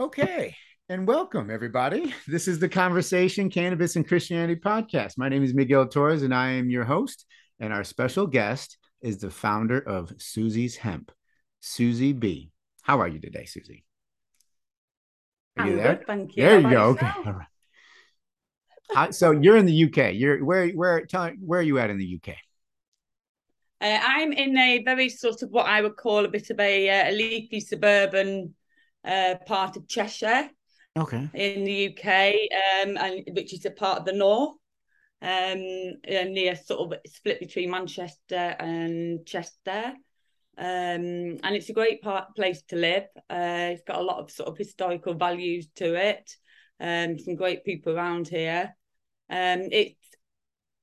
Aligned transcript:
Okay. 0.00 0.56
And 0.88 1.06
welcome, 1.06 1.52
everybody. 1.52 2.12
This 2.26 2.48
is 2.48 2.58
the 2.58 2.68
Conversation 2.68 3.48
Cannabis 3.48 3.94
and 3.94 4.06
Christianity 4.06 4.60
podcast. 4.60 5.16
My 5.16 5.28
name 5.28 5.44
is 5.44 5.54
Miguel 5.54 5.86
Torres, 5.86 6.24
and 6.24 6.34
I 6.34 6.48
am 6.50 6.68
your 6.68 6.82
host. 6.82 7.24
And 7.60 7.72
our 7.72 7.84
special 7.84 8.26
guest 8.26 8.76
is 9.02 9.18
the 9.18 9.30
founder 9.30 9.78
of 9.78 10.12
Susie's 10.18 10.74
Hemp, 10.74 11.12
Susie 11.60 12.12
Bee. 12.12 12.50
How 12.82 12.98
are 13.02 13.06
you 13.06 13.20
today, 13.20 13.44
Susie? 13.44 13.84
Are 15.56 15.66
you 15.66 15.72
I'm 15.74 15.78
there? 15.78 15.94
Good, 15.94 16.06
thank 16.08 16.36
you. 16.36 16.42
There 16.42 16.58
you 16.58 16.70
go. 16.70 16.84
Okay. 16.86 17.10
All 17.24 17.32
right. 17.32 17.46
Uh, 18.96 19.12
so 19.12 19.30
you're 19.30 19.56
in 19.56 19.66
the 19.66 19.84
UK. 19.84 20.14
You're 20.14 20.44
where? 20.44 20.70
Where? 20.70 21.06
Tell 21.06 21.30
where 21.38 21.60
are 21.60 21.62
you 21.62 21.78
at 21.78 21.90
in 21.90 21.98
the 21.98 22.20
UK? 22.20 22.34
Uh, 23.80 24.00
I'm 24.02 24.32
in 24.32 24.58
a 24.58 24.82
very 24.82 25.08
sort 25.08 25.42
of 25.42 25.50
what 25.50 25.66
I 25.66 25.82
would 25.82 25.96
call 25.96 26.24
a 26.24 26.28
bit 26.28 26.50
of 26.50 26.58
a, 26.58 26.90
uh, 26.90 27.10
a 27.10 27.12
leafy 27.12 27.60
suburban 27.60 28.54
uh, 29.04 29.36
part 29.46 29.76
of 29.76 29.88
Cheshire. 29.88 30.48
Okay. 30.96 31.28
In 31.34 31.64
the 31.64 31.88
UK, 31.88 32.34
um, 32.84 32.96
and 32.96 33.24
which 33.32 33.52
is 33.52 33.64
a 33.66 33.70
part 33.70 33.98
of 33.98 34.04
the 34.04 34.12
north, 34.12 34.54
um, 35.22 35.58
near 36.06 36.54
sort 36.54 36.92
of 36.92 36.98
split 37.06 37.40
between 37.40 37.70
Manchester 37.70 38.54
and 38.58 39.26
Chester. 39.26 39.94
Um, 40.56 41.38
and 41.42 41.56
it's 41.56 41.68
a 41.68 41.72
great 41.72 42.00
part, 42.00 42.36
place 42.36 42.62
to 42.68 42.76
live. 42.76 43.06
Uh, 43.28 43.72
it's 43.72 43.82
got 43.82 43.98
a 43.98 44.04
lot 44.04 44.20
of 44.20 44.30
sort 44.30 44.48
of 44.48 44.56
historical 44.56 45.14
values 45.14 45.66
to 45.76 45.94
it. 45.94 46.30
Um, 46.78 47.18
some 47.18 47.34
great 47.34 47.64
people 47.64 47.96
around 47.96 48.28
here. 48.28 48.76
Um, 49.30 49.68
it's 49.72 49.98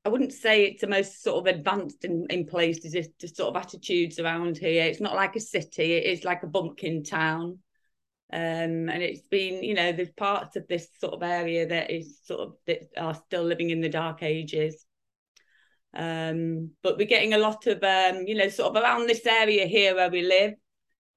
I 0.03 0.09
wouldn't 0.09 0.33
say 0.33 0.65
it's 0.65 0.81
the 0.81 0.87
most 0.87 1.21
sort 1.21 1.47
of 1.47 1.55
advanced 1.55 2.03
in, 2.05 2.25
in 2.31 2.47
places. 2.47 2.95
It's 2.95 3.09
the 3.19 3.27
sort 3.27 3.55
of 3.55 3.61
attitudes 3.61 4.19
around 4.19 4.57
here. 4.57 4.85
It's 4.85 4.99
not 4.99 5.15
like 5.15 5.35
a 5.35 5.39
city. 5.39 5.93
It 5.93 6.05
is 6.05 6.23
like 6.23 6.41
a 6.41 6.47
bumpkin 6.47 7.03
town. 7.03 7.59
Um, 8.33 8.89
and 8.89 9.03
it's 9.03 9.21
been, 9.21 9.61
you 9.61 9.73
know, 9.73 9.91
there's 9.91 10.11
parts 10.11 10.55
of 10.55 10.65
this 10.67 10.87
sort 10.99 11.13
of 11.13 11.23
area 11.23 11.67
that 11.67 11.91
is 11.91 12.19
sort 12.23 12.41
of 12.41 12.53
that 12.65 12.83
are 12.97 13.13
still 13.13 13.43
living 13.43 13.71
in 13.71 13.81
the 13.81 13.89
dark 13.89 14.23
ages. 14.23 14.85
Um, 15.93 16.71
but 16.81 16.97
we're 16.97 17.07
getting 17.07 17.33
a 17.33 17.37
lot 17.37 17.67
of, 17.67 17.83
um, 17.83 18.23
you 18.25 18.35
know, 18.35 18.47
sort 18.47 18.75
of 18.75 18.81
around 18.81 19.07
this 19.07 19.25
area 19.25 19.65
here 19.65 19.95
where 19.95 20.09
we 20.09 20.21
live. 20.21 20.53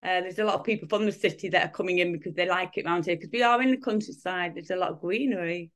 Uh, 0.03 0.21
there's 0.21 0.41
a 0.41 0.45
lot 0.45 0.57
of 0.57 0.65
people 0.65 0.89
from 0.89 1.07
the 1.07 1.13
city 1.13 1.49
that 1.51 1.65
are 1.65 1.73
coming 1.73 1.99
in 1.99 2.13
because 2.13 2.35
they 2.35 2.49
like 2.49 2.77
it 2.77 2.85
around 2.85 3.07
here 3.07 3.17
because 3.17 3.31
we 3.33 3.43
are 3.43 3.63
in 3.63 3.71
the 3.71 3.77
countryside. 3.77 4.55
There's 4.55 4.71
a 4.71 4.77
lot 4.77 4.91
of 4.91 5.01
greenery. 5.01 5.71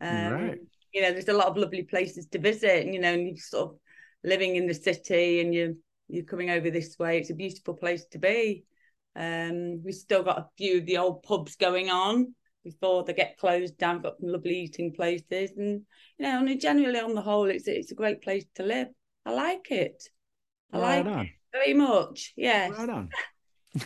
Um, 0.00 0.32
right. 0.32 0.58
You 0.94 1.02
know, 1.02 1.12
there's 1.12 1.28
a 1.28 1.34
lot 1.34 1.48
of 1.48 1.56
lovely 1.56 1.82
places 1.82 2.26
to 2.28 2.38
visit. 2.38 2.84
And, 2.84 2.94
you 2.94 3.00
know, 3.00 3.12
and 3.12 3.28
you're 3.28 3.36
sort 3.36 3.72
of 3.72 3.78
living 4.24 4.56
in 4.56 4.66
the 4.66 4.74
city 4.74 5.40
and 5.40 5.54
you're 5.54 5.74
you're 6.08 6.24
coming 6.24 6.50
over 6.50 6.70
this 6.70 6.98
way. 6.98 7.18
It's 7.18 7.30
a 7.30 7.34
beautiful 7.34 7.74
place 7.74 8.04
to 8.06 8.18
be. 8.18 8.64
Um, 9.16 9.82
we've 9.82 9.94
still 9.94 10.22
got 10.22 10.38
a 10.38 10.46
few 10.56 10.78
of 10.78 10.86
the 10.86 10.98
old 10.98 11.22
pubs 11.22 11.56
going 11.56 11.90
on 11.90 12.34
before 12.64 13.04
they 13.04 13.12
get 13.12 13.38
closed 13.38 13.78
down. 13.78 13.96
We've 13.96 14.04
got 14.04 14.20
some 14.20 14.30
lovely 14.30 14.58
eating 14.60 14.92
places, 14.92 15.52
and 15.56 15.82
you 16.18 16.26
know, 16.26 16.44
and 16.44 16.60
generally 16.60 17.00
on 17.00 17.14
the 17.14 17.22
whole, 17.22 17.46
it's 17.46 17.66
it's 17.66 17.92
a 17.92 17.96
great 17.96 18.22
place 18.22 18.44
to 18.56 18.62
live. 18.62 18.88
I 19.26 19.32
like 19.32 19.70
it. 19.70 20.02
I 20.72 20.78
right 20.78 21.04
like 21.04 21.14
on. 21.14 21.26
it 21.26 21.32
very 21.52 21.74
much. 21.74 22.32
Yes. 22.36 22.76
Right 22.76 22.88
on. 22.88 23.10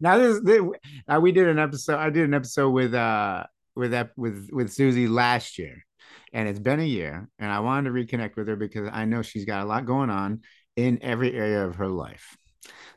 now 0.00 0.18
this, 0.18 0.40
this 0.44 0.62
uh, 1.08 1.18
we 1.20 1.32
did 1.32 1.48
an 1.48 1.58
episode. 1.58 1.98
I 1.98 2.10
did 2.10 2.24
an 2.24 2.34
episode 2.34 2.70
with 2.70 2.94
uh 2.94 3.44
with 3.74 3.90
that 3.90 4.10
with 4.16 4.48
with 4.52 4.72
Susie 4.72 5.08
last 5.08 5.58
year, 5.58 5.84
and 6.32 6.48
it's 6.48 6.60
been 6.60 6.80
a 6.80 6.84
year, 6.84 7.28
and 7.38 7.50
I 7.50 7.60
wanted 7.60 7.90
to 7.90 7.94
reconnect 7.94 8.36
with 8.36 8.48
her 8.48 8.56
because 8.56 8.88
I 8.92 9.06
know 9.06 9.22
she's 9.22 9.44
got 9.44 9.62
a 9.62 9.64
lot 9.64 9.86
going 9.86 10.10
on 10.10 10.42
in 10.76 11.00
every 11.02 11.34
area 11.34 11.66
of 11.66 11.76
her 11.76 11.88
life. 11.88 12.36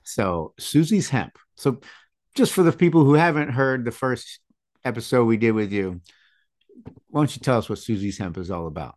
So 0.04 0.54
Susie's 0.60 1.10
hemp. 1.10 1.38
So 1.56 1.80
just 2.36 2.54
for 2.54 2.64
the 2.64 2.72
people 2.72 3.04
who 3.04 3.16
haven't 3.16 3.50
heard 3.50 3.86
the 3.86 3.92
first 3.92 4.40
episode 4.86 5.26
we 5.26 5.38
did 5.38 5.52
with 5.52 5.72
you, 5.72 6.02
why 7.08 7.22
don't 7.22 7.36
you 7.36 7.42
tell 7.42 7.58
us 7.58 7.70
what 7.70 7.80
Susie's 7.80 8.18
hemp 8.18 8.38
is 8.38 8.52
all 8.52 8.68
about? 8.68 8.96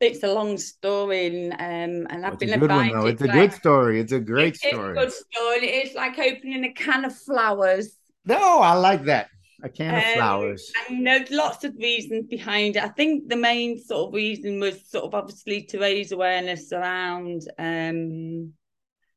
It's 0.00 0.22
a 0.22 0.32
long 0.32 0.56
story, 0.56 1.52
um, 1.52 2.06
and 2.08 2.24
I've 2.24 2.38
been 2.38 2.54
a 2.54 2.58
good 2.58 2.70
one, 2.70 2.90
though. 2.90 3.06
It's, 3.06 3.20
a 3.20 3.26
like, 3.26 3.34
good 3.34 3.52
story. 3.52 4.00
It's 4.00 4.12
a 4.12 4.18
great 4.18 4.56
story. 4.56 4.98
It's 4.98 4.98
a 4.98 5.04
good 5.04 5.12
story. 5.12 5.68
It's 5.68 5.94
like 5.94 6.18
opening 6.18 6.64
a 6.64 6.72
can 6.72 7.04
of 7.04 7.14
flowers. 7.14 7.96
No, 8.24 8.60
I 8.60 8.72
like 8.74 9.04
that. 9.04 9.28
A 9.62 9.68
can 9.68 9.94
of 9.94 10.02
um, 10.02 10.14
flowers. 10.14 10.72
And 10.88 11.06
there's 11.06 11.30
lots 11.30 11.64
of 11.64 11.74
reasons 11.76 12.28
behind 12.28 12.76
it. 12.76 12.82
I 12.82 12.88
think 12.88 13.28
the 13.28 13.36
main 13.36 13.78
sort 13.78 14.08
of 14.08 14.14
reason 14.14 14.58
was 14.58 14.88
sort 14.88 15.04
of 15.04 15.14
obviously 15.14 15.64
to 15.64 15.78
raise 15.78 16.12
awareness 16.12 16.72
around 16.72 17.42
um, 17.58 18.54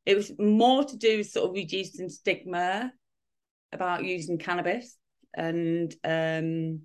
it 0.06 0.16
was 0.16 0.32
more 0.38 0.84
to 0.84 0.98
do 0.98 1.18
with 1.18 1.30
sort 1.30 1.50
of 1.50 1.56
reducing 1.56 2.10
stigma 2.10 2.92
about 3.72 4.04
using 4.04 4.38
cannabis 4.38 4.98
and 5.34 5.96
um, 6.04 6.82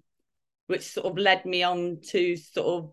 which 0.67 0.83
sort 0.83 1.07
of 1.07 1.19
led 1.19 1.45
me 1.45 1.63
on 1.63 1.99
to 2.03 2.37
sort 2.37 2.67
of 2.67 2.93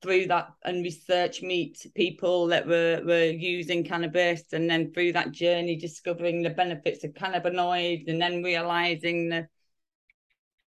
through 0.00 0.26
that 0.26 0.50
and 0.64 0.84
research 0.84 1.42
meet 1.42 1.84
people 1.96 2.46
that 2.46 2.66
were 2.66 3.02
were 3.04 3.24
using 3.24 3.82
cannabis 3.82 4.44
and 4.52 4.70
then 4.70 4.92
through 4.92 5.12
that 5.12 5.32
journey 5.32 5.74
discovering 5.74 6.42
the 6.42 6.50
benefits 6.50 7.02
of 7.02 7.12
cannabinoids 7.14 8.06
and 8.06 8.22
then 8.22 8.42
realizing 8.42 9.28
the 9.28 9.48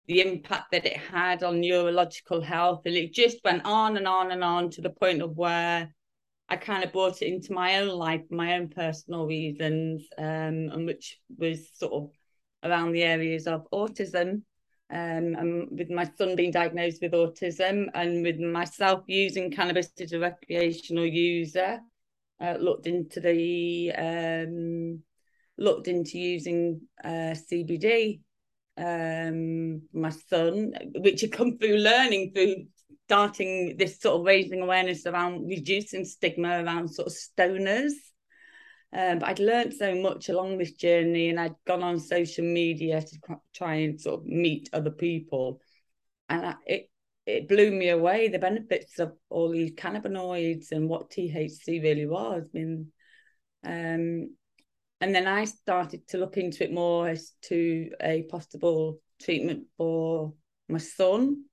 the 0.08 0.22
impact 0.22 0.72
that 0.72 0.86
it 0.86 0.98
had 0.98 1.44
on 1.44 1.62
neurological 1.62 2.42
health. 2.42 2.82
And 2.86 2.96
it 2.96 3.14
just 3.14 3.38
went 3.46 3.66
on 3.66 3.98
and 3.98 4.08
on 4.08 4.32
and 4.32 4.44
on 4.44 4.70
to 4.72 4.82
the 4.82 4.90
point 4.90 5.22
of 5.22 5.38
where 5.38 5.94
I 6.52 6.58
kind 6.58 6.84
of 6.84 6.92
brought 6.92 7.22
it 7.22 7.28
into 7.28 7.54
my 7.54 7.78
own 7.78 7.88
life, 7.88 8.24
my 8.30 8.56
own 8.58 8.68
personal 8.68 9.26
reasons, 9.26 10.06
um, 10.18 10.70
and 10.74 10.86
which 10.86 11.18
was 11.38 11.70
sort 11.74 11.94
of 11.94 12.12
around 12.70 12.92
the 12.92 13.04
areas 13.04 13.48
of 13.48 13.66
autism. 13.72 14.42
Um, 14.90 15.36
and 15.40 15.70
with 15.72 15.90
my 15.90 16.04
son 16.18 16.36
being 16.36 16.52
diagnosed 16.52 17.02
with 17.02 17.14
autism, 17.14 17.86
and 17.94 18.22
with 18.22 18.38
myself 18.38 19.06
using 19.08 19.50
cannabis 19.50 19.92
as 20.02 20.12
a 20.12 20.20
recreational 20.20 21.06
user, 21.06 21.80
uh, 22.42 22.58
looked 22.60 22.86
into 22.86 23.22
the 23.22 23.94
um, 23.94 25.02
looked 25.58 25.88
into 25.88 26.20
using 26.20 26.82
uh, 27.02 27.34
CBD. 27.50 28.20
Um, 28.76 29.84
my 29.94 30.10
son, 30.10 30.74
which 30.96 31.22
had 31.22 31.32
come 31.32 31.58
through 31.58 31.78
learning 31.78 32.34
through 32.36 32.66
starting 33.12 33.76
this 33.76 34.00
sort 34.00 34.18
of 34.18 34.26
raising 34.26 34.62
awareness 34.62 35.06
around 35.06 35.46
reducing 35.46 36.06
stigma 36.06 36.64
around 36.64 36.88
sort 36.88 37.10
of 37.10 37.14
stoners. 37.14 37.92
Um, 38.94 39.20
but 39.20 39.28
I'd 39.28 39.40
learned 39.40 39.74
so 39.74 39.96
much 39.96 40.30
along 40.30 40.58
this 40.58 40.72
journey, 40.72 41.28
and 41.30 41.38
I'd 41.38 41.56
gone 41.68 41.84
on 41.84 42.00
social 42.00 42.46
media 42.46 43.02
to 43.02 43.38
try 43.54 43.76
and 43.76 44.00
sort 44.00 44.22
of 44.22 44.26
meet 44.28 44.70
other 44.72 44.92
people, 44.92 45.60
and 46.30 46.46
I, 46.46 46.56
it 46.66 46.90
it 47.26 47.50
blew 47.50 47.70
me 47.72 47.90
away 47.90 48.30
the 48.30 48.40
benefits 48.40 48.98
of 48.98 49.12
all 49.30 49.52
these 49.52 49.74
cannabinoids 49.74 50.72
and 50.72 50.88
what 50.88 51.12
THC 51.12 51.84
really 51.84 52.06
was. 52.06 52.44
I 52.44 52.58
mean, 52.58 52.92
um, 53.66 54.36
and 55.02 55.14
then 55.14 55.28
I 55.28 55.44
started 55.46 56.08
to 56.10 56.18
look 56.18 56.38
into 56.38 56.64
it 56.64 56.72
more 56.72 57.10
as 57.10 57.34
to 57.44 57.92
a 58.02 58.24
possible 58.24 59.00
treatment 59.20 59.66
for 59.78 60.34
my 60.70 60.80
son 60.80 61.44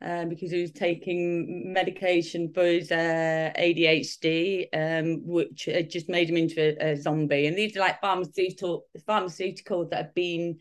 um, 0.00 0.28
because 0.28 0.52
he 0.52 0.60
was 0.60 0.70
taking 0.70 1.72
medication 1.72 2.52
for 2.52 2.64
his 2.64 2.92
uh, 2.92 3.50
ADHD, 3.58 4.68
um, 4.72 5.26
which 5.26 5.68
just 5.88 6.08
made 6.08 6.30
him 6.30 6.36
into 6.36 6.60
a, 6.60 6.92
a, 6.92 6.96
zombie. 6.96 7.46
And 7.46 7.56
these 7.56 7.76
are 7.76 7.80
like 7.80 8.00
pharmaceutical 8.00 8.86
pharmaceuticals 9.08 9.90
that 9.90 10.04
have 10.04 10.14
been 10.14 10.58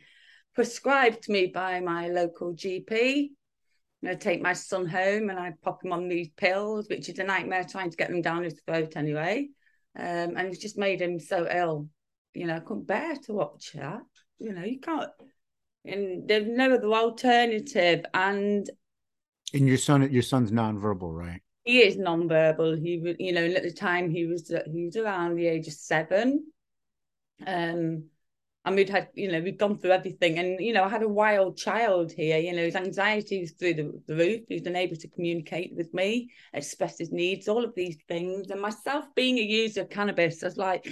prescribed 0.56 1.24
to 1.24 1.32
me 1.32 1.48
by 1.48 1.80
my 1.82 2.08
local 2.08 2.54
GP. 2.54 3.30
I 4.08 4.16
take 4.16 4.42
my 4.42 4.54
son 4.54 4.88
home 4.88 5.30
and 5.30 5.40
I 5.40 5.54
pop 5.62 5.84
him 5.84 5.92
on 5.92 6.08
these 6.08 6.30
pills, 6.30 6.88
which 6.90 7.10
is 7.10 7.20
a 7.20 7.24
nightmare 7.24 7.64
trying 7.64 7.90
to 7.90 7.98
get 7.98 8.10
them 8.10 8.22
down 8.22 8.44
his 8.44 8.60
throat 8.66 8.94
anyway. 8.96 9.50
Um, 9.98 10.36
and 10.36 10.48
it's 10.48 10.60
just 10.60 10.78
made 10.78 11.02
him 11.02 11.20
so 11.20 11.48
ill. 11.50 11.90
You 12.34 12.48
know, 12.48 12.56
I 12.56 12.60
couldn't 12.60 12.88
bear 12.88 13.16
to 13.16 13.34
watch 13.34 13.74
that. 13.74 14.04
You 14.40 14.54
know, 14.54 14.64
you 14.64 14.80
can't. 14.80 15.10
And 15.86 16.28
there's 16.28 16.48
no 16.48 16.76
other 16.76 16.94
alternative. 16.94 18.06
And 18.14 18.70
and 19.54 19.68
your 19.68 19.78
son, 19.78 20.12
your 20.12 20.22
son's 20.22 20.52
nonverbal, 20.52 21.14
right? 21.14 21.42
He 21.64 21.80
is 21.80 21.98
nonverbal. 21.98 22.82
He, 22.82 23.16
you 23.20 23.34
know, 23.34 23.44
at 23.44 23.64
the 23.64 23.72
time 23.72 24.10
he 24.10 24.26
was 24.26 24.52
he 24.72 24.86
was 24.86 24.96
around 24.96 25.36
the 25.36 25.48
age 25.48 25.68
of 25.68 25.74
seven. 25.74 26.46
Um, 27.46 28.06
and 28.68 28.76
we'd 28.76 28.90
had, 28.90 29.08
you 29.14 29.32
know, 29.32 29.40
we'd 29.40 29.58
gone 29.58 29.78
through 29.78 29.92
everything, 29.92 30.40
and 30.40 30.60
you 30.60 30.74
know, 30.74 30.84
I 30.84 30.90
had 30.90 31.02
a 31.02 31.08
wild 31.08 31.56
child 31.58 32.12
here. 32.12 32.38
You 32.38 32.54
know, 32.54 32.66
his 32.66 32.76
anxiety 32.76 33.40
was 33.40 33.52
through 33.52 33.76
the, 33.76 34.02
the 34.08 34.16
roof. 34.16 34.42
He 34.50 34.56
was 34.56 34.66
unable 34.66 34.98
to 34.98 35.08
communicate 35.08 35.74
with 35.74 35.94
me, 35.94 36.30
express 36.54 36.98
his 36.98 37.12
needs, 37.12 37.48
all 37.48 37.64
of 37.64 37.74
these 37.76 37.98
things. 38.10 38.50
And 38.50 38.60
myself 38.60 39.06
being 39.16 39.38
a 39.38 39.42
user 39.42 39.82
of 39.82 39.90
cannabis, 39.90 40.44
I 40.44 40.48
was 40.48 40.58
like, 40.58 40.86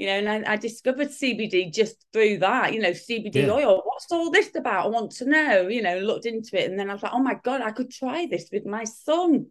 you 0.00 0.06
know, 0.06 0.12
and 0.12 0.46
I, 0.46 0.52
I, 0.54 0.56
discovered 0.56 1.08
CBD 1.08 1.70
just 1.70 2.06
through 2.10 2.38
that, 2.38 2.72
you 2.72 2.80
know, 2.80 2.88
CBD 2.92 3.34
yeah. 3.34 3.50
oil. 3.50 3.82
What's 3.84 4.10
all 4.10 4.30
this 4.30 4.54
about? 4.56 4.86
I 4.86 4.88
want 4.88 5.10
to 5.16 5.26
know, 5.26 5.68
you 5.68 5.82
know, 5.82 5.98
looked 5.98 6.24
into 6.24 6.58
it. 6.58 6.70
And 6.70 6.78
then 6.78 6.88
I 6.88 6.94
was 6.94 7.02
like, 7.02 7.12
oh 7.12 7.18
my 7.22 7.34
God, 7.44 7.60
I 7.60 7.70
could 7.70 7.90
try 7.90 8.26
this 8.30 8.48
with 8.50 8.64
my 8.64 8.84
son. 8.84 9.48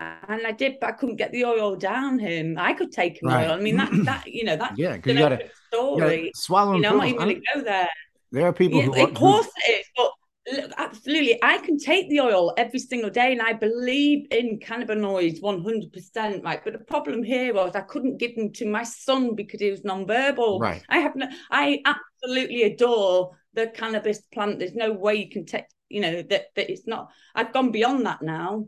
and 0.00 0.44
I 0.44 0.50
did, 0.50 0.78
but 0.80 0.88
I 0.88 0.92
couldn't 0.94 1.14
get 1.14 1.30
the 1.30 1.44
oil 1.44 1.76
down 1.76 2.18
him. 2.18 2.56
I 2.58 2.72
could 2.72 2.90
take 2.90 3.22
him 3.22 3.28
Right. 3.28 3.46
oil. 3.46 3.52
I 3.52 3.60
mean, 3.60 3.76
that 3.76 3.90
that 4.04 4.26
you 4.38 4.42
know 4.42 4.56
that 4.56 4.76
Yeah, 4.76 4.94
you 4.96 5.14
gotta- 5.14 5.36
open 5.36 5.46
You 5.46 5.46
gotta 5.46 5.52
story. 5.70 6.32
swallow 6.34 6.74
You 6.74 6.80
know, 6.80 6.90
I'm 6.90 6.96
not 6.98 7.06
even 7.06 7.20
going 7.20 7.36
to 7.36 7.42
go 7.54 7.60
there. 7.62 7.88
There 8.32 8.46
are 8.48 8.52
people 8.52 8.80
Yeah, 8.80 8.86
who, 8.86 8.94
of 9.04 9.10
who 9.10 9.14
course 9.14 9.48
it 9.68 9.70
is, 9.70 9.86
but 9.96 10.10
look, 10.52 10.72
absolutely, 10.76 11.38
I 11.42 11.58
can 11.58 11.78
take 11.78 12.08
the 12.08 12.20
oil 12.20 12.52
every 12.56 12.78
single 12.78 13.10
day, 13.10 13.32
and 13.32 13.42
I 13.42 13.52
believe 13.52 14.26
in 14.30 14.58
cannabinoids 14.58 15.42
one 15.42 15.62
hundred 15.62 15.92
percent. 15.92 16.44
Right, 16.44 16.62
but 16.62 16.72
the 16.72 16.80
problem 16.80 17.22
here 17.22 17.54
was 17.54 17.74
I 17.74 17.80
couldn't 17.80 18.18
give 18.18 18.36
them 18.36 18.52
to 18.54 18.66
my 18.66 18.82
son 18.82 19.34
because 19.34 19.60
he 19.60 19.70
was 19.70 19.84
non-verbal. 19.84 20.60
right. 20.60 20.82
I 20.88 20.98
have 20.98 21.16
no, 21.16 21.26
I 21.50 21.82
absolutely 21.84 22.62
adore 22.64 23.36
the 23.54 23.68
cannabis 23.68 24.20
plant. 24.32 24.58
There's 24.58 24.74
no 24.74 24.92
way 24.92 25.14
you 25.16 25.30
can 25.30 25.46
take, 25.46 25.64
you 25.88 26.00
know, 26.00 26.22
that 26.22 26.46
that 26.56 26.70
it's 26.70 26.86
not. 26.86 27.10
I've 27.34 27.52
gone 27.52 27.70
beyond 27.70 28.06
that 28.06 28.22
now. 28.22 28.66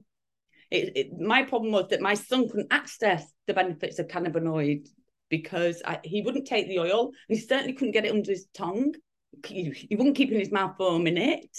It, 0.70 0.96
it, 0.96 1.12
my 1.18 1.44
problem 1.44 1.72
was 1.72 1.88
that 1.90 2.00
my 2.00 2.14
son 2.14 2.48
couldn't 2.48 2.72
access 2.72 3.24
the 3.46 3.54
benefits 3.54 4.00
of 4.00 4.08
cannabinoids 4.08 4.88
because 5.28 5.80
I, 5.84 6.00
he 6.02 6.22
wouldn't 6.22 6.46
take 6.46 6.68
the 6.68 6.80
oil, 6.80 7.12
and 7.28 7.38
he 7.38 7.44
certainly 7.44 7.72
couldn't 7.72 7.92
get 7.92 8.04
it 8.04 8.12
under 8.12 8.30
his 8.30 8.46
tongue. 8.54 8.94
He, 9.44 9.88
wouldn't 9.96 10.16
keep 10.16 10.30
in 10.30 10.38
his 10.38 10.52
mouth 10.52 10.76
for 10.76 10.96
a 10.96 10.98
minute. 10.98 11.56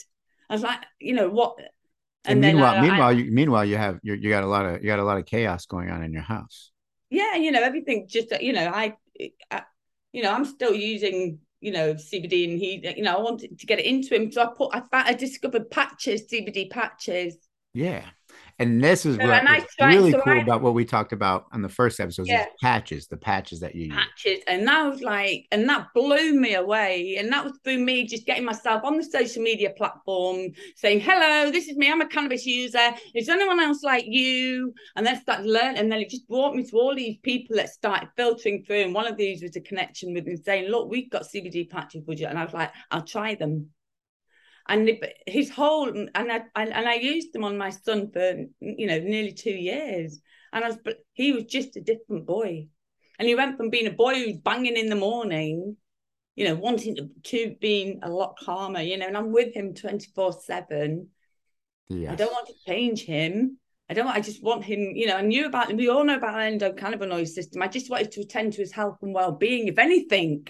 I 0.49 0.53
was 0.53 0.63
like, 0.63 0.79
you 0.99 1.13
know 1.13 1.29
what? 1.29 1.59
And, 2.25 2.43
then 2.43 2.55
meanwhile, 2.55 2.75
I- 2.75 2.77
I- 2.77 2.81
meanwhile, 2.81 3.13
you 3.13 3.31
meanwhile 3.31 3.65
you 3.65 3.77
have 3.77 3.99
you 4.03 4.13
you 4.13 4.29
got 4.29 4.43
a 4.43 4.47
lot 4.47 4.65
of 4.65 4.81
you 4.81 4.87
got 4.87 4.99
a 4.99 5.03
lot 5.03 5.17
of 5.17 5.25
chaos 5.25 5.65
going 5.65 5.89
on 5.89 6.03
in 6.03 6.11
your 6.13 6.23
house. 6.23 6.71
yeah 7.09 7.35
you 7.35 7.51
know 7.51 7.61
everything 7.61 8.05
just 8.07 8.31
you 8.41 8.51
know 8.51 8.67
I, 8.67 8.95
I 9.49 9.63
you 10.11 10.21
know 10.23 10.33
i'm 10.33 10.43
still 10.43 10.73
using 10.73 11.39
you 11.61 11.71
know 11.71 11.93
cbd 11.93 12.49
and 12.49 12.59
he 12.59 12.69
you 12.97 13.03
know 13.03 13.15
i 13.15 13.21
wanted 13.21 13.57
to 13.59 13.65
get 13.65 13.79
it 13.79 13.85
into 13.85 14.13
him 14.13 14.29
so 14.31 14.43
i 14.43 14.47
put 14.57 14.75
i, 14.75 14.81
I 14.91 15.13
discovered 15.13 15.71
patches 15.71 16.27
cbd 16.27 16.69
patches 16.69 17.37
Yeah. 17.73 18.03
And 18.59 18.83
this 18.83 19.05
is 19.05 19.17
So, 19.17 19.23
what 19.27 19.47
I 19.47 19.65
really 19.87 20.11
so 20.11 20.21
cool 20.21 20.33
I- 20.33 20.37
about 20.37 20.61
what 20.63 20.73
we 20.73 20.83
talked 20.83 21.13
about 21.13 21.45
on 21.51 21.61
the 21.61 21.69
first 21.69 21.99
episode 21.99 22.25
Yeah. 22.27 22.41
is 22.41 22.47
patches, 22.61 23.07
the 23.07 23.17
patches 23.17 23.59
that 23.59 23.75
you 23.75 23.85
use. 23.85 23.93
patches. 23.95 24.43
And 24.47 24.67
that 24.67 24.89
was 24.89 25.01
like 25.01 25.45
and 25.51 25.69
that 25.69 25.87
blew 25.93 26.33
me 26.33 26.55
away. 26.55 27.17
And 27.19 27.31
that 27.31 27.43
was 27.43 27.53
through 27.63 27.77
me 27.79 28.05
just 28.05 28.25
getting 28.25 28.45
myself 28.45 28.83
on 28.83 28.97
the 28.97 29.03
social 29.03 29.43
media 29.43 29.69
platform 29.77 30.47
saying 30.75 31.01
hello 31.01 31.51
this 31.51 31.67
is 31.67 31.77
me. 31.77 31.91
I'm 31.91 32.01
a 32.01 32.07
cannabis 32.07 32.45
user. 32.45 32.93
Is 33.13 33.27
there 33.27 33.35
anyone 33.35 33.59
else 33.59 33.83
like 33.83 34.05
you? 34.07 34.73
And 34.95 35.05
then 35.05 35.21
start 35.21 35.43
learning 35.45 35.77
and 35.77 35.91
then 35.91 35.99
it 35.99 36.09
just 36.09 36.27
brought 36.27 36.55
me 36.55 36.63
to 36.63 36.75
all 36.77 36.95
these 36.95 37.17
people 37.21 37.55
that 37.57 37.69
started 37.69 38.09
filtering 38.17 38.63
through. 38.63 38.81
And 38.81 38.93
one 38.93 39.05
of 39.05 39.17
these 39.17 39.43
was 39.43 39.55
a 39.55 39.61
connection 39.61 40.13
with 40.13 40.25
me 40.25 40.35
saying 40.35 40.69
look 40.69 40.89
we've 40.89 41.09
got 41.09 41.23
cbd 41.23 41.69
patches 41.69 42.01
budget 42.01 42.29
and 42.29 42.39
i 42.39 42.43
was 42.43 42.53
like 42.53 42.71
i'll 42.91 43.01
try 43.03 43.35
them 43.35 43.67
and 44.69 44.89
his 45.25 45.49
whole 45.49 45.89
and 45.89 46.11
I, 46.15 46.41
I 46.55 46.65
and 46.65 46.87
I 46.87 46.95
used 46.95 47.33
them 47.33 47.43
on 47.43 47.57
my 47.57 47.69
son 47.69 48.11
for 48.11 48.45
you 48.59 48.87
know 48.87 48.99
nearly 48.99 49.33
two 49.33 49.51
years, 49.51 50.19
and 50.51 50.63
I 50.63 50.67
was 50.67 50.77
but 50.83 50.97
he 51.13 51.31
was 51.31 51.45
just 51.45 51.77
a 51.77 51.81
different 51.81 52.25
boy, 52.25 52.67
and 53.19 53.27
he 53.27 53.35
went 53.35 53.57
from 53.57 53.69
being 53.69 53.87
a 53.87 53.91
boy 53.91 54.15
who's 54.15 54.37
banging 54.37 54.77
in 54.77 54.89
the 54.89 54.95
morning, 54.95 55.77
you 56.35 56.45
know, 56.45 56.55
wanting 56.55 56.95
to, 56.97 57.09
to 57.23 57.55
being 57.59 57.99
a 58.03 58.09
lot 58.09 58.37
calmer, 58.39 58.81
you 58.81 58.97
know, 58.97 59.07
and 59.07 59.17
I'm 59.17 59.31
with 59.31 59.53
him 59.55 59.73
twenty 59.73 60.07
four 60.13 60.33
seven. 60.33 61.09
Yes. 61.89 62.13
I 62.13 62.15
don't 62.15 62.31
want 62.31 62.47
to 62.47 62.53
change 62.65 63.05
him. 63.05 63.57
I 63.89 63.93
don't. 63.93 64.07
I 64.07 64.19
just 64.19 64.43
want 64.43 64.65
him. 64.65 64.91
You 64.95 65.07
know, 65.07 65.15
I 65.15 65.21
knew 65.21 65.45
about. 65.45 65.73
We 65.73 65.87
all 65.87 66.03
know 66.03 66.17
about 66.17 66.33
the 66.33 66.65
endocannabinoid 66.65 67.27
system. 67.27 67.61
I 67.61 67.67
just 67.67 67.89
wanted 67.89 68.11
to 68.11 68.21
attend 68.21 68.53
to 68.53 68.61
his 68.61 68.73
health 68.73 68.97
and 69.01 69.13
well 69.13 69.31
being, 69.31 69.67
if 69.67 69.79
anything. 69.79 70.47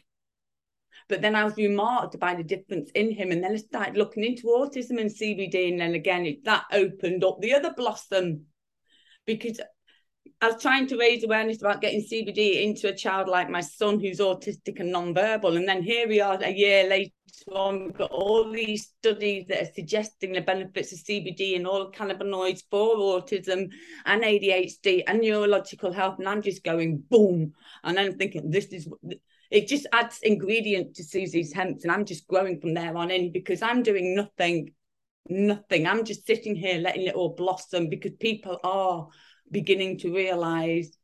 But 1.09 1.21
then 1.21 1.36
I 1.36 1.45
was 1.45 1.56
remarked 1.56 2.19
by 2.19 2.36
the 2.36 2.44
difference 2.44 2.89
in 2.94 3.12
him, 3.12 3.31
and 3.31 3.44
then 3.44 3.54
I 3.54 3.57
started 3.57 3.98
looking 3.98 4.25
into 4.25 4.48
autism 4.48 5.00
and 5.00 5.09
CBD, 5.09 5.69
and 5.71 5.80
then 5.80 5.95
again 5.95 6.25
it, 6.25 6.44
that 6.44 6.65
opened 6.71 7.24
up 7.24 7.39
the 7.39 7.54
other 7.54 7.74
blossom, 7.75 8.45
because 9.25 9.62
I 10.42 10.48
was 10.51 10.62
trying 10.62 10.88
to 10.88 10.98
raise 10.98 11.24
awareness 11.24 11.62
about 11.62 11.81
getting 11.81 12.01
CBD 12.01 12.62
into 12.63 12.89
a 12.89 12.95
child 12.95 13.27
like 13.27 13.50
my 13.50 13.62
son 13.62 14.00
who's 14.00 14.19
autistic 14.19 14.80
and 14.80 14.92
non-verbal, 14.92 15.56
and 15.56 15.68
then 15.68 15.81
here 15.81 16.07
we 16.07 16.19
are 16.19 16.38
a 16.44 16.51
year 16.51 16.88
later 16.89 17.12
on, 17.54 17.86
we've 17.86 17.94
got 17.98 18.12
all 18.12 18.51
these 18.51 18.94
studies 19.00 19.45
that 19.48 19.62
are 19.62 19.74
suggesting 19.74 20.33
the 20.33 20.42
benefits 20.42 20.92
of 20.92 21.00
CBD 21.00 21.56
and 21.56 21.65
all 21.65 21.92
cannabinoids 21.92 22.63
for 22.69 22.98
autism 22.98 23.69
and 24.06 24.24
ADHD 24.24 25.04
and 25.07 25.21
neurological 25.21 25.94
health, 25.94 26.19
and 26.19 26.27
I'm 26.27 26.42
just 26.42 26.63
going 26.63 27.04
boom, 27.09 27.54
and 27.83 27.98
I'm 27.98 28.18
thinking 28.18 28.51
this 28.51 28.68
is 28.68 28.89
it 29.49 29.67
just 29.67 29.88
adds 29.94 30.19
ingredient 30.23 30.95
to 30.95 31.03
Susie's 31.03 31.53
hemp, 31.53 31.79
and 31.83 31.91
I'm 31.91 32.05
just 32.05 32.27
growing 32.27 32.59
from 32.59 32.73
there 32.73 32.95
on 32.97 33.11
in 33.11 33.31
because 33.31 33.61
I'm 33.61 33.83
doing 33.83 34.15
nothing, 34.15 34.73
nothing. 35.29 35.88
I'm 35.88 36.03
just 36.03 36.25
sitting 36.25 36.55
here 36.55 36.79
letting 36.79 37.03
it 37.07 37.15
all 37.15 37.35
blossom 37.35 37.89
because 37.89 38.11
people 38.19 38.59
are 38.63 39.07
beginning 39.51 39.99
to 39.99 40.13
realize 40.13 40.97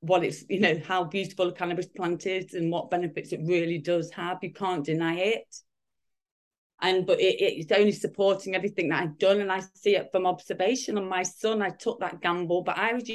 what 0.00 0.24
it's, 0.24 0.44
you 0.48 0.60
know, 0.60 0.80
how 0.84 1.04
beautiful 1.04 1.48
a 1.48 1.52
cannabis 1.52 1.86
plant 1.86 2.26
is 2.26 2.54
and 2.54 2.72
what 2.72 2.90
benefits 2.90 3.32
it 3.32 3.40
really 3.44 3.78
does 3.78 4.10
have. 4.12 4.38
You 4.42 4.52
can't 4.52 4.84
deny 4.84 5.16
it. 5.16 5.56
And 6.82 7.06
but 7.06 7.20
it, 7.20 7.40
it's 7.40 7.72
only 7.72 7.92
supporting 7.92 8.56
everything 8.56 8.88
that 8.88 9.02
I've 9.02 9.18
done, 9.18 9.40
and 9.40 9.52
I 9.52 9.62
see 9.74 9.96
it 9.96 10.08
from 10.10 10.26
observation 10.26 10.98
on 10.98 11.08
my 11.08 11.22
son. 11.22 11.62
I 11.62 11.70
took 11.70 12.00
that 12.00 12.20
gamble, 12.20 12.62
but 12.62 12.76
I 12.76 12.92
was 12.92 13.08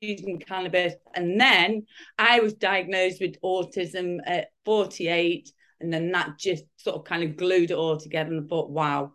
using 0.00 0.38
cannabis, 0.40 0.94
and 1.14 1.38
then 1.38 1.86
I 2.18 2.40
was 2.40 2.54
diagnosed 2.54 3.20
with 3.20 3.40
autism 3.42 4.18
at 4.26 4.48
48, 4.64 5.52
and 5.80 5.92
then 5.92 6.10
that 6.12 6.38
just 6.38 6.64
sort 6.78 6.96
of 6.96 7.04
kind 7.04 7.22
of 7.22 7.36
glued 7.36 7.70
it 7.70 7.76
all 7.76 7.98
together. 7.98 8.30
And 8.30 8.46
I 8.46 8.48
thought, 8.48 8.70
wow, 8.70 9.12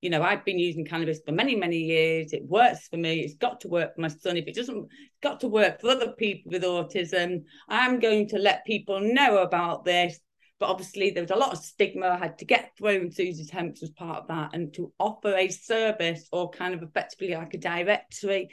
you 0.00 0.08
know, 0.08 0.22
I've 0.22 0.44
been 0.44 0.58
using 0.58 0.86
cannabis 0.86 1.20
for 1.24 1.32
many, 1.32 1.54
many 1.54 1.76
years. 1.76 2.32
It 2.32 2.44
works 2.46 2.88
for 2.88 2.96
me. 2.96 3.20
It's 3.20 3.34
got 3.34 3.60
to 3.60 3.68
work 3.68 3.94
for 3.94 4.00
my 4.00 4.08
son. 4.08 4.38
If 4.38 4.46
it 4.46 4.54
doesn't, 4.54 4.78
it's 4.78 5.20
got 5.22 5.40
to 5.40 5.48
work 5.48 5.80
for 5.80 5.90
other 5.90 6.12
people 6.12 6.52
with 6.52 6.62
autism. 6.62 7.42
I'm 7.68 8.00
going 8.00 8.28
to 8.28 8.38
let 8.38 8.64
people 8.64 9.00
know 9.00 9.38
about 9.38 9.84
this. 9.84 10.18
But 10.60 10.68
obviously, 10.68 11.10
there 11.10 11.22
was 11.22 11.32
a 11.32 11.36
lot 11.36 11.52
of 11.52 11.58
stigma 11.58 12.06
I 12.06 12.18
had 12.18 12.38
to 12.38 12.44
get 12.44 12.72
through, 12.76 13.00
and 13.00 13.14
Susie's 13.14 13.50
Hemps 13.50 13.80
was 13.80 13.90
part 13.90 14.18
of 14.18 14.28
that. 14.28 14.50
And 14.52 14.72
to 14.74 14.92
offer 15.00 15.34
a 15.34 15.48
service 15.48 16.28
or 16.30 16.50
kind 16.50 16.74
of 16.74 16.82
effectively 16.82 17.34
like 17.34 17.54
a 17.54 17.58
directory, 17.58 18.50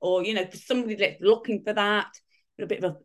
or, 0.00 0.24
you 0.24 0.34
know, 0.34 0.46
for 0.46 0.56
somebody 0.56 0.96
that's 0.96 1.20
looking 1.20 1.62
for 1.62 1.74
that, 1.74 2.08
a 2.60 2.66
bit 2.66 2.82
of 2.82 2.96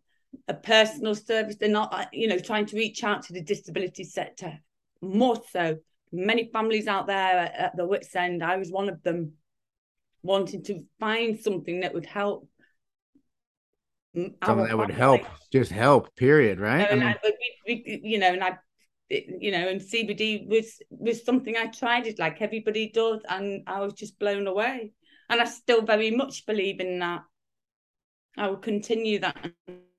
a, 0.48 0.54
a 0.54 0.54
personal 0.54 1.14
service. 1.14 1.58
They're 1.60 1.70
not, 1.70 1.94
uh, 1.94 2.06
you 2.12 2.28
know, 2.28 2.40
trying 2.40 2.66
to 2.68 2.78
reach 2.78 3.04
out 3.04 3.24
to 3.24 3.34
the 3.34 3.42
disability 3.42 4.06
sector 4.06 4.60
more 5.02 5.38
so 5.52 5.78
many 6.12 6.50
families 6.52 6.88
out 6.88 7.08
there 7.08 7.38
at, 7.38 7.56
at 7.56 7.78
the 7.78 7.86
wits 7.86 8.16
end 8.16 8.44
i 8.44 8.58
was 8.58 8.72
one 8.72 8.90
of 8.90 9.02
them 9.04 9.34
wanting 10.24 10.64
to 10.64 10.84
find 11.00 11.40
something 11.40 11.82
that 11.82 11.94
would 11.94 12.06
help 12.06 12.48
Something 14.16 14.68
that 14.68 14.78
would 14.78 14.92
help, 14.92 15.22
just 15.52 15.72
help, 15.72 16.16
period, 16.16 16.58
You 16.60 16.64
right? 16.66 16.80
know, 16.80 16.88
I 16.90 16.96
mean, 16.96 17.04
I- 17.04 17.20
we- 17.68 17.84
we- 17.86 18.02
you 18.04 18.20
know 18.20 18.28
and 18.34 18.44
i 18.44 18.58
you 19.10 19.52
know 19.52 19.68
and 19.70 19.80
cbd 19.82 20.48
was 20.48 20.82
was 20.90 21.24
something 21.24 21.56
i 21.56 21.68
tried 21.68 22.08
it 22.08 22.18
like 22.18 22.42
everybody 22.42 22.90
does 22.92 23.22
and 23.30 23.62
i 23.68 23.80
was 23.80 23.94
just 23.94 24.18
blown 24.20 24.48
away. 24.48 24.94
And 25.30 25.42
i 25.42 25.46
still 25.46 25.82
very 25.84 26.12
much 26.12 26.46
believe 26.46 26.80
in 26.80 27.00
that. 27.00 27.22
I 28.38 28.48
will 28.50 28.58
continue 28.58 29.20
that 29.20 29.38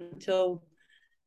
until 0.01 0.63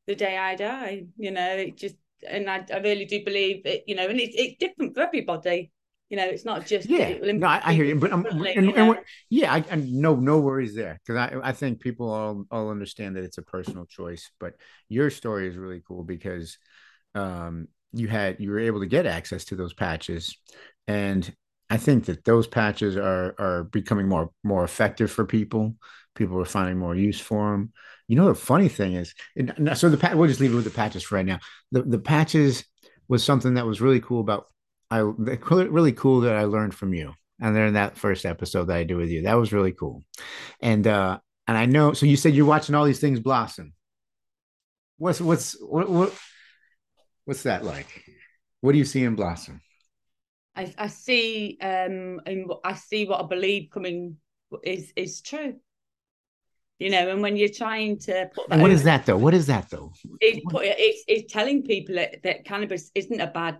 the 0.07 0.15
day 0.15 0.37
i 0.37 0.55
die 0.55 1.05
you 1.17 1.31
know 1.31 1.55
it 1.57 1.77
just 1.77 1.95
and 2.27 2.49
i, 2.49 2.65
I 2.73 2.77
really 2.79 3.05
do 3.05 3.23
believe 3.23 3.65
it 3.65 3.83
you 3.87 3.95
know 3.95 4.07
and 4.07 4.19
it's, 4.19 4.35
it's 4.37 4.57
different 4.59 4.93
for 4.95 5.01
everybody 5.01 5.71
you 6.09 6.17
know 6.17 6.25
it's 6.25 6.45
not 6.45 6.65
just 6.65 6.89
yeah, 6.89 7.17
no, 7.21 7.47
I, 7.47 7.61
I 7.65 7.73
hear 7.73 7.85
you, 7.85 7.95
but 7.95 8.11
um, 8.11 8.25
and, 8.55 8.75
and 8.75 8.97
yeah, 9.29 9.53
I, 9.53 9.63
I 9.71 9.75
no 9.75 10.15
no 10.15 10.39
worries 10.39 10.75
there 10.75 10.99
because 11.05 11.17
I 11.17 11.49
I 11.49 11.51
think 11.51 11.79
people 11.79 12.09
all 12.11 12.45
all 12.51 12.69
understand 12.71 13.15
that 13.15 13.23
it's 13.23 13.37
a 13.37 13.43
personal 13.43 13.85
choice, 13.85 14.31
but 14.39 14.55
your 14.89 15.09
story 15.09 15.47
is 15.47 15.55
really 15.57 15.81
cool 15.87 16.03
because 16.03 16.57
um 17.15 17.67
you 17.93 18.07
had 18.07 18.39
you 18.39 18.51
were 18.51 18.59
able 18.59 18.79
to 18.81 18.85
get 18.85 19.05
access 19.05 19.45
to 19.45 19.55
those 19.55 19.73
patches, 19.73 20.35
and 20.87 21.31
I 21.69 21.77
think 21.77 22.05
that 22.05 22.25
those 22.25 22.47
patches 22.47 22.97
are 22.97 23.35
are 23.39 23.63
becoming 23.65 24.07
more 24.07 24.31
more 24.43 24.63
effective 24.63 25.11
for 25.11 25.25
people. 25.25 25.75
People 26.15 26.39
are 26.41 26.45
finding 26.45 26.77
more 26.77 26.95
use 26.95 27.19
for 27.19 27.51
them. 27.51 27.71
You 28.07 28.15
know, 28.15 28.27
the 28.27 28.35
funny 28.35 28.67
thing 28.67 28.93
is, 28.93 29.13
and- 29.37 29.53
and 29.57 29.77
so 29.77 29.89
the 29.89 29.97
pat 29.97 30.17
we'll 30.17 30.27
just 30.27 30.39
leave 30.39 30.51
it 30.51 30.55
with 30.55 30.63
the 30.65 30.71
patches 30.71 31.03
for 31.03 31.15
right 31.15 31.25
now. 31.25 31.39
The 31.71 31.83
the 31.83 31.99
patches 31.99 32.63
was 33.07 33.23
something 33.23 33.55
that 33.55 33.65
was 33.65 33.81
really 33.81 34.01
cool 34.01 34.21
about 34.21 34.47
I 34.91 34.99
really 34.99 35.91
cool 35.91 36.21
that 36.21 36.35
I 36.35 36.45
learned 36.45 36.73
from 36.73 36.93
you. 36.93 37.13
And 37.41 37.55
then 37.55 37.73
that 37.73 37.97
first 37.97 38.25
episode 38.25 38.65
that 38.65 38.77
I 38.77 38.83
do 38.83 38.97
with 38.97 39.09
you, 39.09 39.23
that 39.23 39.35
was 39.35 39.53
really 39.53 39.71
cool. 39.71 40.03
And 40.61 40.85
uh 40.87 41.19
and 41.47 41.57
I 41.57 41.65
know 41.65 41.93
so 41.93 42.05
you 42.05 42.17
said 42.17 42.33
you're 42.33 42.45
watching 42.45 42.75
all 42.75 42.85
these 42.85 42.99
things 42.99 43.19
blossom. 43.19 43.73
What's 44.97 45.21
what's 45.21 45.53
what, 45.61 45.89
what 45.89 46.13
what's 47.25 47.43
that 47.43 47.63
like? 47.63 48.03
What 48.61 48.73
do 48.73 48.77
you 48.77 48.85
see 48.85 49.03
in 49.03 49.15
blossom? 49.15 49.61
I, 50.55 50.73
I 50.77 50.87
see 50.87 51.57
um 51.61 52.19
and 52.25 52.51
I 52.63 52.73
see 52.73 53.05
what 53.05 53.23
I 53.23 53.27
believe 53.27 53.69
coming 53.71 54.17
is 54.63 54.91
is 54.95 55.21
true. 55.21 55.55
You 56.79 56.89
know, 56.89 57.09
and 57.09 57.21
when 57.21 57.35
you're 57.35 57.49
trying 57.49 57.99
to 57.99 58.29
put 58.33 58.49
what 58.49 58.71
is 58.71 58.81
over- 58.81 58.85
that 58.85 59.05
though? 59.05 59.17
What 59.17 59.33
is 59.33 59.47
that 59.47 59.69
though? 59.69 59.91
it's, 60.21 60.41
it's, 60.53 61.03
it's 61.07 61.33
telling 61.33 61.63
people 61.63 61.95
that, 61.95 62.23
that 62.23 62.45
cannabis 62.45 62.89
isn't 62.95 63.19
a 63.19 63.27
bad 63.27 63.57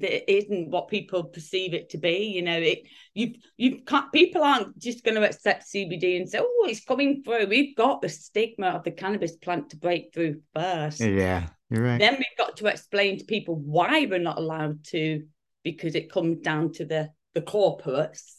that 0.00 0.32
isn't 0.32 0.70
what 0.70 0.88
people 0.88 1.24
perceive 1.24 1.74
it 1.74 1.90
to 1.90 1.98
be. 1.98 2.32
You 2.34 2.42
know, 2.42 2.58
it 2.58 2.82
you 3.14 3.34
you 3.56 3.82
can't 3.86 4.12
people 4.12 4.42
aren't 4.42 4.78
just 4.78 5.04
going 5.04 5.16
to 5.16 5.24
accept 5.24 5.66
CBD 5.72 6.16
and 6.16 6.28
say, 6.28 6.38
oh, 6.40 6.66
it's 6.68 6.84
coming 6.84 7.22
through. 7.22 7.46
We've 7.46 7.76
got 7.76 8.02
the 8.02 8.08
stigma 8.08 8.68
of 8.68 8.84
the 8.84 8.90
cannabis 8.90 9.36
plant 9.36 9.70
to 9.70 9.76
break 9.76 10.12
through 10.12 10.40
first. 10.54 11.00
Yeah, 11.00 11.48
you're 11.70 11.84
right. 11.84 11.98
Then 11.98 12.14
we've 12.14 12.38
got 12.38 12.56
to 12.58 12.66
explain 12.66 13.18
to 13.18 13.24
people 13.24 13.56
why 13.56 14.06
we're 14.08 14.18
not 14.18 14.38
allowed 14.38 14.84
to, 14.86 15.24
because 15.62 15.94
it 15.94 16.12
comes 16.12 16.40
down 16.40 16.72
to 16.72 16.84
the 16.84 17.10
the 17.34 17.42
corporates. 17.42 18.34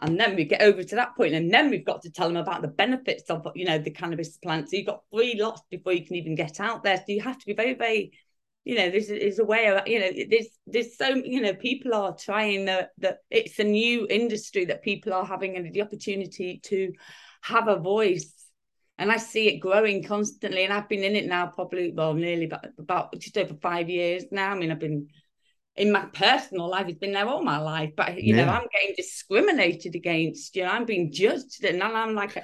And 0.00 0.18
then 0.18 0.36
we 0.36 0.44
get 0.44 0.62
over 0.62 0.84
to 0.84 0.94
that 0.94 1.16
point, 1.16 1.34
and 1.34 1.52
then 1.52 1.70
we've 1.70 1.84
got 1.84 2.02
to 2.02 2.10
tell 2.10 2.28
them 2.28 2.36
about 2.36 2.62
the 2.62 2.68
benefits 2.68 3.28
of, 3.30 3.44
you 3.56 3.64
know, 3.64 3.78
the 3.78 3.90
cannabis 3.90 4.36
plant. 4.36 4.70
So 4.70 4.76
you've 4.76 4.86
got 4.86 5.02
three 5.12 5.36
lots 5.40 5.60
before 5.72 5.92
you 5.92 6.06
can 6.06 6.14
even 6.14 6.36
get 6.36 6.60
out 6.60 6.84
there. 6.84 6.98
So 6.98 7.04
you 7.08 7.20
have 7.22 7.36
to 7.36 7.46
be 7.46 7.52
very, 7.52 7.74
very 7.74 8.12
you 8.64 8.76
know, 8.76 8.90
this 8.90 9.08
is 9.08 9.38
a 9.38 9.44
way 9.44 9.66
of, 9.68 9.86
you 9.88 9.98
know, 9.98 10.10
there's 10.28 10.48
there's 10.66 10.96
so 10.96 11.08
you 11.08 11.40
know, 11.40 11.54
people 11.54 11.94
are 11.94 12.14
trying 12.14 12.66
that 12.66 12.90
that 12.98 13.18
it's 13.30 13.58
a 13.58 13.64
new 13.64 14.06
industry 14.08 14.66
that 14.66 14.82
people 14.82 15.12
are 15.12 15.24
having 15.24 15.72
the 15.72 15.82
opportunity 15.82 16.60
to 16.64 16.92
have 17.42 17.68
a 17.68 17.78
voice. 17.78 18.34
And 18.98 19.12
I 19.12 19.16
see 19.16 19.48
it 19.48 19.60
growing 19.60 20.02
constantly. 20.02 20.64
And 20.64 20.72
I've 20.72 20.88
been 20.88 21.04
in 21.04 21.14
it 21.14 21.26
now 21.26 21.46
probably, 21.46 21.92
well, 21.92 22.14
nearly 22.14 22.46
about, 22.46 22.66
about 22.78 23.18
just 23.20 23.38
over 23.38 23.54
five 23.54 23.88
years 23.88 24.24
now. 24.32 24.50
I 24.50 24.56
mean, 24.56 24.72
I've 24.72 24.80
been 24.80 25.08
in 25.76 25.92
my 25.92 26.06
personal 26.06 26.68
life, 26.68 26.88
it's 26.88 26.98
been 26.98 27.12
there 27.12 27.28
all 27.28 27.42
my 27.42 27.58
life. 27.58 27.92
But 27.96 28.20
you 28.20 28.34
yeah. 28.34 28.44
know, 28.44 28.50
I'm 28.50 28.66
getting 28.72 28.94
discriminated 28.96 29.94
against. 29.94 30.56
You 30.56 30.64
know, 30.64 30.70
I'm 30.70 30.84
being 30.84 31.12
judged, 31.12 31.64
and 31.64 31.82
I'm 31.82 32.14
like, 32.14 32.36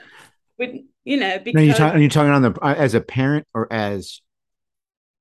with 0.58 0.76
you 1.04 1.16
know, 1.18 1.38
because 1.38 1.78
you're, 1.78 1.98
you're 1.98 2.08
talking 2.08 2.30
on 2.30 2.42
the 2.42 2.54
uh, 2.62 2.74
as 2.78 2.94
a 2.94 3.00
parent 3.00 3.46
or 3.52 3.70
as 3.72 4.20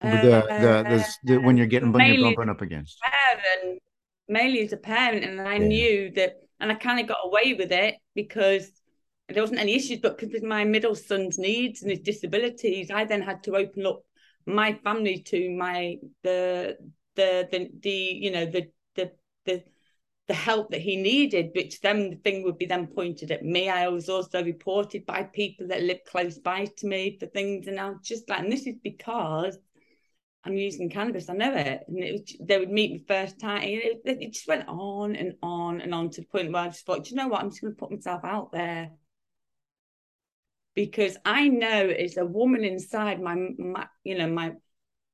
the, 0.03 0.45
the, 0.59 0.69
uh, 0.69 0.83
the, 0.83 1.05
the, 1.23 1.37
when 1.37 1.57
you're 1.57 1.65
getting 1.65 1.91
when 1.91 2.13
you're 2.13 2.23
bumping 2.23 2.49
up 2.49 2.61
against 2.61 2.99
parent, 3.01 3.79
mainly 4.27 4.61
as 4.61 4.73
a 4.73 4.77
parent 4.77 5.23
and 5.23 5.41
I 5.41 5.55
yeah. 5.55 5.67
knew 5.67 6.11
that 6.11 6.35
and 6.59 6.71
I 6.71 6.75
kind 6.75 6.99
of 6.99 7.07
got 7.07 7.17
away 7.23 7.53
with 7.53 7.71
it 7.71 7.95
because 8.13 8.69
there 9.29 9.41
wasn't 9.41 9.59
any 9.59 9.75
issues 9.75 9.99
but 9.99 10.17
because 10.17 10.35
of 10.35 10.43
my 10.43 10.65
middle 10.65 10.95
son's 10.95 11.37
needs 11.37 11.81
and 11.81 11.91
his 11.91 12.01
disabilities 12.01 12.91
I 12.91 13.05
then 13.05 13.21
had 13.21 13.43
to 13.43 13.55
open 13.55 13.85
up 13.85 14.01
my 14.45 14.73
family 14.83 15.19
to 15.19 15.49
my 15.51 15.97
the 16.23 16.77
the 17.15 17.47
the, 17.51 17.69
the 17.81 17.89
you 17.89 18.31
know 18.31 18.45
the 18.45 18.69
the 18.95 19.11
the 19.45 19.63
the 20.27 20.33
help 20.33 20.71
that 20.71 20.79
he 20.79 20.95
needed, 20.95 21.51
which 21.53 21.81
then 21.81 22.09
the 22.09 22.15
thing 22.15 22.43
would 22.43 22.57
be 22.57 22.65
then 22.65 22.87
pointed 22.87 23.29
at 23.29 23.43
me. 23.43 23.67
I 23.67 23.89
was 23.89 24.07
also 24.07 24.41
reported 24.41 25.05
by 25.05 25.23
people 25.23 25.67
that 25.67 25.83
lived 25.83 26.05
close 26.05 26.37
by 26.37 26.65
to 26.77 26.87
me 26.87 27.17
for 27.19 27.25
things, 27.25 27.67
and 27.67 27.77
I 27.77 27.89
was 27.89 27.99
just 28.03 28.29
like, 28.29 28.39
and 28.39 28.51
this 28.51 28.65
is 28.65 28.75
because 28.81 29.57
I'm 30.45 30.57
using 30.57 30.89
cannabis. 30.89 31.29
I 31.29 31.33
know 31.33 31.53
it. 31.53 31.85
And 31.87 32.03
it 32.03 32.11
was, 32.11 32.35
they 32.41 32.59
would 32.59 32.71
meet 32.71 32.91
me 32.91 33.05
first 33.07 33.39
time. 33.39 33.63
It, 33.63 34.01
it, 34.05 34.33
just 34.33 34.47
went 34.47 34.67
on 34.67 35.15
and 35.15 35.35
on 35.41 35.79
and 35.79 35.93
on 35.93 36.09
to 36.11 36.21
the 36.21 36.27
point 36.27 36.51
where 36.51 36.63
I 36.63 36.67
just 36.67 36.85
thought, 36.85 37.09
you 37.09 37.15
know 37.15 37.29
what? 37.29 37.41
I'm 37.41 37.49
just 37.49 37.61
going 37.61 37.73
to 37.73 37.79
put 37.79 37.91
myself 37.91 38.21
out 38.25 38.51
there. 38.51 38.91
Because 40.75 41.17
I 41.23 41.47
know 41.47 41.87
as 41.87 42.17
a 42.17 42.25
woman 42.25 42.63
inside 42.63 43.21
my, 43.21 43.35
my, 43.57 43.87
you 44.03 44.17
know, 44.17 44.27
my 44.27 44.53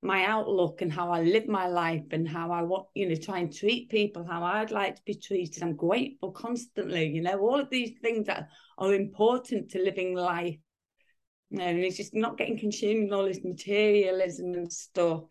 my 0.01 0.23
outlook 0.25 0.81
and 0.81 0.91
how 0.93 1.11
I 1.11 1.21
live 1.21 1.47
my 1.47 1.67
life 1.67 2.05
and 2.11 2.27
how 2.27 2.51
I 2.51 2.61
want, 2.61 2.87
you 2.93 3.09
know, 3.09 3.15
try 3.15 3.39
and 3.39 3.53
treat 3.53 3.89
people, 3.89 4.23
how 4.23 4.43
I'd 4.43 4.71
like 4.71 4.95
to 4.95 5.01
be 5.05 5.15
treated. 5.15 5.61
I'm 5.61 5.75
grateful 5.75 6.31
constantly, 6.31 7.07
you 7.07 7.21
know, 7.21 7.37
all 7.39 7.59
of 7.59 7.69
these 7.69 7.99
things 8.01 8.27
that 8.27 8.47
are 8.77 8.93
important 8.93 9.71
to 9.71 9.83
living 9.83 10.15
life 10.15 10.57
and 11.51 11.79
he's 11.79 11.97
just 11.97 12.13
not 12.13 12.37
getting 12.37 12.57
consumed 12.57 13.07
in 13.07 13.13
all 13.13 13.25
this 13.25 13.43
materialism 13.43 14.53
and 14.53 14.71
stuff. 14.71 15.23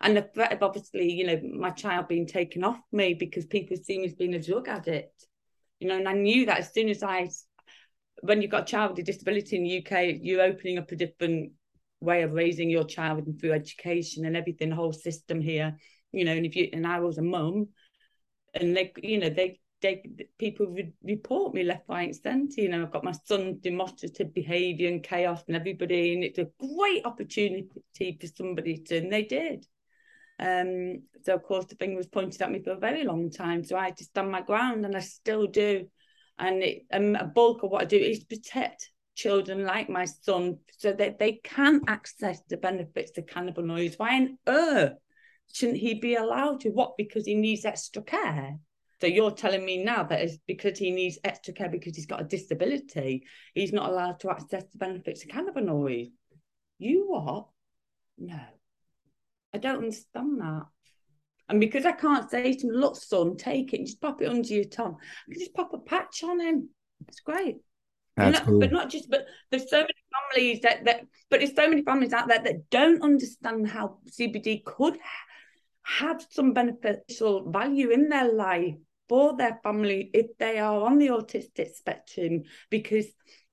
And 0.00 0.16
the 0.16 0.22
threat 0.22 0.52
of 0.52 0.62
obviously, 0.62 1.10
you 1.12 1.26
know, 1.26 1.40
my 1.42 1.70
child 1.70 2.08
being 2.08 2.26
taken 2.26 2.62
off 2.62 2.78
me 2.92 3.14
because 3.14 3.46
people 3.46 3.76
see 3.76 3.98
me 3.98 4.06
as 4.06 4.14
being 4.14 4.34
a 4.34 4.42
drug 4.42 4.68
addict. 4.68 5.26
You 5.80 5.88
know, 5.88 5.96
and 5.96 6.08
I 6.08 6.12
knew 6.12 6.46
that 6.46 6.58
as 6.58 6.72
soon 6.72 6.88
as 6.88 7.02
I, 7.02 7.28
when 8.20 8.40
you've 8.40 8.50
got 8.50 8.62
a 8.62 8.72
child 8.72 8.90
with 8.90 9.00
a 9.00 9.02
disability 9.02 9.56
in 9.56 9.64
the 9.64 9.78
UK, 9.78 10.20
you're 10.22 10.42
opening 10.42 10.78
up 10.78 10.92
a 10.92 10.96
different 10.96 11.52
way 12.00 12.22
of 12.22 12.32
raising 12.32 12.70
your 12.70 12.84
child 12.84 13.26
and 13.26 13.40
through 13.40 13.52
education 13.52 14.24
and 14.24 14.36
everything, 14.36 14.70
the 14.70 14.76
whole 14.76 14.92
system 14.92 15.40
here. 15.40 15.76
You 16.12 16.24
know, 16.24 16.32
and 16.32 16.46
if 16.46 16.54
you 16.54 16.68
and 16.72 16.86
I 16.86 17.00
was 17.00 17.18
a 17.18 17.22
mum, 17.22 17.68
and 18.54 18.76
they, 18.76 18.92
you 19.02 19.18
know, 19.18 19.30
they 19.30 19.60
they 19.80 20.02
people 20.38 20.66
would 20.66 20.92
report 21.02 21.54
me 21.54 21.62
left, 21.62 21.88
right, 21.88 22.08
and 22.08 22.16
centre. 22.16 22.60
You 22.60 22.68
know, 22.68 22.82
I've 22.82 22.92
got 22.92 23.04
my 23.04 23.14
son 23.26 23.58
demonstrative 23.60 24.34
behaviour 24.34 24.88
and 24.88 25.02
chaos 25.02 25.42
and 25.46 25.56
everybody, 25.56 26.14
and 26.14 26.24
it's 26.24 26.38
a 26.38 26.48
great 26.58 27.04
opportunity 27.04 28.18
for 28.20 28.26
somebody 28.26 28.78
to, 28.78 28.98
and 28.98 29.12
they 29.12 29.22
did. 29.22 29.66
Um, 30.40 31.02
so 31.24 31.34
of 31.34 31.42
course 31.42 31.66
the 31.66 31.74
thing 31.74 31.96
was 31.96 32.06
pointed 32.06 32.40
at 32.42 32.50
me 32.50 32.62
for 32.62 32.70
a 32.70 32.78
very 32.78 33.04
long 33.04 33.30
time. 33.30 33.64
So 33.64 33.76
I 33.76 33.86
had 33.86 33.96
to 33.98 34.04
stand 34.04 34.30
my 34.30 34.42
ground, 34.42 34.84
and 34.84 34.96
I 34.96 35.00
still 35.00 35.46
do. 35.46 35.86
And 36.38 36.62
it, 36.62 36.82
and 36.90 37.16
a 37.16 37.24
bulk 37.24 37.62
of 37.62 37.70
what 37.70 37.82
I 37.82 37.86
do 37.86 37.96
is 37.96 38.24
protect 38.24 38.90
children 39.16 39.64
like 39.64 39.88
my 39.88 40.04
son, 40.04 40.58
so 40.76 40.92
that 40.92 41.18
they 41.18 41.40
can 41.44 41.82
access 41.86 42.40
the 42.48 42.56
benefits 42.56 43.16
of 43.18 43.26
cannabinoids. 43.26 43.98
Why 43.98 44.16
on 44.16 44.38
earth 44.46 44.94
shouldn't 45.52 45.78
he 45.78 45.94
be 45.94 46.16
allowed 46.16 46.60
to? 46.60 46.70
What? 46.70 46.96
Because 46.96 47.26
he 47.26 47.34
needs 47.34 47.64
extra 47.64 48.02
care 48.02 48.58
so 49.00 49.06
you're 49.06 49.30
telling 49.30 49.64
me 49.64 49.82
now 49.82 50.02
that 50.02 50.20
it's 50.20 50.38
because 50.46 50.78
he 50.78 50.90
needs 50.90 51.18
extra 51.22 51.54
care 51.54 51.68
because 51.68 51.94
he's 51.94 52.06
got 52.06 52.20
a 52.20 52.24
disability, 52.24 53.24
he's 53.54 53.72
not 53.72 53.90
allowed 53.90 54.18
to 54.20 54.30
access 54.30 54.64
the 54.72 54.78
benefits 54.78 55.24
of 55.24 55.30
cannabinoids. 55.30 56.10
You 56.78 57.06
what? 57.08 57.46
No. 58.18 58.40
I 59.54 59.58
don't 59.58 59.78
understand 59.78 60.40
that. 60.40 60.66
And 61.48 61.60
because 61.60 61.86
I 61.86 61.92
can't 61.92 62.28
say 62.30 62.52
to 62.52 62.66
him, 62.66 62.72
look, 62.72 62.96
son, 62.96 63.36
take 63.36 63.72
it, 63.72 63.86
just 63.86 64.00
pop 64.00 64.20
it 64.20 64.28
under 64.28 64.52
your 64.52 64.64
tongue. 64.64 64.96
I 65.00 65.32
can 65.32 65.40
just 65.40 65.54
pop 65.54 65.72
a 65.72 65.78
patch 65.78 66.22
on 66.24 66.40
him. 66.40 66.68
It's 67.06 67.20
great. 67.20 67.56
Not, 68.16 68.44
cool. 68.44 68.58
But 68.58 68.72
not 68.72 68.90
just, 68.90 69.08
but 69.08 69.26
there's 69.50 69.70
so 69.70 69.78
many 69.78 69.92
families 70.32 70.60
that 70.62 70.84
that, 70.86 71.02
but 71.30 71.38
there's 71.38 71.54
so 71.54 71.68
many 71.68 71.82
families 71.82 72.12
out 72.12 72.26
there 72.26 72.42
that 72.42 72.68
don't 72.68 73.00
understand 73.00 73.68
how 73.68 73.98
CBD 74.10 74.64
could 74.64 74.98
have 75.84 76.26
some 76.30 76.52
beneficial 76.52 77.48
value 77.48 77.90
in 77.90 78.08
their 78.08 78.32
life 78.32 78.74
for 79.08 79.36
their 79.36 79.58
family 79.62 80.10
if 80.12 80.36
they 80.38 80.58
are 80.58 80.82
on 80.82 80.98
the 80.98 81.08
autistic 81.08 81.74
spectrum 81.74 82.42
because 82.70 83.06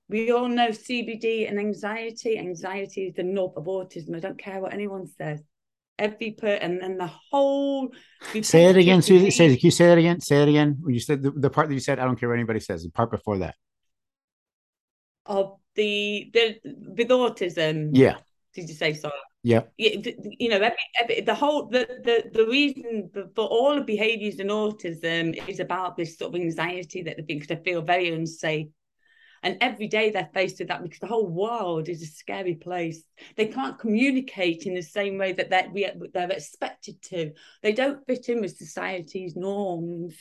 we 0.08 0.30
all 0.30 0.48
know 0.48 0.68
CBD 0.68 1.48
and 1.48 1.58
anxiety. 1.58 2.38
Anxiety 2.38 3.06
is 3.06 3.14
the 3.14 3.24
nub 3.24 3.52
of 3.56 3.64
autism. 3.64 4.14
I 4.14 4.20
don't 4.20 4.38
care 4.38 4.60
what 4.60 4.72
anyone 4.72 5.06
says. 5.06 5.42
Every 5.98 6.32
per 6.32 6.48
and 6.48 6.80
then 6.80 6.98
the 6.98 7.10
whole. 7.30 7.88
Say 8.42 8.66
it 8.66 8.76
again, 8.76 9.00
Susie. 9.00 9.30
Say, 9.30 9.48
can 9.56 9.58
you 9.62 9.70
say 9.70 9.86
that 9.86 9.98
again? 9.98 10.20
Say 10.20 10.42
it 10.42 10.48
again. 10.48 10.82
You 10.86 11.00
said 11.00 11.22
the, 11.22 11.30
the 11.30 11.50
part 11.50 11.68
that 11.68 11.74
you 11.74 11.80
said. 11.80 11.98
I 11.98 12.04
don't 12.04 12.20
care 12.20 12.28
what 12.28 12.34
anybody 12.34 12.60
says. 12.60 12.82
The 12.82 12.90
part 12.90 13.10
before 13.10 13.38
that. 13.38 13.54
Of 15.24 15.56
the 15.74 16.30
the 16.32 16.60
with 16.64 17.08
autism. 17.08 17.90
Yeah. 17.94 18.16
Did 18.54 18.68
you 18.68 18.74
say 18.74 18.92
sorry? 18.92 19.14
Yeah. 19.46 19.60
You 19.78 20.48
know, 20.48 20.56
every, 20.56 20.76
every, 21.00 21.20
the 21.20 21.32
whole 21.32 21.68
the, 21.68 21.86
the 22.02 22.30
the 22.32 22.46
reason 22.48 23.08
for 23.36 23.46
all 23.46 23.76
the 23.76 23.80
behaviours 23.80 24.40
in 24.40 24.48
autism 24.48 25.48
is 25.48 25.60
about 25.60 25.96
this 25.96 26.18
sort 26.18 26.34
of 26.34 26.40
anxiety 26.40 27.04
that 27.04 27.16
they 27.16 27.22
think 27.22 27.46
they 27.46 27.54
feel 27.54 27.80
very 27.80 28.12
unsafe. 28.12 28.66
And 29.44 29.56
every 29.60 29.86
day 29.86 30.10
they're 30.10 30.30
faced 30.34 30.58
with 30.58 30.66
that 30.66 30.82
because 30.82 30.98
the 30.98 31.06
whole 31.06 31.28
world 31.28 31.88
is 31.88 32.02
a 32.02 32.06
scary 32.06 32.56
place. 32.56 33.04
They 33.36 33.46
can't 33.46 33.78
communicate 33.78 34.66
in 34.66 34.74
the 34.74 34.82
same 34.82 35.16
way 35.16 35.32
that 35.34 35.48
they're, 35.48 35.70
they're 36.12 36.30
expected 36.32 37.00
to. 37.02 37.30
They 37.62 37.72
don't 37.72 38.04
fit 38.04 38.28
in 38.28 38.40
with 38.40 38.56
society's 38.56 39.36
norms, 39.36 40.16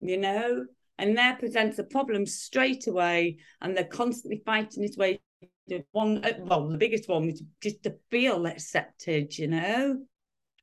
you 0.00 0.18
know? 0.18 0.66
And 0.96 1.18
that 1.18 1.40
presents 1.40 1.80
a 1.80 1.84
problem 1.84 2.26
straight 2.26 2.86
away. 2.86 3.38
And 3.60 3.76
they're 3.76 3.82
constantly 3.82 4.42
fighting 4.46 4.84
this 4.84 4.96
way 4.96 5.18
one, 5.92 6.24
uh, 6.24 6.32
well, 6.40 6.68
the 6.68 6.78
biggest 6.78 7.08
one 7.08 7.26
was 7.26 7.42
just 7.60 7.82
to 7.84 7.96
feel 8.10 8.46
accepted, 8.46 9.36
you 9.38 9.48
know. 9.48 9.98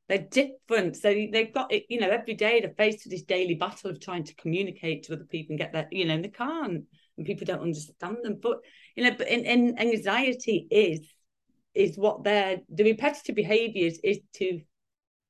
They're 0.08 0.18
different. 0.18 0.96
So 0.96 1.14
they've 1.14 1.54
got 1.54 1.72
it, 1.72 1.86
you 1.88 2.00
know, 2.00 2.10
every 2.10 2.34
day 2.34 2.60
they're 2.60 2.74
faced 2.76 3.06
with 3.06 3.12
this 3.12 3.22
daily 3.22 3.54
battle 3.54 3.92
of 3.92 4.00
trying 4.00 4.24
to 4.24 4.36
communicate 4.36 5.04
to 5.04 5.14
other 5.14 5.26
people 5.26 5.54
and 5.54 5.60
get 5.60 5.74
that, 5.74 5.94
you 5.94 6.06
know, 6.06 6.16
and 6.16 6.26
they 6.26 6.30
can't. 6.30 6.84
And 7.18 7.26
people 7.26 7.46
don't 7.46 7.62
understand 7.62 8.18
them. 8.24 8.40
But, 8.42 8.58
you 8.96 9.04
know, 9.04 9.12
but 9.16 9.28
in, 9.28 9.46
in 9.46 9.78
anxiety 9.78 10.68
is 10.72 11.02
is 11.76 11.98
what 11.98 12.24
they're 12.24 12.58
the 12.70 12.84
repetitive 12.84 13.36
behaviors 13.36 14.00
is 14.04 14.20
to 14.34 14.62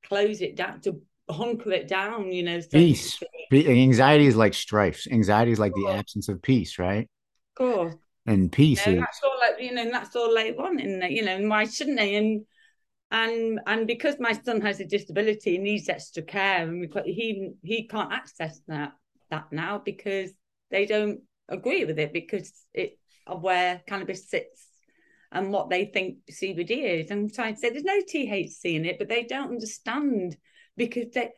close 0.05 0.41
it 0.41 0.55
down, 0.55 0.79
to 0.81 1.01
hunker 1.29 1.71
it 1.71 1.89
down, 1.89 2.31
you 2.31 2.43
know. 2.43 2.61
So 2.61 2.69
peace. 2.71 3.19
Anxiety 3.51 4.27
is 4.27 4.37
like 4.37 4.53
strife. 4.53 5.05
Anxiety 5.11 5.51
is 5.51 5.59
like 5.59 5.73
the 5.73 5.87
absence 5.89 6.29
of 6.29 6.41
peace, 6.41 6.79
right? 6.79 7.09
Of 7.57 7.65
course 7.65 7.95
and 8.29 8.51
peace. 8.51 8.85
And 8.85 8.99
that's 8.99 9.19
all 9.23 9.37
like 9.39 9.61
you 9.61 9.73
know, 9.73 9.81
and 9.81 9.93
that's 9.93 10.15
all 10.15 10.33
they 10.33 10.51
want 10.51 10.79
in 10.79 11.01
you 11.09 11.25
know, 11.25 11.35
and 11.35 11.49
why 11.49 11.65
shouldn't 11.65 11.97
they? 11.97 12.15
And 12.15 12.45
and 13.11 13.59
and 13.65 13.87
because 13.87 14.15
my 14.19 14.33
son 14.33 14.61
has 14.61 14.79
a 14.79 14.85
disability 14.85 15.55
and 15.55 15.63
needs 15.63 15.89
extra 15.89 16.23
care, 16.23 16.67
and 16.67 16.79
we've 16.79 16.93
got 16.93 17.05
he 17.05 17.51
he 17.63 17.87
can't 17.87 18.13
access 18.13 18.61
that 18.67 18.93
that 19.31 19.51
now 19.51 19.79
because 19.83 20.31
they 20.69 20.85
don't 20.85 21.21
agree 21.47 21.85
with 21.85 21.97
it 21.97 22.13
because 22.13 22.51
it 22.73 22.99
of 23.25 23.41
where 23.41 23.81
cannabis 23.87 24.29
sits 24.29 24.67
and 25.31 25.51
what 25.51 25.69
they 25.69 25.85
think 25.85 26.17
CBD 26.31 27.01
is. 27.01 27.11
And 27.11 27.21
I'm 27.21 27.29
trying 27.29 27.55
to 27.55 27.59
say 27.59 27.69
there's 27.69 27.83
no 27.83 27.99
THC 28.01 28.75
in 28.75 28.85
it, 28.85 28.97
but 28.99 29.09
they 29.09 29.23
don't 29.23 29.51
understand 29.51 30.37
because 30.77 31.11
they 31.13 31.31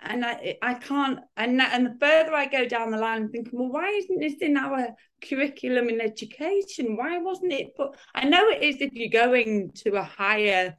and 0.00 0.24
I 0.24 0.56
I 0.62 0.74
can't 0.74 1.20
and 1.36 1.60
and 1.60 1.86
the 1.86 1.96
further 2.00 2.34
I 2.34 2.46
go 2.46 2.66
down 2.66 2.90
the 2.90 2.98
line, 2.98 3.22
I'm 3.22 3.28
thinking, 3.30 3.58
well, 3.58 3.72
why 3.72 3.88
isn't 3.88 4.20
this 4.20 4.36
in 4.40 4.56
our 4.56 4.88
curriculum 5.22 5.88
in 5.88 6.00
education? 6.00 6.96
Why 6.96 7.18
wasn't 7.18 7.52
it? 7.52 7.68
But 7.76 7.96
I 8.14 8.24
know 8.24 8.48
it 8.48 8.62
is 8.62 8.80
if 8.80 8.92
you're 8.92 9.08
going 9.08 9.72
to 9.84 9.96
a 9.96 10.02
higher, 10.02 10.76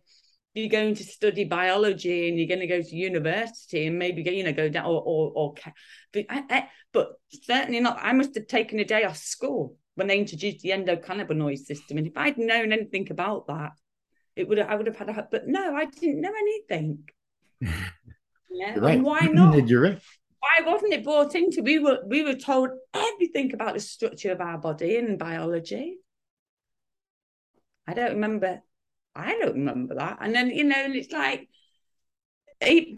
you're 0.54 0.70
going 0.70 0.96
to 0.96 1.04
study 1.04 1.46
biology 1.46 2.30
and 2.30 2.38
you're 2.38 2.48
going 2.48 2.60
to 2.60 2.68
go 2.68 2.82
to 2.82 2.96
university 2.96 3.88
and 3.88 3.98
maybe 3.98 4.22
you 4.24 4.44
know 4.44 4.54
go 4.54 4.70
down 4.70 4.86
or 4.86 5.02
or, 5.02 5.32
or 5.36 5.54
but, 6.14 6.26
I, 6.30 6.44
I, 6.50 6.70
but 6.94 7.14
certainly 7.44 7.80
not. 7.80 8.00
I 8.02 8.14
must 8.14 8.36
have 8.36 8.48
taken 8.48 8.80
a 8.80 8.86
day 8.86 9.04
off 9.04 9.18
school 9.18 9.78
when 9.96 10.08
they 10.08 10.20
introduced 10.20 10.62
the 10.62 10.70
endocannabinoid 10.70 11.58
system, 11.58 11.98
and 11.98 12.08
if 12.08 12.14
I'd 12.16 12.38
known 12.38 12.72
anything 12.72 13.08
about 13.10 13.48
that, 13.48 13.72
it 14.36 14.48
would 14.48 14.60
I 14.60 14.76
would 14.76 14.86
have 14.86 14.96
had 14.96 15.10
a. 15.10 15.28
But 15.30 15.48
no, 15.48 15.76
I 15.76 15.86
didn't 15.86 16.22
know 16.22 16.34
anything. 16.34 17.10
Yeah. 18.50 18.80
Right. 18.80 18.96
And 18.96 19.04
why 19.04 19.20
not? 19.32 19.68
You're 19.68 19.82
right. 19.82 20.00
Why 20.40 20.72
wasn't 20.72 20.94
it 20.94 21.04
brought 21.04 21.36
into? 21.36 21.62
We 21.62 21.80
were 21.80 22.00
we 22.08 22.24
were 22.24 22.36
told 22.36 22.70
everything 22.94 23.54
about 23.54 23.74
the 23.74 23.80
structure 23.80 24.32
of 24.32 24.42
our 24.42 24.58
body 24.58 24.98
and 24.98 25.18
biology. 25.20 25.98
I 27.88 27.94
don't 27.94 28.14
remember. 28.14 28.62
I 29.16 29.38
don't 29.40 29.56
remember 29.56 29.96
that. 29.96 30.18
And 30.22 30.34
then 30.36 30.50
you 30.50 30.64
know, 30.64 30.76
and 30.76 30.96
it's 30.96 31.12
like, 31.12 31.48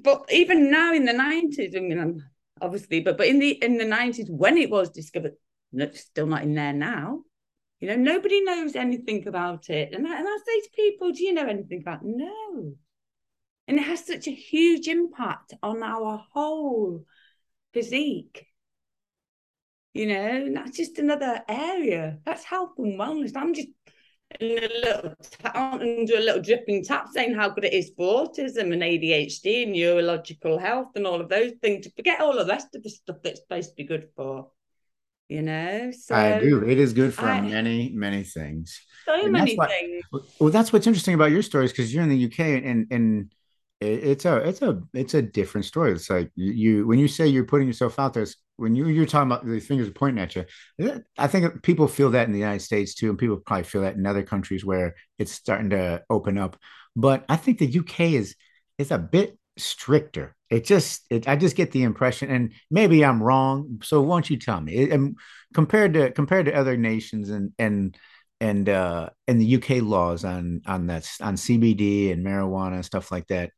but 0.03 0.25
even 0.31 0.71
now 0.71 0.93
in 0.93 1.05
the 1.05 1.13
nineties, 1.13 1.75
I 1.75 1.79
mean, 1.79 2.23
obviously, 2.61 2.99
but 3.01 3.17
but 3.17 3.27
in 3.27 3.39
the 3.39 3.51
in 3.51 3.77
the 3.77 3.85
nineties 3.85 4.29
when 4.29 4.57
it 4.57 4.69
was 4.69 4.89
discovered, 4.89 5.33
it's 5.73 6.01
still 6.01 6.27
not 6.27 6.43
in 6.43 6.55
there 6.55 6.73
now. 6.73 7.23
You 7.79 7.87
know, 7.87 7.95
nobody 7.95 8.41
knows 8.41 8.75
anything 8.75 9.25
about 9.27 9.69
it. 9.69 9.93
And 9.93 10.05
I, 10.05 10.17
and 10.17 10.27
I 10.27 10.37
say 10.45 10.59
to 10.59 10.69
people, 10.75 11.11
do 11.11 11.23
you 11.23 11.33
know 11.33 11.47
anything 11.47 11.79
about 11.79 12.01
it? 12.01 12.07
No. 12.07 12.73
And 13.69 13.77
it 13.77 13.83
has 13.83 14.03
such 14.03 14.27
a 14.27 14.31
huge 14.31 14.87
impact 14.87 15.53
on 15.61 15.83
our 15.83 16.25
whole 16.33 17.05
physique. 17.71 18.47
You 19.93 20.07
know, 20.07 20.53
that's 20.55 20.75
just 20.75 20.97
another 20.97 21.43
area. 21.47 22.17
That's 22.25 22.43
health 22.43 22.71
and 22.79 22.99
wellness. 22.99 23.33
I'm 23.35 23.53
just 23.53 23.67
in 24.39 24.57
a 24.57 24.67
little 24.67 25.13
town 25.43 25.83
and 25.83 26.07
do 26.07 26.17
a 26.17 26.19
little 26.19 26.41
dripping 26.41 26.83
tap 26.83 27.09
saying 27.13 27.35
how 27.35 27.49
good 27.49 27.65
it 27.65 27.73
is 27.73 27.91
for 27.95 28.25
autism 28.25 28.73
and 28.73 28.81
ADHD 28.81 29.63
and 29.63 29.73
neurological 29.73 30.57
health 30.57 30.89
and 30.95 31.05
all 31.05 31.21
of 31.21 31.29
those 31.29 31.51
things 31.61 31.85
to 31.85 31.91
forget 31.91 32.21
all 32.21 32.35
the 32.35 32.45
rest 32.45 32.73
of 32.73 32.81
the 32.81 32.89
stuff 32.89 33.17
that's 33.23 33.41
supposed 33.41 33.69
to 33.69 33.75
be 33.75 33.83
good 33.83 34.07
for. 34.15 34.49
You 35.27 35.43
know, 35.43 35.91
so 35.91 36.15
I 36.15 36.39
do. 36.39 36.67
It 36.67 36.79
is 36.79 36.93
good 36.93 37.13
for 37.13 37.25
I, 37.25 37.39
many, 37.39 37.91
many 37.93 38.23
things. 38.23 38.81
So 39.05 39.13
and 39.13 39.31
many 39.31 39.55
things. 39.55 40.03
Well, 40.39 40.49
that's 40.49 40.73
what's 40.73 40.87
interesting 40.87 41.13
about 41.13 41.29
your 41.29 41.43
stories 41.43 41.71
because 41.71 41.93
you're 41.93 42.01
in 42.01 42.09
the 42.09 42.25
UK 42.25 42.63
and 42.65 42.87
and 42.89 43.31
it's 43.81 44.25
a 44.25 44.37
it's 44.37 44.61
a 44.61 44.81
it's 44.93 45.13
a 45.13 45.21
different 45.21 45.65
story. 45.65 45.93
It's 45.93 46.09
like 46.09 46.31
you, 46.35 46.51
you 46.51 46.87
when 46.87 46.99
you 46.99 47.07
say 47.07 47.27
you're 47.27 47.45
putting 47.45 47.67
yourself 47.67 47.97
out 47.97 48.13
there, 48.13 48.27
when 48.57 48.75
you 48.75 48.87
you're 48.87 49.05
talking 49.05 49.31
about 49.31 49.45
the 49.45 49.59
fingers 49.59 49.89
pointing 49.89 50.21
at 50.21 50.35
you. 50.35 50.45
I 51.17 51.27
think 51.27 51.63
people 51.63 51.87
feel 51.87 52.11
that 52.11 52.27
in 52.27 52.33
the 52.33 52.39
United 52.39 52.61
States 52.61 52.93
too, 52.93 53.09
and 53.09 53.17
people 53.17 53.37
probably 53.37 53.63
feel 53.63 53.81
that 53.83 53.95
in 53.95 54.05
other 54.05 54.23
countries 54.23 54.65
where 54.65 54.95
it's 55.17 55.31
starting 55.31 55.69
to 55.69 56.03
open 56.09 56.37
up. 56.37 56.57
But 56.95 57.23
I 57.29 57.37
think 57.37 57.59
the 57.59 57.79
UK 57.79 58.01
is 58.01 58.35
is 58.77 58.91
a 58.91 58.97
bit 58.97 59.37
stricter. 59.57 60.35
It 60.49 60.65
just 60.65 61.05
it, 61.09 61.27
I 61.27 61.37
just 61.37 61.55
get 61.55 61.71
the 61.71 61.83
impression, 61.83 62.29
and 62.29 62.51
maybe 62.69 63.05
I'm 63.05 63.23
wrong. 63.23 63.79
So 63.83 64.01
why 64.01 64.15
don't 64.15 64.29
you 64.29 64.37
tell 64.37 64.59
me? 64.59 64.73
It, 64.73 64.91
and 64.91 65.15
compared 65.53 65.93
to 65.93 66.11
compared 66.11 66.47
to 66.47 66.53
other 66.53 66.75
nations 66.75 67.29
and 67.29 67.53
and 67.57 67.97
and 68.41 68.67
uh 68.67 69.09
and 69.27 69.39
the 69.39 69.55
UK 69.55 69.81
laws 69.83 70.25
on 70.25 70.61
on 70.65 70.87
that 70.87 71.09
on 71.21 71.35
CBD 71.35 72.11
and 72.11 72.25
marijuana 72.25 72.75
and 72.75 72.85
stuff 72.85 73.11
like 73.11 73.27
that 73.27 73.51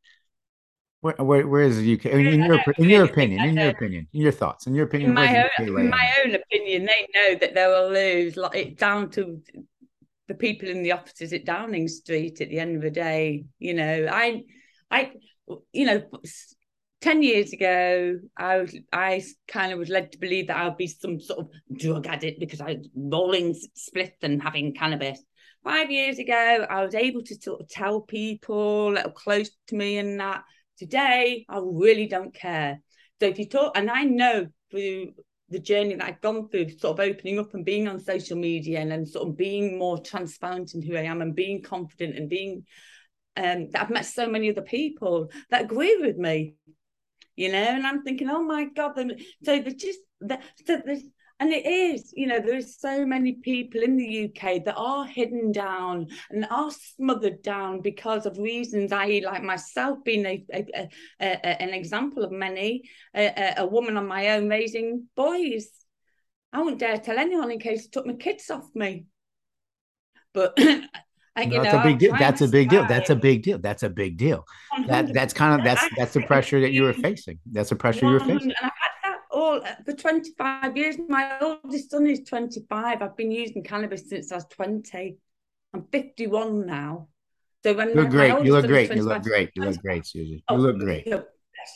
where, 1.02 1.16
where, 1.16 1.48
where 1.48 1.62
is 1.64 1.78
the 1.78 1.94
UK? 1.96 2.06
In, 2.06 2.28
in 2.28 2.44
your 2.44 2.60
in 2.78 2.90
your 2.90 3.06
opinion, 3.06 3.44
in 3.44 3.58
your 3.58 3.70
opinion, 3.70 4.08
in 4.14 4.22
your 4.22 4.32
thoughts, 4.32 4.68
in 4.68 4.76
your 4.76 4.86
opinion, 4.86 5.10
in 5.10 5.16
my 5.16 5.50
own, 5.58 5.90
my 5.90 6.10
own 6.24 6.36
opinion, 6.36 6.86
they 6.86 7.08
know 7.14 7.36
that 7.40 7.56
they 7.56 7.68
will 7.68 7.92
lose. 7.92 8.38
Like 8.38 8.56
it 8.56 8.78
down 8.78 9.10
to 9.12 9.42
the 10.28 10.36
people 10.36 10.70
in 10.70 10.84
the 10.84 10.92
offices 10.92 11.34
at 11.34 11.46
Downing 11.46 11.88
Street. 11.88 12.40
At 12.40 12.50
the 12.50 12.60
end 12.60 12.76
of 12.76 12.84
the 12.84 12.92
day, 12.92 13.46
you 13.58 13.74
know, 13.74 14.08
I, 14.12 14.44
I, 14.92 15.12
you 15.74 15.88
know, 15.88 16.04
ten 17.02 17.24
years 17.24 17.52
ago, 17.52 18.20
I 18.38 18.58
was, 18.58 18.78
I 18.94 19.24
kind 19.48 19.74
of 19.74 19.80
was 19.80 19.90
led 19.90 20.12
to 20.12 20.20
believe 20.20 20.48
that 20.48 20.58
I'd 20.58 20.78
be 20.78 20.88
some 20.88 21.20
sort 21.20 21.40
of 21.40 21.50
drug 21.76 22.06
addict 22.06 22.40
because 22.40 22.62
I 22.62 22.74
was 22.74 22.90
rolling 22.96 23.56
spliffs 23.76 24.22
and 24.22 24.42
having 24.42 24.76
cannabis. 24.76 25.20
Five 25.64 25.90
years 25.90 26.20
ago, 26.20 26.66
I 26.70 26.84
was 26.84 26.94
able 26.94 27.24
to 27.24 27.36
sort 27.36 27.62
of 27.62 27.70
tell 27.70 28.02
people 28.02 28.94
that 28.94 29.06
were 29.06 29.12
close 29.12 29.50
to 29.68 29.76
me 29.76 29.98
and 29.98 30.20
that 30.20 30.44
Today, 30.82 31.46
I 31.48 31.60
really 31.64 32.08
don't 32.08 32.34
care. 32.34 32.82
So 33.20 33.28
if 33.28 33.38
you 33.38 33.48
talk, 33.48 33.78
and 33.78 33.88
I 33.88 34.04
know 34.04 34.48
through 34.72 35.12
the 35.50 35.60
journey 35.60 35.94
that 35.94 36.04
I've 36.04 36.22
gone 36.22 36.50
through, 36.50 36.70
sort 36.70 37.00
of 37.00 37.08
opening 37.08 37.38
up 37.38 37.54
and 37.54 37.64
being 37.64 37.88
on 37.88 38.00
social 38.00 38.36
media 38.36 38.80
and 38.80 38.90
then 38.90 39.06
sort 39.06 39.28
of 39.28 39.38
being 39.38 39.78
more 39.78 40.00
transparent 40.00 40.74
in 40.74 40.82
who 40.82 40.96
I 40.96 41.02
am 41.04 41.22
and 41.22 41.36
being 41.36 41.62
confident 41.62 42.18
and 42.18 42.28
being 42.28 42.66
um 43.38 43.70
that 43.70 43.84
I've 43.84 43.90
met 43.92 44.08
so 44.08 44.28
many 44.28 44.50
other 44.50 44.64
people 44.64 45.30
that 45.52 45.66
agree 45.66 45.98
with 46.02 46.18
me, 46.18 46.56
you 47.36 47.52
know, 47.52 47.60
and 47.60 47.86
I'm 47.86 48.02
thinking, 48.02 48.32
oh 48.32 48.42
my 48.42 48.66
God, 48.76 48.96
so 48.96 49.60
there's 49.60 49.76
just 49.76 50.00
that 50.22 50.42
so 50.66 50.82
there's 50.84 51.04
and 51.42 51.52
it 51.52 51.66
is, 51.66 52.14
you 52.16 52.28
know, 52.28 52.40
there's 52.40 52.80
so 52.80 53.04
many 53.04 53.34
people 53.34 53.82
in 53.82 53.98
the 53.98 54.26
UK 54.26 54.64
that 54.64 54.76
are 54.78 55.08
hidden 55.08 55.52
down 55.52 56.06
and 56.30 56.46
are 56.52 56.70
smothered 56.70 57.42
down 57.42 57.82
because 57.82 58.28
of 58.28 58.38
reasons, 58.38 58.92
i.e., 58.92 59.26
like 59.26 59.42
myself 59.42 59.98
being 60.06 60.24
a, 60.28 60.46
a, 60.54 60.66
a, 60.74 60.88
a 61.20 61.62
an 61.64 61.74
example 61.74 62.24
of 62.24 62.32
many, 62.32 62.84
a, 63.16 63.66
woman 63.66 63.98
on 63.98 64.08
my 64.08 64.30
own 64.30 64.50
raising 64.50 65.08
boys. 65.16 65.68
I 66.54 66.62
wouldn't 66.62 66.80
dare 66.80 67.00
tell 67.00 67.18
anyone 67.18 67.52
in 67.52 67.58
case 67.58 67.86
it 67.86 67.92
took 67.92 68.06
my 68.06 68.14
kids 68.14 68.52
off 68.52 68.70
me. 68.76 69.08
But 70.36 70.54
I, 71.36 71.42
you 71.42 71.64
that's 71.64 71.74
know, 71.74 71.80
a 71.80 71.84
big 71.84 71.98
deal. 71.98 72.16
That's 72.20 72.42
a 72.42 72.48
big 72.48 72.70
deal. 72.70 72.86
That's 72.86 73.10
a 73.10 73.16
big 73.16 73.42
deal. 73.42 73.58
That's 73.58 73.82
a 73.82 73.90
big 73.90 74.16
deal. 74.16 74.46
That 74.86 75.12
that's 75.12 75.34
kind 75.34 75.60
of 75.60 75.66
that's 75.66 75.84
that's 75.98 76.14
the 76.14 76.22
pressure 76.22 76.62
that 76.62 76.72
you 76.72 76.84
were 76.84 76.94
facing. 76.94 77.40
That's 77.52 77.72
the 77.72 77.76
pressure 77.78 78.06
you 78.06 78.12
were 78.12 78.20
facing. 78.20 78.52
And 78.52 78.56
I've 78.62 78.72
had 78.80 78.92
all 79.42 79.62
for 79.86 79.94
25 79.94 80.78
years. 80.78 80.98
My 81.08 81.40
oldest 81.42 81.92
son 81.92 82.08
is 82.08 82.22
25. 82.22 83.02
I've 83.02 83.18
been 83.18 83.32
using 83.32 83.64
cannabis 83.64 84.08
since 84.10 84.32
I 84.32 84.36
was 84.36 84.46
20. 84.46 85.18
I'm 85.74 85.86
51 85.92 86.66
now. 86.66 87.08
So 87.64 87.74
when 87.74 87.90
you 87.90 87.96
look 87.96 88.10
great, 88.10 88.44
you 88.44 88.54
look 88.54 88.66
great, 88.66 88.94
you 88.96 89.04
look 89.04 89.24
great, 89.24 89.52
you 89.56 89.64
look 89.64 89.82
great, 89.82 90.06
Susie. 90.06 90.36
You 90.36 90.42
oh, 90.50 90.56
look 90.56 90.80
great. 90.80 91.08
Know, 91.08 91.24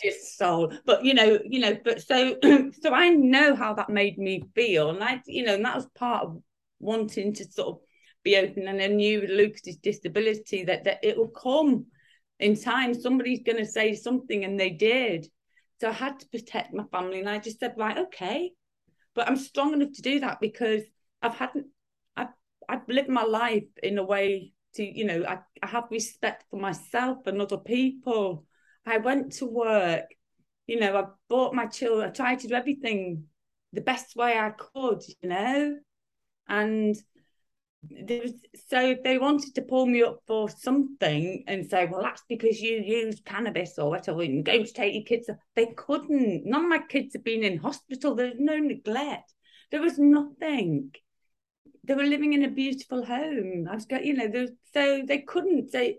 your 0.04 0.14
soul. 0.14 0.74
But 0.86 1.04
you 1.04 1.14
know, 1.14 1.40
you 1.46 1.60
know, 1.60 1.78
but 1.84 2.02
so 2.02 2.38
so 2.82 2.94
I 2.94 3.10
know 3.10 3.56
how 3.56 3.74
that 3.76 3.90
made 3.90 4.18
me 4.18 4.44
feel. 4.56 4.90
And 4.90 5.04
I, 5.04 5.22
you 5.28 5.46
know, 5.46 5.56
and 5.56 5.66
that 5.66 5.76
was 5.76 5.88
part 5.96 6.26
of 6.26 6.42
wanting 6.80 7.34
to 7.36 7.46
sort 7.46 7.68
of 7.70 7.78
be 8.24 8.36
open. 8.38 8.68
And 8.68 8.82
I 8.82 8.88
knew 8.88 9.22
with 9.22 9.30
Lucas's 9.30 9.78
disability 9.78 10.64
that 10.66 10.86
that 10.86 11.00
it 11.04 11.18
will 11.18 11.30
come 11.30 11.86
in 12.40 12.60
time. 12.60 12.94
Somebody's 12.94 13.44
gonna 13.44 13.66
say 13.66 13.94
something, 13.94 14.44
and 14.44 14.60
they 14.60 14.72
did. 14.72 15.28
So 15.82 15.90
I 15.90 15.94
had 15.94 16.20
to 16.20 16.28
protect 16.28 16.74
my 16.74 16.84
family. 16.92 17.20
And 17.20 17.30
I 17.30 17.40
just 17.40 17.60
said, 17.60 17.76
right, 17.78 17.98
okay. 17.98 18.52
But 19.14 19.28
I'm 19.28 19.38
strong 19.38 19.74
enough 19.74 19.94
to 19.94 20.02
do 20.02 20.20
that 20.22 20.40
because 20.40 20.84
I've 21.22 21.36
had 21.36 21.52
I've 22.18 22.34
I've 22.68 22.88
lived 22.88 23.10
my 23.10 23.24
life 23.24 23.64
in 23.82 23.98
a 23.98 24.04
way 24.04 24.54
to, 24.76 24.84
you 24.84 25.06
know, 25.06 25.24
I, 25.26 25.40
I 25.64 25.68
have 25.68 25.86
respect 25.90 26.46
for 26.50 26.60
myself 26.60 27.26
and 27.28 27.42
other 27.42 27.58
people. 27.58 28.46
I 28.86 28.98
went 28.98 29.34
to 29.34 29.46
work, 29.46 30.06
you 30.68 30.80
know, 30.80 30.98
I 30.98 31.06
bought 31.30 31.56
my 31.56 31.66
children, 31.66 32.10
I 32.10 32.12
tried 32.12 32.40
to 32.40 32.48
do 32.48 32.56
everything 32.56 33.26
the 33.74 33.82
best 33.82 34.16
way 34.16 34.38
I 34.38 34.52
could, 34.52 35.02
you 35.22 35.30
know. 35.30 35.78
And 36.48 36.96
was, 37.90 38.34
so 38.68 38.90
if 38.90 39.04
they 39.04 39.18
wanted 39.18 39.56
to 39.56 39.62
pull 39.62 39.86
me 39.86 40.04
up 40.04 40.20
for 40.28 40.50
something 40.50 41.44
and 41.48 41.70
say, 41.70 41.88
well, 41.92 42.02
that's 42.02 42.24
because 42.28 42.60
you 42.62 42.82
use 42.82 43.22
cannabis 43.26 43.78
or 43.78 43.90
whatever, 43.90 44.22
and 44.22 44.46
go 44.46 44.64
to 44.64 44.74
take 44.74 44.94
your 44.94 45.04
kids, 45.04 45.30
they 45.56 45.68
couldn't. 45.76 46.46
None 46.46 46.64
of 46.64 46.70
my 46.70 46.80
kids 46.80 47.14
have 47.14 47.24
been 47.24 47.44
in 47.44 47.58
hospital. 47.58 48.16
There's 48.16 48.40
no 48.40 48.58
neglect. 48.58 49.34
There 49.72 49.82
was 49.82 49.98
nothing. 49.98 50.92
They 51.84 51.94
were 51.94 52.04
living 52.04 52.34
in 52.34 52.44
a 52.44 52.50
beautiful 52.50 53.06
home. 53.06 53.68
I 53.70 53.76
was 53.76 53.86
you 54.04 54.14
know, 54.14 54.48
so 54.74 55.04
they 55.08 55.20
couldn't. 55.20 55.72
They 55.72 55.98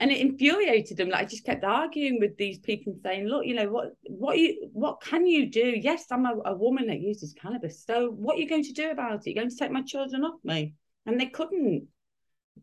and 0.00 0.10
it 0.10 0.18
infuriated 0.18 0.96
them. 0.96 1.10
Like 1.10 1.26
I 1.26 1.28
just 1.28 1.44
kept 1.44 1.62
arguing 1.62 2.18
with 2.20 2.36
these 2.38 2.58
people, 2.58 2.94
saying, 3.02 3.26
"Look, 3.26 3.44
you 3.44 3.54
know 3.54 3.68
what? 3.68 3.92
What 4.08 4.38
you 4.38 4.70
what 4.72 5.02
can 5.02 5.26
you 5.26 5.50
do? 5.50 5.74
Yes, 5.78 6.06
I'm 6.10 6.24
a, 6.24 6.34
a 6.46 6.54
woman 6.56 6.86
that 6.86 7.00
uses 7.00 7.34
cannabis. 7.34 7.84
So 7.84 8.08
what 8.10 8.36
are 8.36 8.40
you 8.40 8.48
going 8.48 8.64
to 8.64 8.72
do 8.72 8.90
about 8.90 9.26
it? 9.26 9.26
You're 9.26 9.42
going 9.42 9.50
to 9.50 9.56
take 9.56 9.70
my 9.70 9.82
children 9.82 10.24
off 10.24 10.40
me?" 10.42 10.74
And 11.06 11.20
they 11.20 11.26
couldn't 11.26 11.88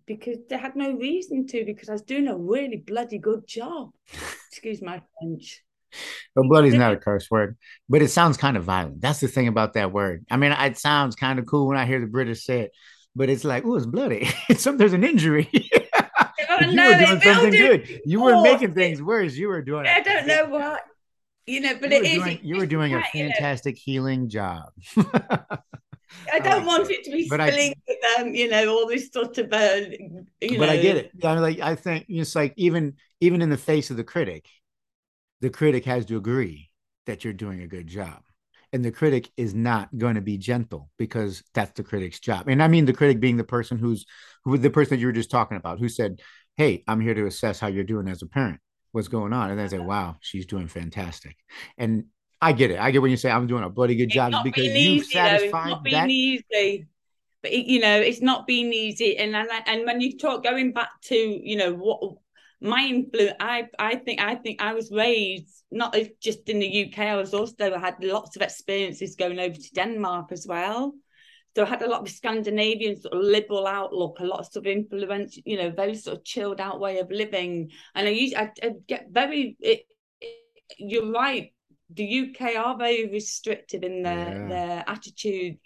because 0.06 0.38
they 0.50 0.58
had 0.58 0.76
no 0.76 0.92
reason 0.92 1.48
to 1.48 1.66
because 1.66 1.90
I 1.90 1.94
was 1.94 2.02
doing 2.02 2.28
a 2.28 2.38
really 2.38 2.78
bloody 2.78 3.18
good 3.18 3.48
job. 3.48 3.92
Excuse 4.52 4.82
my 4.82 5.02
French. 5.20 5.64
Well, 6.36 6.48
bloody 6.48 6.70
is 6.70 6.76
not 6.76 6.94
a 6.94 6.98
curse 6.98 7.32
word, 7.32 7.58
but 7.90 8.02
it 8.02 8.10
sounds 8.10 8.38
kind 8.38 8.58
of 8.58 8.64
violent. 8.64 9.02
That's 9.02 9.20
the 9.20 9.28
thing 9.28 9.48
about 9.48 9.74
that 9.74 9.92
word. 9.92 10.26
I 10.30 10.38
mean, 10.38 10.52
it 10.52 10.78
sounds 10.78 11.16
kind 11.16 11.40
of 11.40 11.46
cool 11.46 11.68
when 11.68 11.78
I 11.78 11.86
hear 11.86 12.00
the 12.00 12.08
British 12.08 12.44
say 12.44 12.62
it, 12.62 12.72
but 13.16 13.30
it's 13.30 13.44
like, 13.44 13.66
oh, 13.66 13.76
it's 13.76 13.86
bloody. 13.86 14.30
It's 14.50 14.64
some, 14.64 14.78
there's 14.78 14.94
an 14.94 15.04
injury. 15.04 15.50
don't 16.60 16.72
you 16.72 16.82
were 16.82 16.98
doing 16.98 17.22
something 17.22 17.52
good. 17.52 18.02
You 18.06 18.22
were 18.22 18.42
making 18.42 18.74
things 18.74 19.02
worse. 19.02 19.36
You 19.36 19.48
were 19.48 19.62
doing. 19.62 19.88
I 19.88 20.02
don't 20.02 20.28
know 20.28 20.46
what. 20.48 20.82
You 21.46 21.62
know, 21.62 21.78
but 21.80 21.92
you 21.92 21.98
it 21.98 22.06
is. 22.06 22.24
Doing, 22.24 22.40
you 22.44 22.58
were 22.58 22.66
doing 22.66 22.94
a 22.94 23.02
fantastic 23.02 23.76
you 23.86 24.02
know. 24.02 24.08
healing 24.08 24.30
job. 24.30 24.66
I 26.32 26.40
don't 26.40 26.66
want 26.66 26.90
it 26.90 27.04
to 27.06 27.12
be 27.12 27.26
spilling 27.26 27.74
I, 27.74 27.76
with 27.88 27.98
them, 28.18 28.36
you 28.36 28.50
know, 28.50 28.70
all 28.70 28.88
this 28.88 29.10
sort 29.12 29.38
of, 29.38 29.52
uh, 29.52 29.82
you 30.42 30.58
but 30.58 30.68
know. 30.68 30.72
I 30.72 30.78
get 30.78 30.98
it. 30.98 31.12
I 31.24 31.34
mean, 31.34 31.42
like 31.42 31.60
I 31.60 31.76
think 31.76 32.06
it's 32.10 32.36
like 32.36 32.54
even 32.58 32.96
even 33.20 33.42
in 33.42 33.50
the 33.50 33.58
face 33.58 33.90
of 33.90 33.98
the 33.98 34.04
critic, 34.04 34.46
the 35.42 35.50
critic 35.50 35.86
has 35.86 36.06
to 36.06 36.18
agree 36.18 36.70
that 37.06 37.24
you're 37.24 37.34
doing 37.34 37.62
a 37.62 37.68
good 37.68 37.88
job, 37.88 38.22
and 38.74 38.84
the 38.84 38.92
critic 38.92 39.30
is 39.38 39.54
not 39.54 39.96
going 39.98 40.16
to 40.16 40.22
be 40.22 40.38
gentle 40.38 40.90
because 40.98 41.44
that's 41.54 41.72
the 41.72 41.84
critic's 41.84 42.20
job. 42.20 42.48
And 42.48 42.62
I 42.62 42.68
mean 42.68 42.86
the 42.86 42.94
critic 42.94 43.20
being 43.20 43.38
the 43.38 43.44
person 43.44 43.78
who's 43.78 44.06
who 44.44 44.58
the 44.58 44.70
person 44.70 44.96
that 44.96 45.02
you 45.02 45.08
were 45.08 45.14
just 45.14 45.32
talking 45.32 45.58
about, 45.58 45.80
who 45.80 45.90
said, 45.90 46.22
"Hey, 46.56 46.84
I'm 46.88 47.02
here 47.02 47.14
to 47.14 47.26
assess 47.26 47.60
how 47.60 47.68
you're 47.68 47.84
doing 47.84 48.08
as 48.08 48.22
a 48.22 48.28
parent." 48.28 48.60
What's 48.94 49.10
going 49.10 49.34
on? 49.34 49.52
And 49.52 49.60
they 49.60 49.68
say, 49.68 49.80
"Wow, 49.80 50.18
she's 50.22 50.46
doing 50.46 50.68
fantastic." 50.68 51.36
And 51.78 52.06
I 52.42 52.52
get 52.52 52.72
it. 52.72 52.80
I 52.80 52.92
get 52.92 53.02
when 53.02 53.12
you 53.12 53.18
say 53.18 53.32
I'm 53.32 53.48
doing 53.48 53.64
a 53.64 53.70
bloody 53.70 53.96
good 53.96 54.10
job 54.10 54.44
because 54.44 54.66
you've 54.66 54.76
easy, 54.76 55.14
satisfied 55.14 55.52
though. 55.52 55.74
It's 55.74 55.74
not 55.74 55.84
that. 55.84 56.10
easy, 56.10 56.88
but 57.42 57.52
it, 57.52 57.66
you 57.66 57.80
know, 57.80 58.00
it's 58.00 58.22
not 58.22 58.46
been 58.46 58.72
easy. 58.74 59.18
And 59.18 59.36
and 59.36 59.50
and 59.66 59.86
when 59.86 60.02
you 60.02 60.18
talk 60.18 60.44
going 60.44 60.72
back 60.72 60.90
to 61.06 61.16
you 61.16 61.58
know 61.58 61.74
what 61.74 62.18
my 62.62 62.86
influence, 62.86 63.36
I 63.40 63.68
I 63.80 63.96
think 63.96 64.22
I 64.22 64.36
think 64.36 64.62
I 64.62 64.74
was 64.74 64.92
raised 64.92 65.64
not 65.72 65.96
just 66.22 66.48
in 66.48 66.60
the 66.60 66.86
UK. 66.86 67.00
I 67.00 67.16
was 67.16 67.34
also 67.34 67.74
I 67.74 67.80
had 67.80 68.04
lots 68.04 68.36
of 68.36 68.44
experiences 68.44 69.16
going 69.16 69.40
over 69.40 69.56
to 69.56 69.74
Denmark 69.74 70.32
as 70.32 70.46
well. 70.48 70.94
So 71.56 71.64
I 71.64 71.70
had 71.70 71.82
a 71.82 71.90
lot 71.90 72.02
of 72.02 72.10
Scandinavian 72.10 73.02
sort 73.02 73.16
of 73.16 73.22
liberal 73.22 73.66
outlook, 73.66 74.20
a 74.20 74.26
lot 74.26 74.42
of 74.42 74.46
sort 74.46 74.68
of 74.68 74.72
influence, 74.72 75.40
you 75.44 75.58
know, 75.58 75.72
very 75.72 75.96
sort 75.96 76.18
of 76.18 76.24
chilled 76.24 76.62
out 76.62 76.80
way 76.80 77.00
of 77.00 77.10
living. 77.10 77.72
And 77.96 78.08
I 78.08 78.12
used 78.12 78.36
I, 78.36 78.52
I 78.62 78.74
get 78.88 79.08
very. 79.10 79.58
It, 79.60 79.88
it, 80.22 80.36
you're 80.78 81.12
right 81.12 81.52
the 81.94 82.30
UK 82.30 82.56
are 82.56 82.78
very 82.78 83.10
restrictive 83.10 83.84
in 83.84 84.04
their 84.04 84.42
yeah. 84.42 84.48
their 84.48 84.84
attitude, 84.88 85.58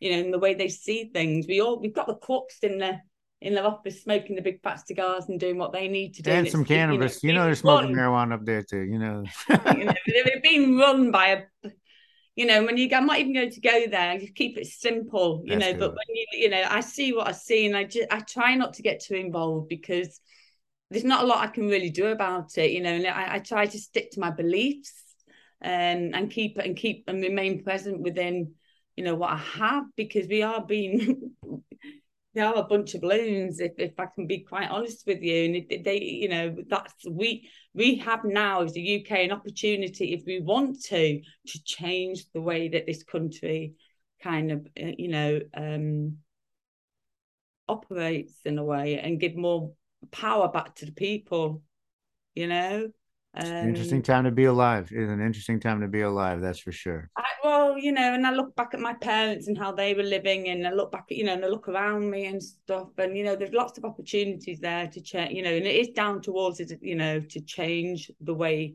you 0.00 0.12
know, 0.12 0.18
in 0.18 0.30
the 0.30 0.38
way 0.38 0.54
they 0.54 0.68
see 0.68 1.10
things. 1.12 1.46
We 1.46 1.60
all 1.60 1.80
we've 1.80 1.94
got 1.94 2.06
the 2.06 2.16
cooks 2.16 2.58
in 2.62 2.78
the 2.78 3.00
in 3.40 3.54
their 3.54 3.66
office 3.66 4.02
smoking 4.02 4.36
the 4.36 4.42
big 4.42 4.62
fat 4.62 4.86
cigars 4.86 5.28
and 5.28 5.38
doing 5.38 5.58
what 5.58 5.72
they 5.72 5.88
need 5.88 6.14
to 6.14 6.22
do. 6.22 6.30
And, 6.30 6.40
and 6.40 6.48
some 6.48 6.64
cannabis. 6.64 7.22
You 7.22 7.28
know, 7.28 7.32
you 7.32 7.38
know 7.38 7.44
they're 7.46 7.54
smoking 7.56 7.96
run. 7.96 8.30
marijuana 8.30 8.34
up 8.34 8.44
there 8.44 8.62
too, 8.62 8.82
you 8.82 8.98
know. 8.98 9.24
you 9.48 9.84
know, 9.84 9.94
they're 10.06 10.40
being 10.42 10.78
run 10.78 11.10
by 11.10 11.26
a 11.28 11.70
you 12.34 12.46
know, 12.46 12.64
when 12.64 12.78
you 12.78 12.88
I'm 12.94 13.06
not 13.06 13.18
even 13.18 13.34
going 13.34 13.50
to 13.50 13.60
go 13.60 13.86
there, 13.90 14.14
you 14.14 14.32
keep 14.32 14.56
it 14.56 14.66
simple, 14.66 15.42
you 15.44 15.58
That's 15.58 15.60
know, 15.60 15.72
good. 15.72 15.80
but 15.80 15.90
when 15.90 16.16
you 16.16 16.26
you 16.32 16.48
know, 16.48 16.64
I 16.66 16.80
see 16.80 17.12
what 17.12 17.28
I 17.28 17.32
see 17.32 17.66
and 17.66 17.76
I 17.76 17.84
just 17.84 18.10
I 18.10 18.20
try 18.20 18.54
not 18.54 18.74
to 18.74 18.82
get 18.82 19.02
too 19.02 19.14
involved 19.14 19.68
because 19.68 20.18
there's 20.90 21.04
not 21.04 21.24
a 21.24 21.26
lot 21.26 21.38
I 21.38 21.48
can 21.48 21.68
really 21.68 21.90
do 21.90 22.06
about 22.06 22.56
it, 22.56 22.70
you 22.70 22.80
know, 22.80 22.90
and 22.90 23.06
I, 23.06 23.34
I 23.34 23.38
try 23.38 23.66
to 23.66 23.78
stick 23.78 24.12
to 24.12 24.20
my 24.20 24.30
beliefs 24.30 25.11
um, 25.64 26.10
and 26.14 26.30
keep 26.30 26.58
and 26.58 26.76
keep 26.76 27.04
and 27.06 27.22
remain 27.22 27.62
present 27.62 28.00
within 28.00 28.54
you 28.96 29.04
know 29.04 29.14
what 29.14 29.30
I 29.30 29.36
have 29.36 29.84
because 29.96 30.26
we 30.28 30.42
are 30.42 30.64
being 30.64 31.32
they 32.34 32.40
are 32.40 32.54
a 32.54 32.62
bunch 32.62 32.94
of 32.94 33.02
loons 33.02 33.60
if, 33.60 33.72
if 33.78 33.98
I 33.98 34.06
can 34.06 34.26
be 34.26 34.40
quite 34.40 34.70
honest 34.70 35.06
with 35.06 35.22
you. 35.22 35.44
And 35.44 35.84
they 35.84 36.00
you 36.00 36.28
know 36.28 36.56
that's 36.68 36.94
we 37.08 37.48
we 37.74 37.96
have 37.96 38.24
now 38.24 38.62
as 38.62 38.72
the 38.72 38.80
UK 38.80 39.24
an 39.24 39.32
opportunity 39.32 40.14
if 40.14 40.22
we 40.26 40.40
want 40.40 40.82
to 40.84 41.20
to 41.20 41.64
change 41.64 42.24
the 42.32 42.40
way 42.40 42.68
that 42.68 42.86
this 42.86 43.02
country 43.02 43.74
kind 44.22 44.52
of 44.52 44.66
uh, 44.80 44.92
you 44.96 45.08
know 45.08 45.40
um 45.54 46.18
operates 47.68 48.34
in 48.44 48.58
a 48.58 48.64
way 48.64 48.98
and 48.98 49.20
give 49.20 49.36
more 49.36 49.72
power 50.10 50.48
back 50.48 50.74
to 50.74 50.86
the 50.86 50.92
people 50.92 51.62
you 52.34 52.46
know 52.46 52.88
um, 53.34 53.46
interesting 53.46 54.02
time 54.02 54.24
to 54.24 54.30
be 54.30 54.44
alive. 54.44 54.90
It's 54.92 55.10
an 55.10 55.22
interesting 55.22 55.58
time 55.58 55.80
to 55.80 55.88
be 55.88 56.02
alive. 56.02 56.42
That's 56.42 56.58
for 56.58 56.72
sure. 56.72 57.08
I, 57.16 57.24
well, 57.42 57.78
you 57.78 57.90
know, 57.90 58.12
and 58.12 58.26
I 58.26 58.32
look 58.32 58.54
back 58.54 58.74
at 58.74 58.80
my 58.80 58.92
parents 58.92 59.48
and 59.48 59.56
how 59.56 59.72
they 59.72 59.94
were 59.94 60.02
living, 60.02 60.48
and 60.48 60.66
I 60.66 60.72
look 60.72 60.92
back 60.92 61.06
at 61.10 61.16
you 61.16 61.24
know, 61.24 61.32
and 61.32 61.44
I 61.44 61.48
look 61.48 61.68
around 61.68 62.10
me 62.10 62.26
and 62.26 62.42
stuff, 62.42 62.88
and 62.98 63.16
you 63.16 63.24
know, 63.24 63.34
there's 63.34 63.52
lots 63.54 63.78
of 63.78 63.84
opportunities 63.84 64.60
there 64.60 64.86
to 64.88 65.00
change. 65.00 65.32
You 65.32 65.42
know, 65.42 65.52
and 65.52 65.66
it 65.66 65.76
is 65.76 65.88
down 65.88 66.20
towards 66.20 66.60
it, 66.60 66.72
you 66.82 66.94
know, 66.94 67.20
to 67.20 67.40
change 67.40 68.10
the 68.20 68.34
way, 68.34 68.74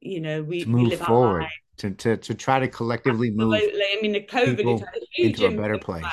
you 0.00 0.20
know, 0.20 0.42
we, 0.42 0.64
move 0.64 0.82
we 0.82 0.86
live 0.90 1.00
forward 1.00 1.46
to, 1.78 1.90
to 1.90 2.16
to 2.18 2.34
try 2.34 2.60
to 2.60 2.68
collectively 2.68 3.30
Absolutely. 3.30 3.66
move. 3.66 3.82
I 3.98 4.02
mean, 4.02 4.12
the 4.12 4.22
COVID 4.22 4.84
into 5.16 5.46
a 5.46 5.50
better 5.50 5.78
place. 5.78 6.04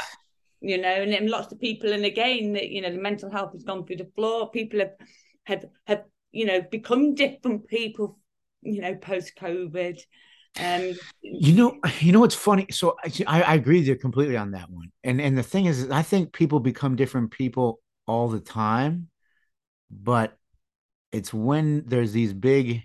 you 0.62 0.80
know, 0.80 0.90
and, 0.90 1.14
and 1.14 1.30
lots 1.30 1.54
of 1.54 1.60
people, 1.60 1.92
and 1.92 2.04
again, 2.04 2.54
that 2.54 2.70
you 2.70 2.82
know, 2.82 2.92
the 2.92 2.98
mental 2.98 3.30
health 3.30 3.54
has 3.54 3.64
gone 3.64 3.86
through 3.86 3.98
the 3.98 4.10
floor. 4.16 4.50
People 4.50 4.80
have 4.80 4.94
have 5.44 5.66
have 5.86 6.04
you 6.32 6.46
know 6.46 6.62
become 6.62 7.16
different 7.16 7.68
people 7.68 8.20
you 8.62 8.82
know 8.82 8.96
post 8.96 9.34
covid 9.40 10.00
um 10.60 10.94
you 11.22 11.54
know 11.54 11.78
you 12.00 12.12
know 12.12 12.20
what's 12.20 12.36
funny 12.36 12.66
so 12.72 12.96
I, 13.28 13.42
I 13.42 13.56
agree 13.56 13.80
with 13.80 13.88
you 13.88 13.96
completely 13.96 14.38
on 14.38 14.52
that 14.52 14.70
one 14.70 14.92
and 15.04 15.22
and 15.22 15.38
the 15.38 15.44
thing 15.44 15.66
is 15.66 15.90
i 15.92 16.02
think 16.02 16.34
people 16.34 16.60
become 16.60 16.96
different 16.96 17.32
people 17.32 17.80
all 18.08 18.28
the 18.28 18.40
time 18.40 19.10
but 19.92 20.38
it's 21.12 21.34
when 21.34 21.84
there's 21.88 22.12
these 22.12 22.34
big 22.34 22.84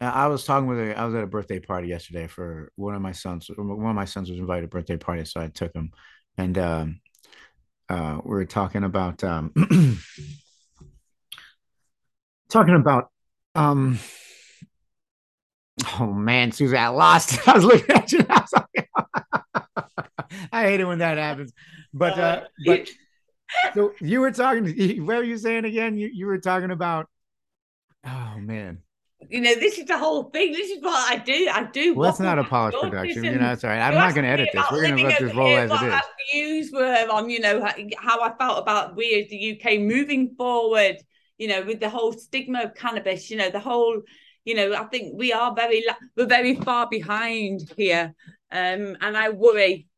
I 0.00 0.26
was 0.26 0.44
talking 0.44 0.66
with 0.66 0.80
a, 0.80 0.98
I 0.98 1.04
was 1.04 1.14
at 1.14 1.22
a 1.22 1.28
birthday 1.28 1.60
party 1.60 1.86
yesterday 1.86 2.26
for 2.26 2.72
one 2.74 2.96
of 2.96 3.02
my 3.02 3.12
sons. 3.12 3.48
One 3.54 3.86
of 3.86 3.94
my 3.94 4.04
sons 4.04 4.30
was 4.30 4.40
invited 4.40 4.62
to 4.62 4.66
a 4.66 4.68
birthday 4.68 4.96
party, 4.96 5.24
so 5.24 5.40
I 5.40 5.46
took 5.46 5.72
him, 5.74 5.92
and 6.36 6.58
um, 6.58 7.00
uh, 7.88 8.18
we 8.24 8.30
were 8.30 8.44
talking 8.44 8.82
about 8.82 9.22
um, 9.22 9.52
talking 12.52 12.74
about 12.74 13.10
um 13.54 13.98
oh 15.98 16.06
man 16.06 16.52
i 16.76 16.88
lost 16.88 17.48
i 17.48 17.54
was 17.54 17.64
looking 17.64 17.96
at 17.96 18.12
you 18.12 18.24
I, 18.30 18.44
like, 18.54 18.90
I 20.52 20.64
hate 20.64 20.80
it 20.80 20.84
when 20.84 20.98
that 20.98 21.18
happens 21.18 21.52
but 21.94 22.18
uh 22.18 22.42
but 22.66 22.88
so 23.74 23.92
you 24.00 24.20
were 24.20 24.30
talking 24.30 24.66
what 25.06 25.16
were 25.16 25.22
you 25.22 25.38
saying 25.38 25.64
again 25.64 25.96
you, 25.96 26.10
you 26.12 26.26
were 26.26 26.38
talking 26.38 26.70
about 26.70 27.08
oh 28.06 28.34
man 28.38 28.82
you 29.30 29.40
know, 29.40 29.54
this 29.54 29.78
is 29.78 29.84
the 29.84 29.96
whole 29.96 30.24
thing. 30.24 30.50
This 30.50 30.68
is 30.68 30.82
what 30.82 31.10
I 31.10 31.16
do. 31.16 31.48
I 31.48 31.62
do. 31.62 31.94
Well, 31.94 32.10
it's 32.10 32.18
not 32.18 32.40
a 32.40 32.44
polished 32.44 32.78
production. 32.80 33.22
You 33.22 33.36
know, 33.36 33.52
it's 33.52 33.62
all 33.62 33.70
right. 33.70 33.80
I'm 33.80 33.94
not 33.94 34.14
going 34.14 34.24
to 34.24 34.30
edit 34.30 34.48
this. 34.52 34.64
We're 34.70 34.82
going 34.82 34.96
to 34.96 35.04
let 35.04 35.20
this 35.20 35.32
roll 35.32 35.56
as 35.56 35.70
it 35.70 35.86
is. 35.86 36.00
Views 36.32 36.72
were 36.72 37.06
on, 37.08 37.30
you 37.30 37.38
know, 37.38 37.64
how 37.98 38.20
I 38.20 38.34
felt 38.36 38.58
about 38.58 38.96
we 38.96 39.22
as 39.22 39.30
the 39.30 39.60
UK 39.60 39.78
moving 39.78 40.34
forward 40.34 40.96
you 41.42 41.48
know, 41.48 41.62
with 41.62 41.80
the 41.80 41.90
whole 41.90 42.12
stigma 42.12 42.62
of 42.62 42.76
cannabis, 42.76 43.28
you 43.28 43.36
know, 43.36 43.50
the 43.50 43.58
whole, 43.58 44.00
you 44.44 44.54
know, 44.54 44.74
I 44.74 44.84
think 44.84 45.18
we 45.18 45.32
are 45.32 45.52
very, 45.52 45.84
we're 46.16 46.26
very 46.26 46.54
far 46.54 46.88
behind 46.88 47.62
here. 47.76 48.14
Um, 48.52 48.96
and 49.00 49.16
I 49.16 49.30
worry, 49.30 49.88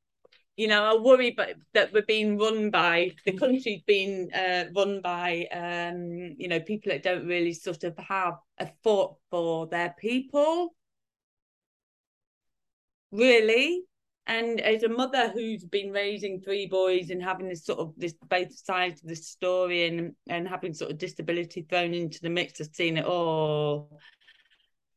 you 0.56 0.68
know, 0.68 0.82
I 0.82 0.98
worry 0.98 1.32
but 1.36 1.56
that 1.74 1.92
we're 1.92 2.00
being 2.00 2.38
run 2.38 2.70
by, 2.70 3.10
the 3.26 3.32
country's 3.32 3.82
being 3.86 4.32
uh, 4.32 4.64
run 4.74 5.02
by, 5.02 5.46
um, 5.52 6.34
you 6.38 6.48
know, 6.48 6.60
people 6.60 6.92
that 6.92 7.02
don't 7.02 7.26
really 7.26 7.52
sort 7.52 7.84
of 7.84 7.94
have 7.98 8.36
a 8.58 8.68
thought 8.82 9.16
for 9.30 9.66
their 9.66 9.94
people. 9.98 10.74
Really, 13.12 13.82
and 14.26 14.60
as 14.60 14.82
a 14.82 14.88
mother 14.88 15.30
who's 15.30 15.64
been 15.64 15.90
raising 15.90 16.40
three 16.40 16.66
boys 16.66 17.10
and 17.10 17.22
having 17.22 17.48
this 17.48 17.64
sort 17.64 17.78
of 17.78 17.92
this 17.96 18.14
both 18.28 18.56
sides 18.56 19.02
of 19.02 19.08
the 19.08 19.16
story 19.16 19.86
and 19.86 20.14
and 20.28 20.48
having 20.48 20.72
sort 20.72 20.90
of 20.90 20.98
disability 20.98 21.66
thrown 21.68 21.92
into 21.92 22.20
the 22.22 22.30
mix 22.30 22.60
of 22.60 22.68
seeing 22.72 22.96
it 22.96 23.04
all, 23.04 24.00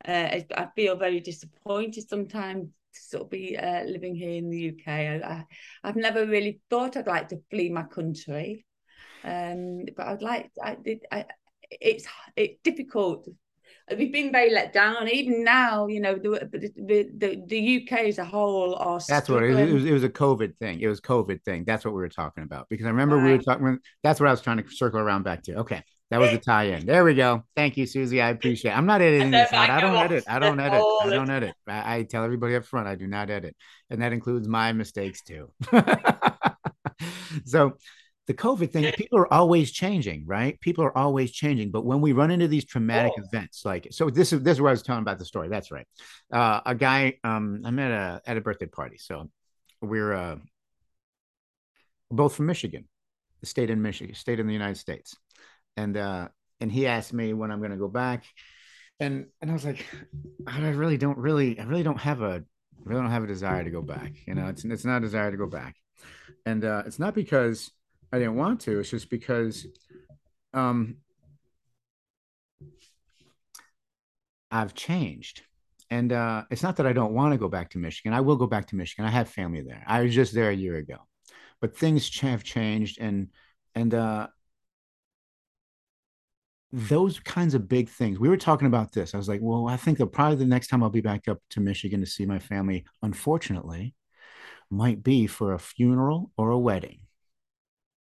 uh, 0.07 0.11
I, 0.11 0.45
I, 0.55 0.67
feel 0.75 0.95
very 0.95 1.19
disappointed 1.19 2.07
sometimes 2.07 2.69
to 2.93 3.01
sort 3.01 3.23
of 3.23 3.29
be 3.29 3.57
uh, 3.57 3.83
living 3.83 4.15
here 4.15 4.31
in 4.31 4.49
the 4.49 4.69
UK. 4.69 4.87
I, 4.87 5.45
I, 5.83 5.87
have 5.87 5.97
never 5.97 6.25
really 6.25 6.61
thought 6.69 6.95
I'd 6.95 7.07
like 7.07 7.27
to 7.29 7.41
flee 7.49 7.69
my 7.69 7.83
country, 7.83 8.65
um, 9.25 9.85
but 9.97 10.07
I'd 10.07 10.21
like 10.21 10.51
I, 10.63 10.77
I, 11.11 11.25
it's 11.69 12.07
it's 12.37 12.61
difficult 12.63 13.27
we've 13.95 14.11
been 14.11 14.31
very 14.31 14.51
let 14.51 14.73
down. 14.73 15.07
Even 15.07 15.43
now, 15.43 15.87
you 15.87 16.01
know, 16.01 16.15
the 16.15 16.49
the 16.51 17.09
the, 17.17 17.43
the 17.45 17.81
UK 17.81 17.99
as 18.07 18.17
a 18.17 18.25
whole 18.25 18.75
are. 18.75 18.99
That's 19.07 19.29
what 19.29 19.43
it 19.43 19.49
was, 19.49 19.57
it 19.57 19.73
was. 19.73 19.85
It 19.85 19.93
was 19.93 20.03
a 20.03 20.09
COVID 20.09 20.57
thing. 20.57 20.79
It 20.81 20.87
was 20.87 20.99
COVID 20.99 21.43
thing. 21.43 21.63
That's 21.65 21.85
what 21.85 21.93
we 21.93 22.01
were 22.01 22.09
talking 22.09 22.43
about. 22.43 22.67
Because 22.69 22.85
I 22.85 22.89
remember 22.89 23.17
right. 23.17 23.25
we 23.25 23.31
were 23.37 23.43
talking. 23.43 23.79
That's 24.03 24.19
what 24.19 24.27
I 24.27 24.31
was 24.31 24.41
trying 24.41 24.57
to 24.57 24.69
circle 24.69 24.99
around 24.99 25.23
back 25.23 25.43
to. 25.43 25.57
Okay, 25.59 25.83
that 26.11 26.19
was 26.19 26.31
the 26.31 26.37
tie-in. 26.45 26.85
There 26.85 27.03
we 27.03 27.13
go. 27.13 27.43
Thank 27.55 27.77
you, 27.77 27.85
Susie. 27.85 28.21
I 28.21 28.29
appreciate. 28.29 28.71
It. 28.71 28.77
I'm 28.77 28.85
not 28.85 29.01
editing 29.01 29.31
this 29.31 29.51
out. 29.53 29.69
I 29.69 29.79
don't 29.79 29.95
edit. 29.95 30.23
I 30.27 30.39
don't 30.39 30.59
edit. 30.59 30.83
I 31.01 31.09
don't 31.09 31.29
edit. 31.29 31.55
I, 31.67 31.97
I 31.97 32.03
tell 32.03 32.23
everybody 32.23 32.55
up 32.55 32.65
front 32.65 32.87
I 32.87 32.95
do 32.95 33.07
not 33.07 33.29
edit, 33.29 33.55
and 33.89 34.01
that 34.01 34.13
includes 34.13 34.47
my 34.47 34.73
mistakes 34.73 35.21
too. 35.21 35.51
so 37.45 37.77
the 38.27 38.33
COVID 38.33 38.71
thing, 38.71 38.91
people 38.91 39.19
are 39.19 39.33
always 39.33 39.71
changing, 39.71 40.25
right? 40.25 40.59
People 40.59 40.83
are 40.83 40.95
always 40.97 41.31
changing. 41.31 41.71
But 41.71 41.85
when 41.85 42.01
we 42.01 42.11
run 42.11 42.29
into 42.29 42.49
these 42.49 42.65
traumatic 42.65 43.13
oh. 43.17 43.23
events, 43.23 43.63
like 43.63 43.87
so, 43.91 44.09
this 44.09 44.33
is 44.33 44.41
this 44.41 44.57
is 44.57 44.61
what 44.61 44.67
I 44.67 44.71
was 44.71 44.83
telling 44.83 45.01
about 45.01 45.17
the 45.17 45.25
story. 45.25 45.47
That's 45.47 45.71
right. 45.71 45.87
Uh, 46.31 46.59
a 46.65 46.75
guy, 46.75 47.19
um, 47.23 47.61
I'm 47.63 47.79
at 47.79 47.91
a 47.91 48.21
at 48.29 48.35
a 48.35 48.41
birthday 48.41 48.65
party, 48.65 48.97
so 48.97 49.29
we're 49.81 50.13
uh, 50.13 50.35
both 52.11 52.35
from 52.35 52.47
Michigan, 52.47 52.89
the 53.39 53.47
state 53.47 53.69
in 53.69 53.81
Michigan, 53.81 54.13
state 54.13 54.41
in 54.41 54.47
the 54.47 54.53
United 54.53 54.77
States, 54.77 55.15
and 55.77 55.95
uh, 55.95 56.27
and 56.59 56.69
he 56.69 56.85
asked 56.85 57.13
me 57.13 57.31
when 57.31 57.49
I'm 57.49 57.59
going 57.59 57.71
to 57.71 57.77
go 57.77 57.87
back, 57.87 58.25
and 58.99 59.27
and 59.41 59.49
I 59.49 59.53
was 59.53 59.63
like, 59.63 59.85
I 60.45 60.59
really 60.71 60.97
don't 60.97 61.17
really, 61.17 61.57
I 61.57 61.63
really 61.63 61.83
don't 61.83 61.99
have 62.01 62.21
a, 62.21 62.43
really 62.83 63.01
don't 63.01 63.11
have 63.11 63.23
a 63.23 63.27
desire 63.27 63.63
to 63.63 63.71
go 63.71 63.81
back. 63.81 64.11
You 64.27 64.35
know, 64.35 64.47
it's 64.47 64.65
it's 64.65 64.83
not 64.83 64.97
a 64.97 65.05
desire 65.05 65.31
to 65.31 65.37
go 65.37 65.47
back, 65.47 65.75
and 66.45 66.65
uh, 66.65 66.83
it's 66.85 66.99
not 66.99 67.15
because 67.15 67.71
I 68.11 68.19
didn't 68.19 68.35
want 68.35 68.61
to. 68.61 68.79
It's 68.79 68.89
just 68.89 69.09
because, 69.09 69.67
um, 70.53 70.97
I've 74.51 74.73
changed. 74.73 75.43
And 75.89 76.11
uh, 76.11 76.43
it's 76.51 76.63
not 76.63 76.77
that 76.77 76.87
I 76.87 76.93
don't 76.93 77.13
want 77.13 77.33
to 77.33 77.37
go 77.37 77.47
back 77.47 77.69
to 77.71 77.77
Michigan. 77.77 78.13
I 78.13 78.21
will 78.21 78.35
go 78.35 78.47
back 78.47 78.67
to 78.67 78.75
Michigan. 78.75 79.05
I 79.05 79.11
have 79.11 79.29
family 79.29 79.61
there. 79.61 79.83
I 79.87 80.01
was 80.01 80.13
just 80.13 80.33
there 80.33 80.49
a 80.49 80.55
year 80.55 80.75
ago, 80.75 80.97
but 81.61 81.77
things 81.77 82.19
have 82.19 82.43
changed, 82.43 82.99
and 82.99 83.29
and 83.73 83.93
uh, 83.93 84.27
those 86.73 87.19
kinds 87.19 87.53
of 87.53 87.69
big 87.69 87.89
things. 87.89 88.19
We 88.19 88.27
were 88.27 88.37
talking 88.37 88.67
about 88.67 88.91
this. 88.91 89.13
I 89.13 89.17
was 89.17 89.29
like, 89.29 89.39
well, 89.41 89.67
I 89.67 89.77
think 89.77 89.97
that 89.99 90.07
probably 90.07 90.35
the 90.35 90.45
next 90.45 90.67
time 90.67 90.83
I'll 90.83 90.89
be 90.89 91.01
back 91.01 91.29
up 91.29 91.39
to 91.51 91.61
Michigan 91.61 92.01
to 92.01 92.05
see 92.05 92.25
my 92.25 92.39
family, 92.39 92.85
unfortunately, 93.01 93.95
might 94.69 95.03
be 95.03 95.27
for 95.27 95.53
a 95.53 95.59
funeral 95.59 96.31
or 96.37 96.49
a 96.49 96.59
wedding. 96.59 97.06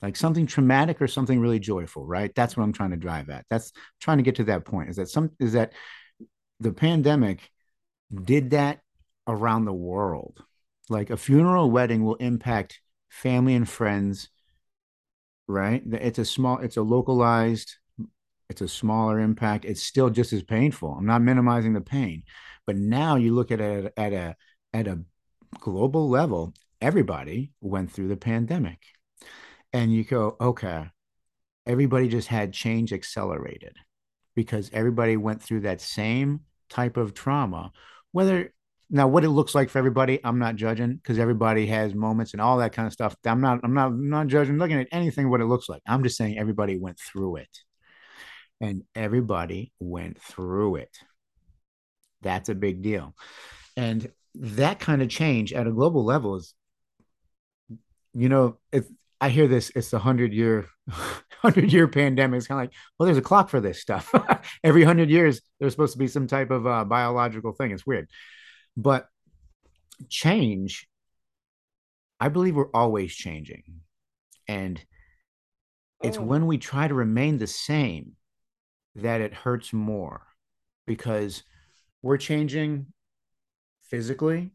Like 0.03 0.17
something 0.17 0.45
traumatic 0.45 1.01
or 1.01 1.07
something 1.07 1.39
really 1.39 1.59
joyful, 1.59 2.05
right? 2.05 2.29
That's 2.35 2.57
what 2.57 2.63
I'm 2.63 2.73
trying 2.73 2.91
to 2.91 2.97
drive 2.97 3.29
at. 3.29 3.45
That's 3.49 3.71
trying 4.01 4.17
to 4.17 4.23
get 4.23 4.35
to 4.35 4.43
that 4.43 4.65
point. 4.65 4.89
Is 4.89 4.97
that 4.97 5.09
some 5.09 5.31
is 5.39 5.53
that 5.53 5.71
the 6.59 6.73
pandemic 6.73 7.49
did 8.13 8.51
that 8.51 8.81
around 9.27 9.65
the 9.65 9.73
world. 9.73 10.43
Like 10.89 11.09
a 11.09 11.17
funeral 11.17 11.71
wedding 11.71 12.03
will 12.03 12.15
impact 12.15 12.81
family 13.09 13.55
and 13.55 13.67
friends, 13.67 14.29
right? 15.47 15.81
It's 15.85 16.19
a 16.19 16.25
small, 16.25 16.59
it's 16.59 16.77
a 16.77 16.81
localized, 16.81 17.77
it's 18.49 18.61
a 18.61 18.67
smaller 18.67 19.19
impact. 19.19 19.63
It's 19.65 19.83
still 19.83 20.09
just 20.09 20.33
as 20.33 20.43
painful. 20.43 20.93
I'm 20.93 21.05
not 21.05 21.21
minimizing 21.21 21.73
the 21.73 21.81
pain, 21.81 22.23
but 22.67 22.75
now 22.75 23.15
you 23.15 23.33
look 23.33 23.51
at 23.51 23.61
it 23.61 23.93
at 23.95 24.13
a 24.13 24.35
at 24.73 24.87
a 24.87 24.99
global 25.59 26.09
level. 26.09 26.53
Everybody 26.81 27.51
went 27.61 27.91
through 27.91 28.09
the 28.09 28.17
pandemic, 28.17 28.79
and 29.73 29.91
you 29.91 30.03
go, 30.03 30.37
okay, 30.39 30.85
everybody 31.65 32.07
just 32.07 32.27
had 32.27 32.53
change 32.53 32.93
accelerated 32.93 33.75
because 34.35 34.69
everybody 34.73 35.17
went 35.17 35.41
through 35.41 35.61
that 35.61 35.81
same 35.81 36.41
type 36.69 36.97
of 36.97 37.13
trauma. 37.13 37.71
Whether 38.11 38.53
now 38.89 39.07
what 39.07 39.23
it 39.23 39.29
looks 39.29 39.55
like 39.55 39.69
for 39.69 39.79
everybody 39.79 40.19
i'm 40.23 40.37
not 40.37 40.55
judging 40.55 40.95
because 40.95 41.17
everybody 41.17 41.65
has 41.65 41.95
moments 41.95 42.33
and 42.33 42.41
all 42.41 42.57
that 42.57 42.73
kind 42.73 42.85
of 42.85 42.93
stuff. 42.93 43.15
I'm 43.25 43.41
not 43.41 43.59
i'm 43.63 43.73
not 43.73 43.87
I'm 43.87 44.09
not 44.09 44.27
judging 44.27 44.57
looking 44.57 44.79
at 44.79 44.87
anything 44.91 45.29
what 45.29 45.41
it 45.41 45.45
looks 45.45 45.67
like. 45.67 45.81
I'm 45.87 46.03
just 46.03 46.17
saying 46.17 46.37
everybody 46.37 46.77
went 46.77 46.99
through 46.99 47.37
it. 47.37 47.59
And 48.61 48.83
everybody 48.95 49.73
went 49.79 50.21
through 50.21 50.75
it. 50.75 50.97
That's 52.21 52.47
a 52.47 52.55
big 52.55 52.81
deal. 52.81 53.13
And 53.75 54.09
that 54.35 54.79
kind 54.79 55.01
of 55.01 55.09
change 55.09 55.51
at 55.51 55.67
a 55.67 55.71
global 55.71 56.05
level 56.05 56.35
is 56.35 56.53
you 58.13 58.29
know 58.29 58.57
if 58.71 58.85
i 59.23 59.29
hear 59.29 59.47
this 59.47 59.71
it's 59.75 59.93
a 59.93 59.99
hundred 59.99 60.33
year 60.33 60.67
hundred 61.43 61.71
year 61.71 61.87
pandemic. 61.87 62.37
It's 62.37 62.47
kind 62.47 62.59
of 62.59 62.63
like 62.63 62.73
well 62.97 63.05
there's 63.05 63.17
a 63.17 63.21
clock 63.21 63.49
for 63.49 63.59
this 63.59 63.79
stuff. 63.79 64.13
Every 64.63 64.83
hundred 64.83 65.09
years 65.09 65.41
there's 65.59 65.73
supposed 65.73 65.93
to 65.93 65.99
be 65.99 66.07
some 66.07 66.27
type 66.27 66.51
of 66.51 66.65
uh, 66.65 66.85
biological 66.85 67.51
thing. 67.51 67.71
It's 67.71 67.85
weird. 67.85 68.09
But 68.75 69.07
change 70.09 70.87
i 72.19 72.27
believe 72.27 72.55
we're 72.55 72.71
always 72.73 73.13
changing. 73.13 73.63
And 74.47 74.83
it's 76.01 76.17
oh. 76.17 76.23
when 76.23 76.47
we 76.47 76.57
try 76.57 76.87
to 76.87 76.93
remain 76.93 77.37
the 77.37 77.47
same 77.47 78.13
that 78.95 79.21
it 79.21 79.33
hurts 79.33 79.73
more 79.73 80.25
because 80.87 81.43
we're 82.01 82.17
changing 82.17 82.87
physically 83.83 84.51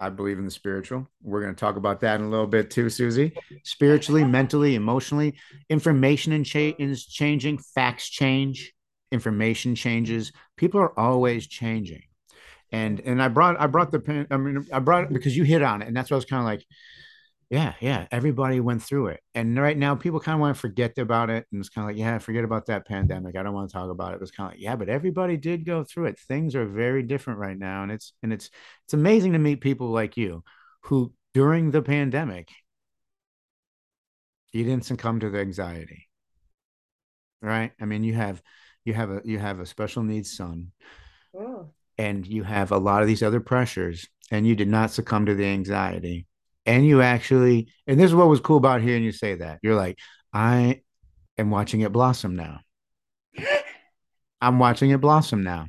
I 0.00 0.10
believe 0.10 0.38
in 0.38 0.44
the 0.44 0.50
spiritual. 0.50 1.08
We're 1.22 1.42
going 1.42 1.54
to 1.54 1.58
talk 1.58 1.76
about 1.76 2.00
that 2.00 2.20
in 2.20 2.26
a 2.26 2.30
little 2.30 2.46
bit 2.46 2.70
too, 2.70 2.88
Susie. 2.88 3.32
Spiritually, 3.64 4.24
mentally, 4.24 4.74
emotionally, 4.74 5.34
information 5.68 6.32
and 6.32 6.46
cha- 6.46 6.74
is 6.78 7.04
changing. 7.04 7.58
Facts 7.58 8.08
change. 8.08 8.72
Information 9.10 9.74
changes. 9.74 10.32
People 10.56 10.80
are 10.80 10.98
always 10.98 11.46
changing, 11.46 12.02
and 12.70 13.00
and 13.00 13.22
I 13.22 13.28
brought 13.28 13.58
I 13.58 13.66
brought 13.66 13.90
the 13.90 14.26
I 14.30 14.36
mean 14.36 14.66
I 14.70 14.80
brought 14.80 15.04
it 15.04 15.12
because 15.12 15.34
you 15.34 15.44
hit 15.44 15.62
on 15.62 15.80
it, 15.80 15.88
and 15.88 15.96
that's 15.96 16.10
what 16.10 16.16
I 16.16 16.18
was 16.18 16.24
kind 16.26 16.40
of 16.40 16.46
like 16.46 16.64
yeah, 17.50 17.74
yeah. 17.80 18.06
Everybody 18.10 18.60
went 18.60 18.82
through 18.82 19.08
it. 19.08 19.20
And 19.34 19.58
right 19.58 19.76
now 19.76 19.94
people 19.94 20.20
kind 20.20 20.34
of 20.34 20.40
want 20.40 20.56
to 20.56 20.60
forget 20.60 20.98
about 20.98 21.30
it. 21.30 21.46
And 21.50 21.60
it's 21.60 21.70
kind 21.70 21.88
of 21.88 21.94
like, 21.94 21.98
yeah, 21.98 22.18
forget 22.18 22.44
about 22.44 22.66
that 22.66 22.86
pandemic. 22.86 23.36
I 23.36 23.42
don't 23.42 23.54
want 23.54 23.70
to 23.70 23.72
talk 23.72 23.90
about 23.90 24.14
it. 24.14 24.20
It's 24.20 24.30
kind 24.30 24.48
of 24.48 24.52
like, 24.52 24.62
yeah, 24.62 24.76
but 24.76 24.90
everybody 24.90 25.38
did 25.38 25.64
go 25.64 25.82
through 25.82 26.06
it. 26.06 26.18
Things 26.18 26.54
are 26.54 26.66
very 26.66 27.02
different 27.02 27.38
right 27.38 27.58
now. 27.58 27.82
And 27.82 27.90
it's 27.90 28.12
and 28.22 28.34
it's 28.34 28.50
it's 28.84 28.92
amazing 28.92 29.32
to 29.32 29.38
meet 29.38 29.62
people 29.62 29.88
like 29.88 30.18
you 30.18 30.44
who 30.82 31.12
during 31.32 31.70
the 31.70 31.82
pandemic 31.82 32.50
you 34.52 34.64
didn't 34.64 34.84
succumb 34.84 35.20
to 35.20 35.30
the 35.30 35.40
anxiety. 35.40 36.08
Right? 37.40 37.72
I 37.80 37.86
mean, 37.86 38.04
you 38.04 38.12
have 38.12 38.42
you 38.84 38.92
have 38.92 39.10
a 39.10 39.22
you 39.24 39.38
have 39.38 39.60
a 39.60 39.66
special 39.66 40.02
needs 40.02 40.36
son. 40.36 40.72
Oh. 41.34 41.70
And 41.96 42.26
you 42.26 42.42
have 42.42 42.72
a 42.72 42.78
lot 42.78 43.00
of 43.00 43.08
these 43.08 43.22
other 43.22 43.40
pressures 43.40 44.06
and 44.30 44.46
you 44.46 44.54
did 44.54 44.68
not 44.68 44.90
succumb 44.90 45.26
to 45.26 45.34
the 45.34 45.46
anxiety 45.46 46.27
and 46.68 46.86
you 46.86 47.00
actually 47.00 47.68
and 47.86 47.98
this 47.98 48.10
is 48.10 48.14
what 48.14 48.28
was 48.28 48.40
cool 48.40 48.58
about 48.58 48.82
hearing 48.82 49.02
you 49.02 49.10
say 49.10 49.34
that. 49.34 49.58
You're 49.62 49.74
like 49.74 49.98
i 50.32 50.82
am 51.38 51.50
watching 51.50 51.80
it 51.80 51.92
blossom 51.92 52.36
now. 52.36 52.60
I'm 54.40 54.58
watching 54.58 54.90
it 54.90 55.00
blossom 55.00 55.42
now. 55.42 55.68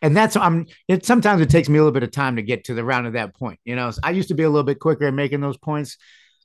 And 0.00 0.16
that's 0.16 0.36
i'm 0.36 0.66
it 0.86 1.04
sometimes 1.04 1.42
it 1.42 1.50
takes 1.50 1.68
me 1.68 1.78
a 1.78 1.82
little 1.82 1.92
bit 1.92 2.04
of 2.04 2.12
time 2.12 2.36
to 2.36 2.42
get 2.42 2.64
to 2.64 2.74
the 2.74 2.84
round 2.84 3.06
of 3.06 3.14
that 3.14 3.34
point 3.34 3.58
you 3.64 3.74
know? 3.74 3.90
I 4.02 4.12
used 4.12 4.28
to 4.28 4.34
be 4.34 4.44
a 4.44 4.48
little 4.48 4.64
bit 4.64 4.78
quicker 4.78 5.06
at 5.06 5.14
making 5.14 5.40
those 5.40 5.58
points 5.58 5.98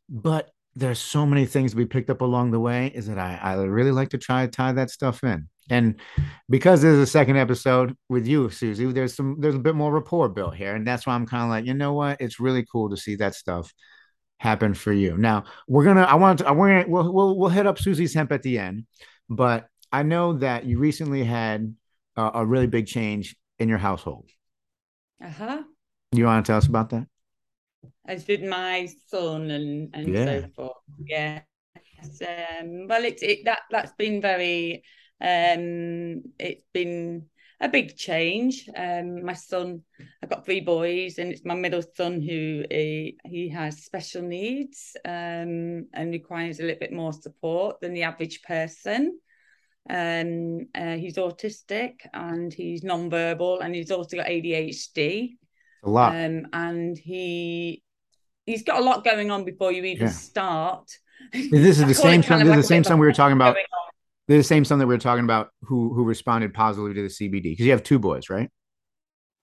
but 0.10 0.50
there's 0.76 1.00
so 1.00 1.24
many 1.26 1.46
things 1.46 1.72
to 1.72 1.78
be 1.78 1.86
picked 1.86 2.10
up 2.10 2.22
along 2.22 2.50
the 2.50 2.60
way 2.60 2.88
is 2.88 3.06
that 3.06 3.20
i 3.20 3.40
i 3.42 3.54
really 3.54 3.92
like 3.92 4.10
to 4.10 4.18
try 4.18 4.46
to 4.46 4.52
tie 4.52 4.72
that 4.72 4.90
stuff 4.90 5.24
in 5.24 5.48
and 5.70 5.96
because 6.50 6.82
there's 6.82 7.00
a 7.00 7.08
second 7.08 7.38
episode 7.38 7.96
with 8.10 8.28
you, 8.28 8.50
Susie, 8.50 8.92
there's 8.92 9.16
some 9.16 9.38
there's 9.40 9.56
a 9.56 9.60
bit 9.60 9.76
more 9.76 9.94
rapport 9.94 10.30
built 10.30 10.56
here. 10.56 10.76
And 10.76 10.86
that's 10.86 11.08
why 11.08 11.14
I'm 11.14 11.26
kind 11.26 11.44
of 11.44 11.50
like, 11.50 11.66
you 11.66 11.74
know 11.74 11.94
what? 11.94 12.20
It's 12.20 12.40
really 12.40 12.66
cool 12.70 12.90
to 12.90 12.98
see 12.98 13.16
that 13.18 13.36
stuff 13.36 13.74
happen 14.38 14.74
for 14.74 14.92
you. 14.92 15.18
Now 15.18 15.46
we're 15.68 15.86
gonna 15.86 16.04
I 16.04 16.16
want 16.16 16.40
to 16.40 16.54
we're 16.54 16.84
gonna 16.84 16.90
we'll 16.90 17.14
we'll, 17.14 17.38
we'll 17.38 17.50
hit 17.50 17.68
up 17.68 17.80
Susie's 17.80 18.14
hemp 18.14 18.32
at 18.32 18.44
the 18.44 18.60
end, 18.60 18.86
but 19.30 19.68
I 19.92 20.04
know 20.04 20.34
that 20.34 20.66
you 20.66 20.80
recently 20.80 21.24
had 21.24 21.76
a, 22.18 22.32
a 22.36 22.46
really 22.46 22.68
big 22.68 22.88
change 22.88 23.36
in 23.60 23.70
your 23.70 23.78
household. 23.78 24.30
Uh-huh. 25.24 25.64
You 26.12 26.26
want 26.26 26.46
to 26.46 26.52
tell 26.52 26.58
us 26.58 26.68
about 26.68 26.90
that? 26.90 27.08
As 28.06 28.26
did 28.26 28.44
my 28.44 28.90
son 29.08 29.50
and 29.50 29.90
and 29.94 30.08
yeah. 30.10 30.26
so 30.26 30.48
forth. 30.56 30.78
Yeah. 31.00 31.42
Um, 32.04 32.88
well, 32.88 33.06
it's 33.06 33.24
it 33.24 33.46
that 33.46 33.62
that's 33.72 33.94
been 33.94 34.22
very 34.22 34.84
um, 35.24 36.22
it's 36.38 36.66
been 36.74 37.26
a 37.62 37.70
big 37.70 37.96
change. 37.96 38.70
Um, 38.76 39.24
my 39.24 39.34
son, 39.34 39.82
I've 40.22 40.30
got 40.30 40.44
three 40.44 40.60
boys, 40.60 41.18
and 41.18 41.32
it's 41.32 41.46
my 41.46 41.56
middle 41.56 41.82
son 41.96 42.22
who 42.22 42.66
he, 42.70 43.18
he 43.24 43.50
has 43.50 43.84
special 43.84 44.22
needs 44.22 44.98
um, 45.06 45.88
and 45.94 46.12
requires 46.12 46.60
a 46.60 46.64
little 46.64 46.80
bit 46.80 46.92
more 46.92 47.14
support 47.14 47.80
than 47.80 47.94
the 47.94 48.04
average 48.04 48.42
person. 48.44 49.18
Um, 49.90 50.68
uh, 50.76 50.98
he's 50.98 51.16
autistic 51.16 52.02
and 52.14 52.54
he's 52.54 52.84
non-verbal, 52.84 53.62
and 53.62 53.74
he's 53.74 53.92
also 53.92 54.18
got 54.18 54.28
ADHD. 54.28 55.38
A 55.86 55.90
lot. 55.90 56.16
Um, 56.16 56.48
and 56.52 56.98
he 56.98 57.82
he's 58.46 58.64
got 58.64 58.80
a 58.82 58.84
lot 58.84 59.06
going 59.06 59.32
on 59.32 59.46
before 59.46 59.72
you 59.72 59.84
even 59.86 60.08
yeah. 60.08 60.14
start. 60.14 60.92
This 61.32 61.80
is 61.80 61.86
the 61.86 61.94
same. 61.94 62.24
Son, 62.24 62.40
this 62.46 62.58
is 62.58 62.64
the 62.64 62.68
same 62.68 62.84
son 62.84 63.00
we 63.00 63.06
were 63.06 63.14
talking 63.14 63.38
about 63.38 63.56
they're 64.28 64.38
the 64.38 64.44
same 64.44 64.66
son 64.66 64.80
that 64.80 64.88
we 64.88 64.94
were 64.94 65.00
talking 65.00 65.24
about 65.24 65.50
who 65.62 65.94
who 65.94 66.04
responded 66.04 66.54
positively 66.54 66.94
to 66.96 67.02
the 67.02 67.08
CBD 67.08 67.44
because 67.44 67.66
you 67.66 67.72
have 67.72 67.84
two 67.84 68.00
boys, 68.00 68.30
right? 68.30 68.50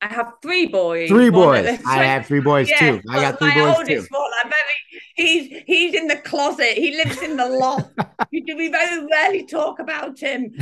I 0.03 0.09
have 0.09 0.33
three 0.41 0.67
boys. 0.67 1.11
Three 1.11 1.29
boys. 1.29 1.79
I 1.87 2.05
have 2.05 2.25
three 2.27 2.41
boys 2.41 2.71
yeah, 2.71 2.79
too. 2.79 3.03
I 3.11 3.21
got 3.21 3.39
three 3.39 3.53
boys 3.53 3.87
too. 3.87 4.07
One, 4.11 4.31
very, 4.45 5.03
he's 5.15 5.63
he's 5.67 5.95
in 5.95 6.07
the 6.07 6.17
closet. 6.17 6.73
He 6.75 6.97
lives 6.97 7.21
in 7.21 7.37
the 7.37 7.47
loft. 7.47 7.91
we 8.33 8.43
very 8.69 9.07
rarely 9.07 9.45
talk 9.45 9.79
about 9.79 10.19
him. 10.19 10.53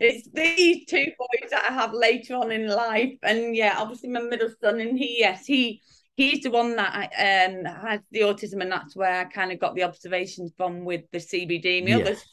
it's 0.00 0.28
these 0.32 0.86
two 0.86 1.06
boys 1.18 1.50
that 1.50 1.66
I 1.70 1.72
have 1.72 1.92
later 1.92 2.34
on 2.34 2.50
in 2.50 2.66
life, 2.66 3.14
and 3.22 3.54
yeah, 3.54 3.76
obviously 3.78 4.08
my 4.08 4.22
middle 4.22 4.50
son, 4.60 4.80
and 4.80 4.98
he 4.98 5.20
yes 5.20 5.46
he 5.46 5.80
he's 6.16 6.42
the 6.42 6.50
one 6.50 6.74
that 6.74 7.12
um 7.16 7.64
has 7.64 8.00
the 8.10 8.20
autism, 8.20 8.60
and 8.60 8.72
that's 8.72 8.96
where 8.96 9.20
I 9.20 9.24
kind 9.24 9.52
of 9.52 9.60
got 9.60 9.76
the 9.76 9.84
observations 9.84 10.52
from 10.56 10.84
with 10.84 11.02
the 11.12 11.18
CBD. 11.18 11.84
The 11.84 11.90
yes. 11.90 12.00
others 12.00 12.24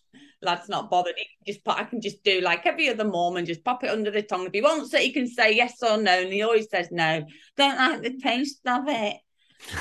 lad's 0.42 0.70
not 0.70 0.90
bothered. 0.90 1.16
He 1.18 1.26
can 1.26 1.54
just 1.54 1.64
put, 1.64 1.76
I 1.76 1.84
can 1.84 2.02
just 2.02 2.24
do 2.24 2.42
like 2.42 2.66
every 2.66 2.90
other 2.90 3.06
mom 3.06 3.38
and 3.38 3.48
just 3.48 3.64
pop 3.64 3.84
it 3.84 3.90
under 3.90 4.12
the 4.12 4.22
tongue. 4.22 4.46
If 4.46 4.54
he 4.54 4.62
wants 4.62 4.94
it, 4.94 5.02
he 5.02 5.12
can 5.12 5.28
say 5.28 5.56
yes 5.56 5.82
or 5.82 5.98
no. 5.98 6.22
And 6.22 6.32
he 6.32 6.44
always 6.44 6.70
says 6.70 6.90
no. 6.92 7.26
Don't 7.56 7.78
like 7.78 8.02
the 8.02 8.18
taste 8.18 8.62
of 8.68 8.84
it. 8.88 9.18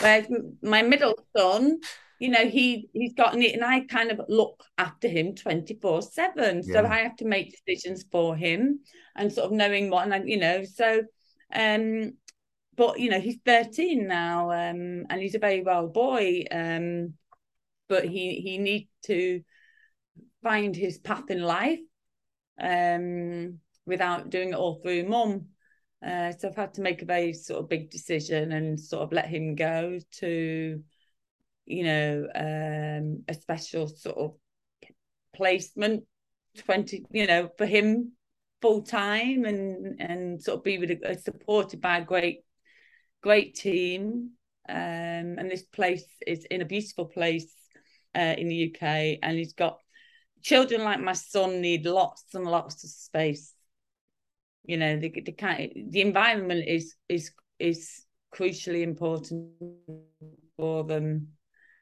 Whereas 0.01 0.27
my 0.62 0.83
middle 0.83 1.14
son, 1.37 1.79
you 2.19 2.31
know, 2.31 2.49
he 2.49 2.88
he's 2.95 3.12
gotten 3.12 3.42
it, 3.42 3.55
and 3.55 3.62
I 3.62 3.81
kind 3.81 4.11
of 4.11 4.23
look 4.29 4.64
after 4.79 5.07
him 5.07 5.35
twenty 5.35 5.79
four 5.81 6.01
seven. 6.01 6.62
So 6.62 6.83
I 6.85 7.01
have 7.01 7.16
to 7.16 7.27
make 7.27 7.55
decisions 7.66 8.07
for 8.11 8.35
him, 8.35 8.81
and 9.14 9.31
sort 9.31 9.47
of 9.47 9.53
knowing 9.53 9.90
what, 9.90 10.05
and 10.05 10.14
I, 10.14 10.23
you 10.25 10.38
know, 10.38 10.64
so 10.64 11.03
um, 11.55 12.14
but 12.75 12.99
you 12.99 13.11
know, 13.11 13.21
he's 13.21 13.37
thirteen 13.45 14.09
now, 14.09 14.51
um, 14.51 15.05
and 15.11 15.21
he's 15.21 15.35
a 15.35 15.38
very 15.38 15.62
well 15.62 15.88
boy, 15.88 16.45
um, 16.51 17.12
but 17.87 18.07
he 18.07 18.40
he 18.40 18.57
needs 18.57 18.88
to 19.05 19.42
find 20.47 20.77
his 20.77 20.99
path 20.99 21.31
in 21.31 21.43
life, 21.43 21.81
um, 22.61 23.59
without 23.87 24.31
doing 24.31 24.51
it 24.51 24.55
all 24.55 24.81
through 24.83 25.09
mum. 25.09 25.47
Uh, 26.07 26.33
so 26.33 26.49
I've 26.49 26.57
had 26.57 26.75
to 26.75 26.83
make 26.83 27.03
a 27.03 27.07
very 27.07 27.33
sort 27.33 27.61
of 27.61 27.69
big 27.69 27.91
decision 27.91 28.53
and 28.53 28.79
sort 28.79 29.03
of 29.03 29.13
let 29.13 29.27
him 29.27 29.55
go 29.55 29.99
to 30.21 30.83
you 31.67 31.83
know, 31.83 32.29
um, 32.35 33.25
a 33.29 33.35
special 33.35 33.89
sort 33.89 34.17
of 34.17 34.35
placement, 35.35 36.05
20, 36.59 37.05
you 37.11 37.27
know, 37.27 37.51
for 37.59 37.67
him 37.67 38.13
full 38.63 38.83
time 38.83 39.45
and 39.45 40.01
and 40.01 40.43
sort 40.43 40.59
of 40.59 40.65
be 40.65 40.79
with 40.79 40.91
a, 40.91 41.15
supported 41.15 41.79
by 41.79 41.99
a 41.99 42.05
great 42.05 42.39
great 43.23 43.55
team 43.55 44.31
um 44.71 45.37
and 45.39 45.51
this 45.51 45.65
place 45.65 46.07
is 46.27 46.47
in 46.51 46.63
a 46.63 46.65
beautiful 46.65 47.05
place 47.05 47.53
uh, 48.15 48.35
in 48.39 48.49
the 48.49 48.73
UK 48.73 49.19
and 49.23 49.37
he's 49.37 49.53
got 49.53 49.77
children 50.47 50.85
like 50.85 51.01
my 51.01 51.13
son 51.13 51.61
need 51.61 51.85
lots 51.85 52.35
and 52.35 52.45
lots 52.45 52.85
of 52.85 52.91
space 52.91 53.53
you 54.65 54.77
know 54.77 54.99
the 54.99 55.11
the 55.25 55.33
kind 55.33 55.73
the 55.91 56.01
environment 56.01 56.65
is 56.67 56.95
is 57.09 57.33
is 57.59 58.05
crucially 58.35 58.83
important 58.83 59.51
for 60.57 60.85
them 60.85 61.29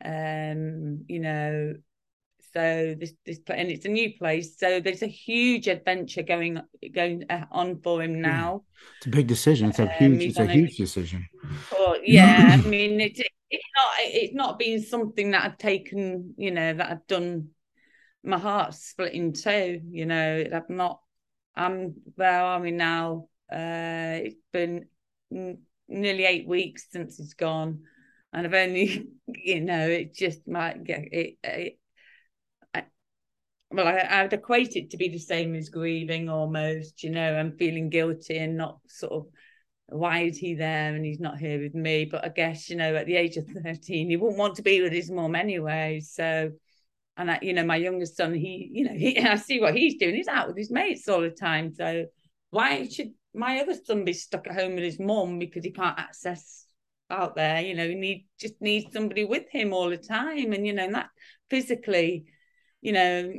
um, 0.04 1.04
you 1.08 1.20
know, 1.20 1.74
so 2.52 2.94
this 2.98 3.14
this 3.24 3.40
and 3.48 3.68
it's 3.68 3.86
a 3.86 3.88
new 3.88 4.12
place, 4.18 4.58
so 4.58 4.80
there's 4.80 5.02
a 5.02 5.08
huge 5.08 5.66
adventure 5.66 6.22
going 6.22 6.60
going 6.94 7.24
uh, 7.30 7.46
on 7.50 7.80
for 7.80 8.02
him 8.02 8.20
now. 8.20 8.64
It's 8.98 9.06
a 9.06 9.10
big 9.10 9.26
decision. 9.26 9.70
It's 9.70 9.78
a 9.78 9.84
um, 9.84 9.88
huge. 9.98 10.22
It's 10.22 10.38
a 10.38 10.46
huge 10.46 10.76
decision. 10.76 11.26
But 11.70 12.06
yeah, 12.06 12.50
I 12.52 12.56
mean, 12.68 13.00
it's 13.00 13.20
it's 13.50 13.64
not 13.76 13.88
it's 13.98 14.34
not 14.34 14.58
been 14.58 14.82
something 14.82 15.30
that 15.30 15.44
I've 15.44 15.58
taken. 15.58 16.34
You 16.36 16.50
know, 16.50 16.74
that 16.74 16.90
I've 16.90 17.06
done. 17.06 17.48
My 18.24 18.38
heart 18.38 18.74
split 18.74 19.12
in 19.12 19.32
two. 19.32 19.80
You 19.88 20.06
know, 20.06 20.44
I've 20.52 20.70
not. 20.70 21.00
I'm 21.54 21.94
where 22.16 22.40
are 22.40 22.60
we 22.60 22.72
now? 22.72 23.28
Uh, 23.52 24.24
it's 24.24 24.36
been 24.52 24.86
nearly 25.30 26.24
eight 26.24 26.48
weeks 26.48 26.86
since 26.90 27.18
he's 27.18 27.34
gone 27.34 27.82
and 28.34 28.46
I've 28.46 28.54
only, 28.54 29.08
you 29.28 29.60
know, 29.60 29.88
it 29.88 30.14
just 30.14 30.46
might 30.46 30.84
get 30.84 31.04
it. 31.12 31.38
it 31.42 31.78
well, 33.70 33.88
I, 33.88 34.06
I'd 34.22 34.32
equate 34.32 34.76
it 34.76 34.90
to 34.90 34.96
be 34.96 35.08
the 35.08 35.18
same 35.18 35.54
as 35.54 35.68
grieving 35.68 36.28
almost, 36.28 37.02
you 37.02 37.10
know, 37.10 37.34
I'm 37.34 37.56
feeling 37.56 37.90
guilty 37.90 38.38
and 38.38 38.56
not 38.56 38.78
sort 38.86 39.12
of 39.12 39.26
why 39.88 40.20
is 40.20 40.38
he 40.38 40.54
there 40.54 40.94
and 40.94 41.04
he's 41.04 41.20
not 41.20 41.38
here 41.38 41.60
with 41.60 41.74
me? 41.74 42.04
But 42.04 42.24
I 42.24 42.28
guess, 42.28 42.70
you 42.70 42.76
know, 42.76 42.94
at 42.94 43.06
the 43.06 43.16
age 43.16 43.36
of 43.36 43.46
13, 43.64 44.10
he 44.10 44.16
wouldn't 44.16 44.38
want 44.38 44.56
to 44.56 44.62
be 44.62 44.80
with 44.80 44.92
his 44.92 45.10
mum 45.10 45.34
anyway. 45.34 46.00
So, 46.00 46.52
and 47.16 47.30
I, 47.30 47.38
you 47.42 47.52
know, 47.52 47.64
my 47.64 47.76
youngest 47.76 48.16
son, 48.16 48.34
he, 48.34 48.68
you 48.72 48.84
know, 48.84 48.94
he, 48.94 49.18
I 49.20 49.36
see 49.36 49.60
what 49.60 49.74
he's 49.74 49.96
doing. 49.96 50.14
He's 50.14 50.28
out 50.28 50.48
with 50.48 50.56
his 50.56 50.70
mates 50.70 51.08
all 51.08 51.20
the 51.20 51.30
time. 51.30 51.72
So 51.74 52.06
why 52.50 52.86
should 52.88 53.12
my 53.34 53.60
other 53.60 53.74
son 53.74 54.04
be 54.04 54.12
stuck 54.12 54.46
at 54.46 54.54
home 54.54 54.74
with 54.74 54.84
his 54.84 55.00
mum 55.00 55.38
because 55.38 55.64
he 55.64 55.72
can't 55.72 55.98
access 55.98 56.66
out 57.10 57.34
there 57.34 57.60
you 57.60 57.74
know 57.74 57.86
he 57.86 57.94
need 57.94 58.26
just 58.38 58.54
needs 58.60 58.92
somebody 58.92 59.24
with 59.24 59.44
him 59.50 59.72
all 59.72 59.90
the 59.90 59.96
time 59.96 60.52
and 60.52 60.66
you 60.66 60.72
know 60.72 60.90
that 60.90 61.08
physically 61.50 62.24
you 62.80 62.92
know 62.92 63.32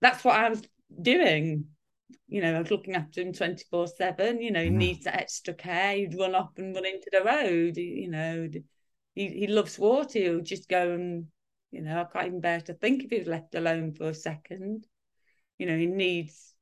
that's 0.00 0.24
what 0.24 0.36
i 0.36 0.48
was 0.48 0.62
doing 1.00 1.64
you 2.28 2.42
know 2.42 2.54
i 2.54 2.58
was 2.58 2.70
looking 2.70 2.94
after 2.94 3.20
him 3.20 3.32
24 3.32 3.86
7 3.86 4.42
you 4.42 4.50
know 4.50 4.62
he 4.62 4.68
mm. 4.70 4.74
needs 4.74 5.06
extra 5.06 5.54
care 5.54 5.96
he'd 5.96 6.18
run 6.18 6.34
up 6.34 6.52
and 6.58 6.74
run 6.74 6.84
into 6.84 7.08
the 7.10 7.22
road 7.22 7.76
you 7.76 8.10
know 8.10 8.48
he, 9.14 9.28
he 9.28 9.46
loves 9.46 9.78
water 9.78 10.18
he'll 10.18 10.40
just 10.40 10.68
go 10.68 10.92
and 10.92 11.26
you 11.76 11.82
know 11.82 12.00
i 12.00 12.04
can't 12.04 12.28
even 12.28 12.40
bear 12.40 12.60
to 12.60 12.74
think 12.74 13.04
if 13.04 13.10
he 13.10 13.18
was 13.18 13.28
left 13.28 13.54
alone 13.54 13.92
for 13.92 14.08
a 14.08 14.14
second. 14.14 14.86
You 15.58 15.66
know 15.66 15.76
he 15.76 15.86
needs 15.86 16.54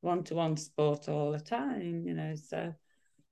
one-to-one 0.00 0.56
sport 0.56 1.08
all 1.08 1.32
the 1.32 1.40
time 1.40 2.04
you 2.06 2.14
know 2.14 2.34
so 2.36 2.74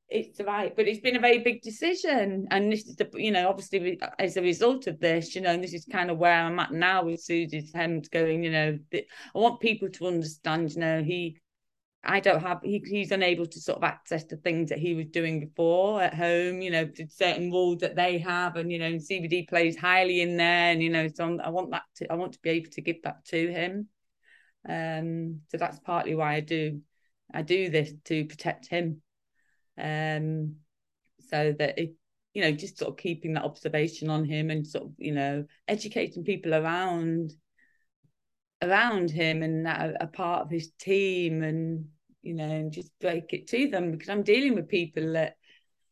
it's 0.09 0.41
right 0.41 0.75
but 0.77 0.87
it's 0.87 1.01
been 1.01 1.17
a 1.17 1.21
very 1.21 1.39
big 1.39 1.63
decision. 1.63 2.47
And 2.51 2.73
this 2.73 2.87
is 2.87 2.97
the 2.97 3.11
you 3.15 3.31
know 3.31 3.49
obviously 3.49 4.01
as 4.19 4.37
a 4.37 4.43
result 4.43 4.87
of 4.87 5.01
this 5.01 5.35
you 5.35 5.41
know 5.41 5.57
this 5.57 5.75
is 5.75 5.87
kind 5.91 6.11
of 6.11 6.19
where 6.19 6.43
i'm 6.43 6.59
at 6.59 6.73
now 6.73 7.05
with 7.05 7.21
susie's 7.21 7.73
hemp 7.75 8.11
going 8.11 8.45
you 8.45 8.51
know 8.51 8.79
i 8.95 9.05
want 9.35 9.61
people 9.61 9.89
to 9.91 10.07
understand 10.07 10.73
you 10.73 10.81
know 10.81 11.03
he 11.03 11.39
i 12.07 12.21
don't 12.21 12.43
have 12.43 12.61
he, 12.63 12.83
he's 12.87 13.11
unable 13.11 13.47
to 13.47 13.61
sort 13.61 13.79
of 13.79 13.85
access 13.85 14.25
the 14.25 14.37
things 14.37 14.69
that 14.69 14.79
he 14.79 14.95
was 14.95 15.07
doing 15.07 15.41
before 15.41 16.03
at 16.03 16.15
home 16.15 16.61
you 16.61 16.71
know 16.71 16.89
certain 17.09 17.51
rules 17.51 17.79
that 17.79 17.97
they 17.97 18.19
have 18.19 18.57
and 18.57 18.71
you 18.71 18.79
know 18.79 18.93
cbd 18.93 19.49
plays 19.49 19.77
highly 19.77 20.21
in 20.21 20.37
there 20.37 20.73
and 20.73 20.83
you 20.83 20.91
know 20.91 21.09
so 21.09 21.39
i 21.43 21.51
want 21.51 21.71
that 21.71 21.83
to 21.97 22.11
i 22.11 22.15
want 22.15 22.33
to 22.33 22.39
be 22.43 22.51
able 22.51 22.71
to 22.71 22.81
give 22.81 23.03
that 23.03 23.25
to 23.25 23.51
him. 23.53 23.89
Um 24.69 25.41
so 25.51 25.57
that's 25.59 25.79
partly 25.81 26.15
why 26.15 26.35
i 26.35 26.41
do 26.41 26.81
i 27.33 27.43
do 27.43 27.69
this 27.71 27.93
to 28.05 28.25
protect 28.25 28.69
him. 28.69 29.03
Um, 29.77 30.57
so 31.29 31.55
that 31.59 31.79
it, 31.79 31.95
you 32.33 32.43
know, 32.43 32.53
just 32.53 32.79
sort 32.79 32.91
of 32.91 32.97
keeping 32.97 33.35
that 33.35 33.45
observation 33.45 34.11
on 34.11 34.25
him 34.25 34.51
and 34.51 34.67
sort 34.67 34.85
of, 34.85 34.93
you 34.99 35.13
know, 35.13 35.47
educating 35.69 36.25
people 36.25 36.55
around 36.55 37.33
around 38.63 39.11
him 39.11 39.43
and 39.43 39.67
that 39.67 39.97
a 40.01 40.07
part 40.07 40.43
of 40.43 40.51
his 40.51 40.71
team 40.79 41.43
and 41.43 41.87
you 42.25 42.35
know 42.35 42.45
and 42.45 42.73
just 42.73 42.91
break 43.01 43.33
it 43.33 43.47
to 43.49 43.69
them 43.69 43.91
because 43.91 44.09
I'm 44.09 44.23
dealing 44.23 44.55
with 44.55 44.69
people 44.69 45.13
that 45.13 45.35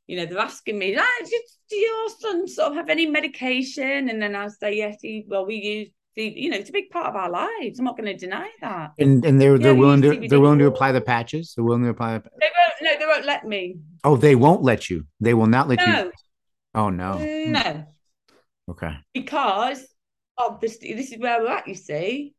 you 0.06 0.16
know 0.16 0.26
they're 0.26 0.38
asking 0.38 0.78
me 0.78 0.96
ah, 0.98 1.26
do 1.68 1.76
your 1.76 2.08
son 2.20 2.48
sort 2.48 2.70
of 2.70 2.76
have 2.76 2.88
any 2.88 3.06
medication 3.06 4.08
and 4.08 4.20
then 4.20 4.34
I'll 4.34 4.50
say 4.50 4.76
yes 4.76 4.98
he 5.00 5.24
well 5.28 5.46
we 5.46 5.56
use 5.56 5.88
the, 6.14 6.24
you 6.24 6.50
know, 6.50 6.58
it's 6.58 6.68
a 6.68 6.72
big 6.72 6.90
part 6.90 7.06
of 7.06 7.16
our 7.16 7.30
lives. 7.30 7.78
I'm 7.78 7.84
not 7.84 7.96
going 7.96 8.12
to 8.12 8.16
deny 8.16 8.50
that. 8.60 8.90
And 8.98 9.24
and 9.24 9.40
they're 9.40 9.58
they're 9.58 9.74
willing 9.74 10.02
to 10.02 10.28
they're 10.28 10.40
willing 10.40 10.58
to 10.58 10.66
apply 10.66 10.92
the 10.92 11.00
patches. 11.00 11.54
They're 11.54 11.64
willing 11.64 11.84
to 11.84 11.88
apply. 11.88 12.18
The... 12.18 12.30
They 12.38 12.50
won't. 12.54 12.72
No, 12.82 12.98
they 12.98 13.06
won't 13.06 13.24
let 13.24 13.46
me. 13.46 13.78
Oh, 14.04 14.16
they 14.16 14.34
won't 14.34 14.62
let 14.62 14.90
you. 14.90 15.06
They 15.20 15.34
will 15.34 15.46
not 15.46 15.68
let 15.68 15.78
no. 15.78 16.04
you. 16.04 16.12
Oh 16.74 16.90
no. 16.90 17.16
No. 17.16 17.86
Okay. 18.70 18.94
Because 19.14 19.86
obviously, 20.36 20.92
this 20.94 21.12
is 21.12 21.18
where 21.18 21.40
we're 21.40 21.48
at. 21.48 21.66
You 21.66 21.74
see. 21.74 22.34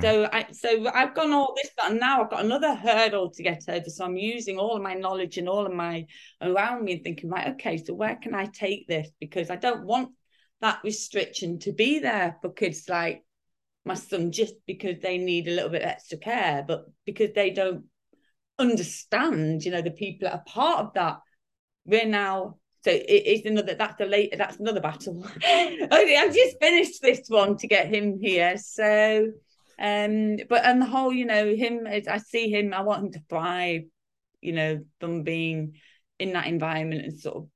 So 0.00 0.28
I 0.32 0.46
so 0.52 0.88
I've 0.92 1.14
gone 1.14 1.32
all 1.32 1.54
this, 1.54 1.70
but 1.76 1.94
now 1.94 2.22
I've 2.22 2.30
got 2.30 2.44
another 2.44 2.74
hurdle 2.74 3.30
to 3.30 3.42
get 3.42 3.62
over. 3.68 3.84
So 3.88 4.04
I'm 4.04 4.16
using 4.16 4.58
all 4.58 4.76
of 4.76 4.82
my 4.82 4.94
knowledge 4.94 5.36
and 5.36 5.48
all 5.48 5.66
of 5.66 5.72
my 5.72 6.06
around 6.40 6.84
me 6.84 6.94
and 6.94 7.04
thinking, 7.04 7.28
right, 7.28 7.48
okay, 7.54 7.76
so 7.76 7.94
where 7.94 8.16
can 8.16 8.34
I 8.34 8.46
take 8.46 8.88
this? 8.88 9.08
Because 9.20 9.50
I 9.50 9.56
don't 9.56 9.84
want 9.84 10.10
that 10.62 10.80
restriction 10.82 11.58
to 11.60 11.72
be 11.72 11.98
there 11.98 12.36
for 12.40 12.52
kids 12.52 12.88
like 12.88 13.22
my 13.84 13.94
son 13.94 14.32
just 14.32 14.54
because 14.66 14.96
they 15.00 15.18
need 15.18 15.46
a 15.46 15.52
little 15.52 15.70
bit 15.70 15.82
extra 15.82 16.18
care, 16.18 16.64
but 16.66 16.86
because 17.04 17.32
they 17.34 17.50
don't 17.50 17.84
understand, 18.58 19.62
you 19.62 19.70
know, 19.70 19.82
the 19.82 19.90
people 19.90 20.28
that 20.28 20.34
are 20.34 20.44
part 20.46 20.80
of 20.80 20.94
that. 20.94 21.18
We're 21.84 22.06
now 22.06 22.56
so 22.82 22.92
it 22.92 23.26
is 23.26 23.44
another 23.44 23.74
that's 23.74 23.96
the 23.98 24.06
late 24.06 24.34
that's 24.38 24.58
another 24.58 24.80
battle. 24.80 25.26
okay, 25.36 26.16
I've 26.16 26.34
just 26.34 26.56
finished 26.60 27.02
this 27.02 27.22
one 27.28 27.56
to 27.58 27.66
get 27.66 27.92
him 27.92 28.18
here. 28.20 28.56
So 28.58 29.32
um 29.78 30.38
but 30.48 30.64
and 30.64 30.80
the 30.80 30.86
whole, 30.86 31.12
you 31.12 31.26
know, 31.26 31.54
him 31.54 31.86
as 31.86 32.08
I 32.08 32.18
see 32.18 32.50
him, 32.50 32.72
I 32.72 32.80
want 32.82 33.04
him 33.04 33.12
to 33.12 33.22
thrive, 33.28 33.82
you 34.40 34.52
know, 34.52 34.84
from 35.00 35.22
being 35.22 35.76
in 36.18 36.32
that 36.32 36.46
environment 36.46 37.04
and 37.04 37.18
sort 37.18 37.36
of 37.36 37.48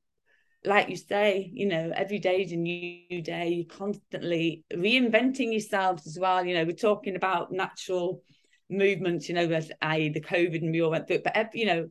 like 0.65 0.91
you 0.91 0.97
say, 0.97 1.51
you 1.55 1.67
know, 1.67 1.91
every 1.95 2.19
day 2.19 2.43
is 2.43 2.53
a 2.53 2.57
new 2.57 3.23
day. 3.23 3.49
You're 3.49 3.77
constantly 3.79 4.65
reinventing 4.73 5.53
yourselves 5.53 6.07
as 6.07 6.19
well. 6.19 6.45
You 6.45 6.55
know, 6.55 6.65
we're 6.65 6.73
talking 6.73 7.17
about 7.17 7.51
natural 7.51 8.23
movements, 8.69 9.29
you 9.29 9.35
know, 9.35 9.49
as 9.49 9.73
I 9.81 10.11
the 10.13 10.21
COVID 10.21 10.63
and 10.63 10.73
we 10.73 10.83
all 10.83 10.91
went 10.91 11.07
through 11.07 11.17
it, 11.17 11.25
but 11.25 11.55
you 11.55 11.67
know, 11.67 11.89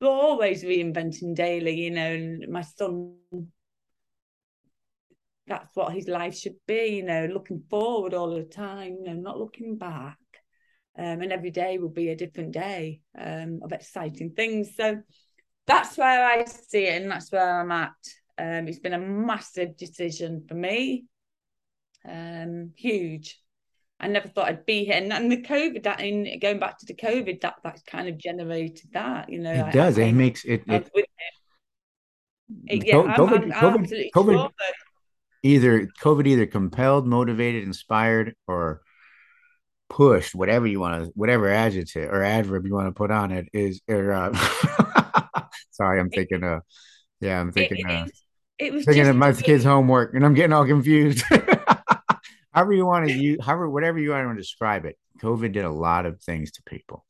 we're 0.00 0.08
always 0.08 0.62
reinventing 0.62 1.34
daily, 1.34 1.80
you 1.80 1.90
know, 1.90 2.12
and 2.12 2.48
my 2.48 2.60
son 2.60 3.16
that's 5.46 5.74
what 5.74 5.92
his 5.92 6.08
life 6.08 6.36
should 6.36 6.56
be, 6.66 6.96
you 6.96 7.04
know, 7.04 7.26
looking 7.26 7.62
forward 7.70 8.14
all 8.14 8.34
the 8.34 8.42
time, 8.44 8.96
you 8.98 9.04
know, 9.04 9.14
not 9.14 9.38
looking 9.38 9.76
back. 9.76 10.18
Um, 10.98 11.20
and 11.20 11.32
every 11.32 11.50
day 11.50 11.78
will 11.78 11.90
be 11.90 12.08
a 12.08 12.16
different 12.16 12.52
day 12.52 13.00
um, 13.18 13.60
of 13.62 13.72
exciting 13.72 14.32
things. 14.32 14.70
So 14.76 15.02
that's 15.66 15.98
where 15.98 16.26
I 16.26 16.44
see 16.44 16.86
it, 16.86 17.02
and 17.02 17.10
that's 17.10 17.30
where 17.30 17.60
I'm 17.60 17.70
at. 17.70 17.92
Um, 18.38 18.68
it's 18.68 18.78
been 18.78 18.94
a 18.94 18.98
massive 18.98 19.76
decision 19.76 20.44
for 20.48 20.54
me, 20.54 21.04
um, 22.08 22.72
huge. 22.76 23.38
I 23.98 24.08
never 24.08 24.28
thought 24.28 24.48
I'd 24.48 24.66
be 24.66 24.84
here, 24.84 24.94
and, 24.94 25.12
and 25.12 25.32
the 25.32 25.42
COVID 25.42 25.82
that 25.84 26.00
in 26.00 26.38
going 26.38 26.60
back 26.60 26.78
to 26.78 26.86
the 26.86 26.94
COVID 26.94 27.40
that 27.40 27.56
that's 27.62 27.82
kind 27.82 28.08
of 28.08 28.18
generated 28.18 28.90
that. 28.92 29.30
You 29.30 29.40
know, 29.40 29.52
it 29.52 29.64
I, 29.64 29.70
does. 29.70 29.98
I, 29.98 30.02
it 30.02 30.12
makes 30.12 30.44
it. 30.44 30.62
it, 30.66 30.90
it 32.66 32.86
yeah, 32.86 32.94
COVID, 32.94 33.52
I'm, 33.54 33.74
I'm, 33.74 33.86
COVID, 33.86 34.10
COVID, 34.14 34.50
either 35.46 35.88
COVID 36.00 36.26
either 36.26 36.46
compelled, 36.46 37.06
motivated, 37.06 37.64
inspired, 37.64 38.34
or 38.46 38.82
pushed, 39.88 40.34
whatever 40.34 40.66
you 40.66 40.80
want 40.80 41.04
to, 41.04 41.12
whatever 41.14 41.48
adjective 41.48 42.10
or 42.10 42.22
adverb 42.22 42.66
you 42.66 42.74
want 42.74 42.88
to 42.88 42.92
put 42.92 43.10
on 43.10 43.30
it 43.32 43.48
is. 43.52 43.80
Or, 43.88 44.12
uh, 44.12 45.42
sorry, 45.70 46.00
I'm 46.00 46.10
thinking. 46.10 46.42
Uh, 46.42 46.60
yeah, 47.20 47.40
I'm 47.40 47.52
thinking. 47.52 47.78
It, 47.78 47.86
uh, 47.86 48.06
it 48.58 48.72
was 48.72 48.84
thinking 48.84 49.06
of 49.06 49.16
my 49.16 49.32
kids' 49.32 49.64
homework, 49.64 50.14
and 50.14 50.24
I'm 50.24 50.34
getting 50.34 50.52
all 50.52 50.66
confused. 50.66 51.22
however 52.52 52.72
you 52.72 52.86
want 52.86 53.06
to 53.06 53.12
use, 53.12 53.38
however, 53.44 53.68
whatever 53.68 53.98
you 53.98 54.10
want 54.10 54.30
to 54.30 54.42
describe 54.42 54.84
it. 54.86 54.96
COVID 55.20 55.52
did 55.52 55.64
a 55.64 55.70
lot 55.70 56.06
of 56.06 56.20
things 56.20 56.52
to 56.52 56.62
people. 56.64 57.04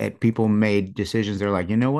And 0.00 0.18
people 0.18 0.48
made 0.48 0.94
decisions. 0.94 1.38
They're 1.38 1.50
like, 1.50 1.68
you 1.68 1.76
know 1.76 1.92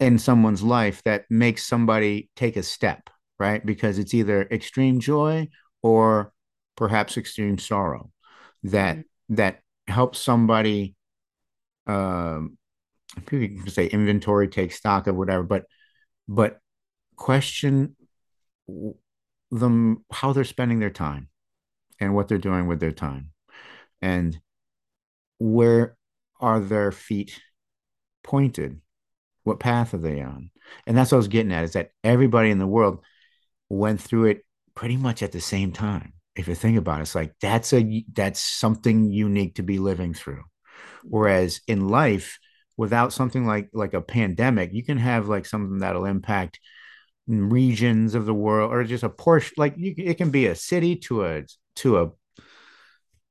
in 0.01 0.19
someone's 0.19 0.63
life 0.63 1.03
that 1.05 1.25
makes 1.31 1.67
somebody 1.67 2.31
take 2.37 2.57
a 2.57 2.63
step, 2.63 3.11
right? 3.39 3.65
Because 3.65 3.99
it's 3.99 4.15
either 4.15 4.43
extreme 4.43 5.01
joy 5.01 5.49
or 5.83 6.33
perhaps 6.77 7.17
extreme 7.17 7.59
sorrow 7.59 8.11
that 8.65 8.99
mm-hmm. 8.99 9.35
that 9.37 9.61
helps 9.89 10.19
somebody 10.19 10.95
um 11.87 12.59
people 13.27 13.63
can 13.63 13.71
say 13.71 13.87
inventory, 13.87 14.49
take 14.49 14.73
stock 14.73 15.07
of 15.07 15.17
whatever, 15.17 15.43
but 15.43 15.65
but 16.29 16.59
question 17.17 17.97
them 19.61 20.05
how 20.11 20.33
they're 20.33 20.45
spending 20.45 20.79
their 20.79 20.91
time 20.91 21.29
and 22.01 22.15
what 22.15 22.29
they're 22.29 22.39
doing 22.39 22.67
with 22.67 22.81
their 22.81 22.93
time. 22.93 23.31
And 24.03 24.39
where 25.39 25.97
are 26.41 26.61
their 26.61 26.93
feet 26.93 27.41
pointed? 28.23 28.81
What 29.45 29.61
path 29.61 29.95
are 29.95 29.99
they 29.99 30.21
on? 30.21 30.51
And 30.87 30.97
that's 30.97 31.13
what 31.13 31.17
i 31.17 31.19
was 31.19 31.29
getting 31.29 31.53
at 31.53 31.65
is 31.65 31.73
that 31.73 31.91
everybody 32.03 32.51
in 32.51 32.59
the 32.59 32.67
world 32.67 33.01
went 33.69 34.01
through 34.01 34.27
it 34.27 34.45
pretty 34.75 34.97
much 34.97 35.23
at 35.23 35.33
the 35.33 35.41
same 35.41 35.73
time. 35.73 36.13
If 36.35 36.49
you 36.49 36.55
think 36.55 36.77
about 36.77 36.99
it 36.99 37.03
it's 37.03 37.15
like 37.15 37.35
that's 37.41 37.73
a 37.73 38.05
that's 38.13 38.41
something 38.41 39.11
unique 39.11 39.55
to 39.55 39.63
be 39.63 39.79
living 39.79 40.13
through. 40.13 40.43
Whereas 41.05 41.61
in 41.67 41.89
life 41.89 42.39
without 42.77 43.13
something 43.13 43.47
like 43.47 43.71
like 43.73 43.95
a 43.95 44.03
pandemic 44.03 44.73
you 44.75 44.85
can 44.85 44.99
have 44.99 45.29
like 45.29 45.47
something 45.47 45.79
that'll 45.79 46.05
impact 46.05 46.61
regions 47.27 48.15
of 48.15 48.27
the 48.27 48.35
world 48.35 48.73
or 48.73 48.85
just 48.85 49.03
a 49.03 49.09
portion 49.09 49.55
like 49.57 49.75
you, 49.77 49.95
it 49.97 50.15
can 50.15 50.31
be 50.31 50.47
a 50.47 50.55
city 50.55 50.97
to 50.97 51.25
a 51.25 51.43
to 51.75 51.99
a 51.99 52.11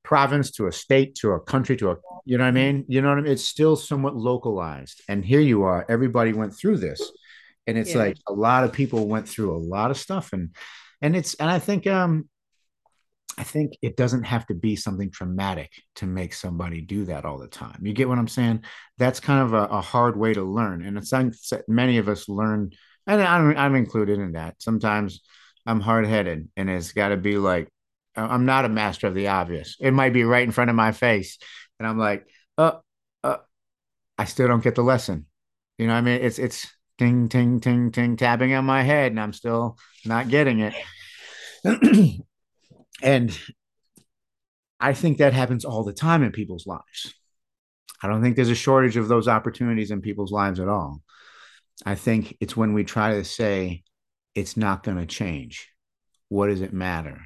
province 0.02 0.50
to 0.52 0.66
a 0.66 0.72
state 0.72 1.14
to 1.16 1.32
a 1.32 1.40
country 1.40 1.76
to 1.76 1.90
a 1.90 1.96
you 2.24 2.38
know 2.38 2.44
what 2.44 2.48
i 2.48 2.52
mean? 2.52 2.84
You 2.88 3.02
know 3.02 3.08
what 3.08 3.18
i 3.18 3.20
mean? 3.22 3.32
It's 3.32 3.44
still 3.44 3.76
somewhat 3.76 4.16
localized. 4.16 5.02
And 5.08 5.24
here 5.24 5.40
you 5.40 5.62
are 5.62 5.86
everybody 5.88 6.32
went 6.32 6.54
through 6.54 6.78
this. 6.78 7.10
And 7.66 7.76
it's 7.78 7.92
yeah. 7.92 7.98
like 7.98 8.16
a 8.28 8.32
lot 8.32 8.64
of 8.64 8.72
people 8.72 9.08
went 9.08 9.28
through 9.28 9.56
a 9.56 9.58
lot 9.58 9.90
of 9.90 9.96
stuff. 9.96 10.32
And 10.32 10.54
and 11.00 11.16
it's 11.16 11.34
and 11.34 11.50
i 11.50 11.58
think 11.58 11.86
um 11.86 12.28
i 13.38 13.42
think 13.42 13.76
it 13.82 13.96
doesn't 13.96 14.24
have 14.24 14.46
to 14.46 14.54
be 14.54 14.76
something 14.76 15.10
traumatic 15.10 15.70
to 15.96 16.06
make 16.06 16.32
somebody 16.34 16.80
do 16.80 17.04
that 17.06 17.24
all 17.24 17.38
the 17.38 17.48
time. 17.48 17.78
You 17.82 17.92
get 17.92 18.08
what 18.08 18.18
i'm 18.18 18.28
saying? 18.28 18.64
That's 18.98 19.20
kind 19.20 19.42
of 19.42 19.54
a, 19.54 19.64
a 19.74 19.80
hard 19.80 20.16
way 20.16 20.34
to 20.34 20.42
learn. 20.42 20.84
And 20.84 20.98
it's 20.98 21.12
many 21.68 21.98
of 21.98 22.08
us 22.08 22.28
learn 22.28 22.70
and 23.06 23.22
I'm 23.22 23.56
I'm 23.56 23.74
included 23.74 24.18
in 24.18 24.32
that. 24.32 24.60
Sometimes 24.60 25.20
I'm 25.64 25.80
hard 25.80 26.06
headed, 26.06 26.48
and 26.56 26.70
it's 26.70 26.92
got 26.92 27.08
to 27.08 27.16
be 27.16 27.38
like 27.38 27.68
I'm 28.16 28.46
not 28.46 28.64
a 28.64 28.68
master 28.68 29.06
of 29.06 29.14
the 29.14 29.28
obvious. 29.28 29.76
It 29.80 29.92
might 29.92 30.12
be 30.12 30.24
right 30.24 30.44
in 30.44 30.52
front 30.52 30.70
of 30.70 30.76
my 30.76 30.92
face, 30.92 31.38
and 31.78 31.86
I'm 31.86 31.98
like, 31.98 32.26
uh, 32.56 32.78
uh, 33.22 33.36
I 34.18 34.24
still 34.24 34.48
don't 34.48 34.64
get 34.64 34.74
the 34.74 34.82
lesson. 34.82 35.26
You 35.78 35.86
know, 35.86 35.94
I 35.94 36.00
mean, 36.00 36.20
it's 36.22 36.38
it's 36.38 36.66
ting 36.98 37.28
ting 37.28 37.60
ting 37.60 37.92
ting 37.92 38.16
tapping 38.16 38.54
on 38.54 38.64
my 38.64 38.82
head, 38.82 39.12
and 39.12 39.20
I'm 39.20 39.32
still 39.32 39.78
not 40.04 40.28
getting 40.28 40.60
it. 40.60 40.74
and 43.02 43.38
I 44.80 44.94
think 44.94 45.18
that 45.18 45.32
happens 45.32 45.64
all 45.64 45.84
the 45.84 45.92
time 45.92 46.22
in 46.22 46.32
people's 46.32 46.66
lives. 46.66 47.14
I 48.02 48.08
don't 48.08 48.22
think 48.22 48.36
there's 48.36 48.50
a 48.50 48.54
shortage 48.54 48.96
of 48.96 49.08
those 49.08 49.28
opportunities 49.28 49.90
in 49.90 50.00
people's 50.00 50.32
lives 50.32 50.60
at 50.60 50.68
all. 50.68 51.02
I 51.84 51.94
think 51.94 52.36
it's 52.40 52.56
when 52.56 52.72
we 52.72 52.84
try 52.84 53.14
to 53.14 53.24
say 53.24 53.82
it's 54.34 54.56
not 54.56 54.82
going 54.82 54.98
to 54.98 55.06
change. 55.06 55.68
What 56.28 56.48
does 56.48 56.60
it 56.60 56.72
matter? 56.72 57.20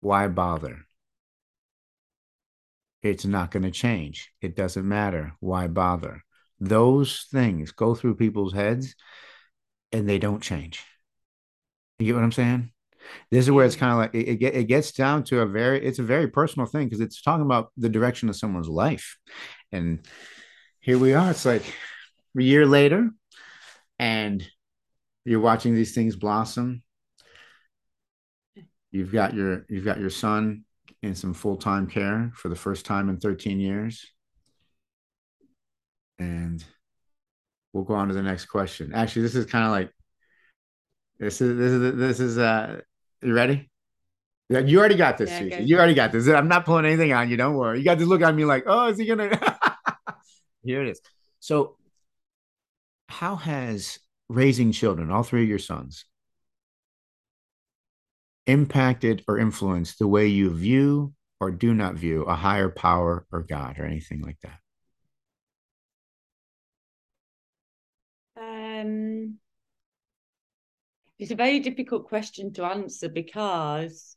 Why 0.00 0.28
bother? 0.28 0.78
It's 3.02 3.24
not 3.24 3.50
going 3.50 3.62
to 3.62 3.70
change. 3.70 4.32
It 4.40 4.56
doesn't 4.56 4.86
matter. 4.86 5.32
Why 5.40 5.68
bother? 5.68 6.24
Those 6.60 7.26
things 7.30 7.70
go 7.70 7.94
through 7.94 8.16
people's 8.16 8.52
heads 8.52 8.94
and 9.92 10.08
they 10.08 10.18
don't 10.18 10.42
change. 10.42 10.84
You 11.98 12.06
get 12.06 12.14
what 12.14 12.24
I'm 12.24 12.32
saying? 12.32 12.72
This 13.30 13.44
is 13.44 13.50
where 13.50 13.64
it's 13.64 13.76
mm-hmm. 13.76 13.84
kind 13.84 13.92
of 13.92 13.98
like 13.98 14.14
it, 14.14 14.42
it, 14.42 14.54
it 14.54 14.64
gets 14.64 14.92
down 14.92 15.24
to 15.24 15.40
a 15.40 15.46
very, 15.46 15.84
it's 15.84 15.98
a 15.98 16.04
very 16.04 16.28
personal 16.28 16.66
thing 16.66 16.86
because 16.86 17.00
it's 17.00 17.22
talking 17.22 17.44
about 17.44 17.70
the 17.76 17.88
direction 17.88 18.28
of 18.28 18.36
someone's 18.36 18.68
life. 18.68 19.16
And 19.72 20.00
here 20.80 20.98
we 20.98 21.14
are. 21.14 21.30
It's 21.30 21.44
like 21.44 21.62
a 22.36 22.42
year 22.42 22.66
later, 22.66 23.10
and 23.98 24.46
you're 25.24 25.40
watching 25.40 25.74
these 25.74 25.94
things 25.94 26.16
blossom. 26.16 26.82
You've 28.90 29.12
got 29.12 29.34
your 29.34 29.66
you've 29.68 29.84
got 29.84 30.00
your 30.00 30.10
son 30.10 30.64
in 31.02 31.14
some 31.14 31.34
full-time 31.34 31.86
care 31.86 32.30
for 32.34 32.48
the 32.48 32.56
first 32.56 32.86
time 32.86 33.08
in 33.08 33.18
13 33.18 33.60
years. 33.60 34.06
And 36.18 36.64
we'll 37.72 37.84
go 37.84 37.94
on 37.94 38.08
to 38.08 38.14
the 38.14 38.22
next 38.22 38.46
question. 38.46 38.92
Actually, 38.94 39.22
this 39.22 39.34
is 39.34 39.46
kind 39.46 39.64
of 39.64 39.70
like 39.70 39.92
this 41.18 41.40
is 41.40 41.56
this 41.58 41.72
is 41.72 41.96
this 41.96 42.20
is 42.20 42.38
uh 42.38 42.80
you 43.22 43.34
ready? 43.34 43.70
Yeah, 44.48 44.60
you 44.60 44.78
already 44.78 44.94
got 44.94 45.18
this, 45.18 45.28
yeah, 45.28 45.58
You 45.58 45.76
already 45.76 45.92
got 45.92 46.10
this. 46.10 46.26
I'm 46.26 46.48
not 46.48 46.64
pulling 46.64 46.86
anything 46.86 47.12
on 47.12 47.28
you. 47.28 47.36
Don't 47.36 47.54
worry. 47.54 47.78
You 47.78 47.84
got 47.84 47.98
to 47.98 48.06
look 48.06 48.22
at 48.22 48.34
me 48.34 48.46
like, 48.46 48.64
oh, 48.66 48.88
is 48.88 48.98
he 48.98 49.04
gonna? 49.04 49.28
Here 50.62 50.82
it 50.82 50.88
is. 50.88 51.00
So 51.40 51.76
how 53.08 53.36
has 53.36 53.98
raising 54.28 54.72
children, 54.72 55.10
all 55.10 55.22
three 55.22 55.42
of 55.42 55.48
your 55.48 55.58
sons, 55.58 56.04
impacted 58.46 59.24
or 59.26 59.38
influenced 59.38 59.98
the 59.98 60.08
way 60.08 60.26
you 60.26 60.50
view 60.50 61.12
or 61.40 61.50
do 61.50 61.74
not 61.74 61.94
view 61.94 62.22
a 62.24 62.34
higher 62.34 62.68
power 62.68 63.26
or 63.32 63.42
God 63.42 63.78
or 63.78 63.84
anything 63.84 64.22
like 64.22 64.38
that? 64.42 64.58
Um, 68.40 69.38
it's 71.18 71.30
a 71.30 71.36
very 71.36 71.60
difficult 71.60 72.08
question 72.08 72.52
to 72.54 72.64
answer 72.64 73.08
because 73.08 74.16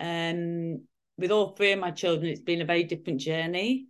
um, 0.00 0.82
with 1.16 1.30
all 1.30 1.54
three 1.54 1.72
of 1.72 1.78
my 1.78 1.90
children, 1.90 2.30
it's 2.30 2.40
been 2.40 2.62
a 2.62 2.66
very 2.66 2.84
different 2.84 3.20
journey 3.20 3.86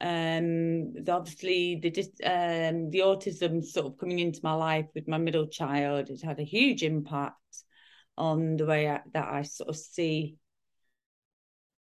um 0.00 0.94
obviously 1.08 1.76
the 1.76 1.90
um 2.24 2.90
the 2.90 3.00
autism 3.00 3.62
sort 3.62 3.86
of 3.86 3.98
coming 3.98 4.18
into 4.18 4.40
my 4.42 4.54
life 4.54 4.86
with 4.94 5.06
my 5.06 5.18
middle 5.18 5.46
child 5.46 6.08
it 6.08 6.22
had 6.22 6.40
a 6.40 6.44
huge 6.44 6.82
impact 6.82 7.36
on 8.16 8.56
the 8.56 8.66
way 8.66 8.88
I, 8.88 9.00
that 9.12 9.28
I 9.28 9.42
sort 9.42 9.68
of 9.68 9.76
see 9.76 10.36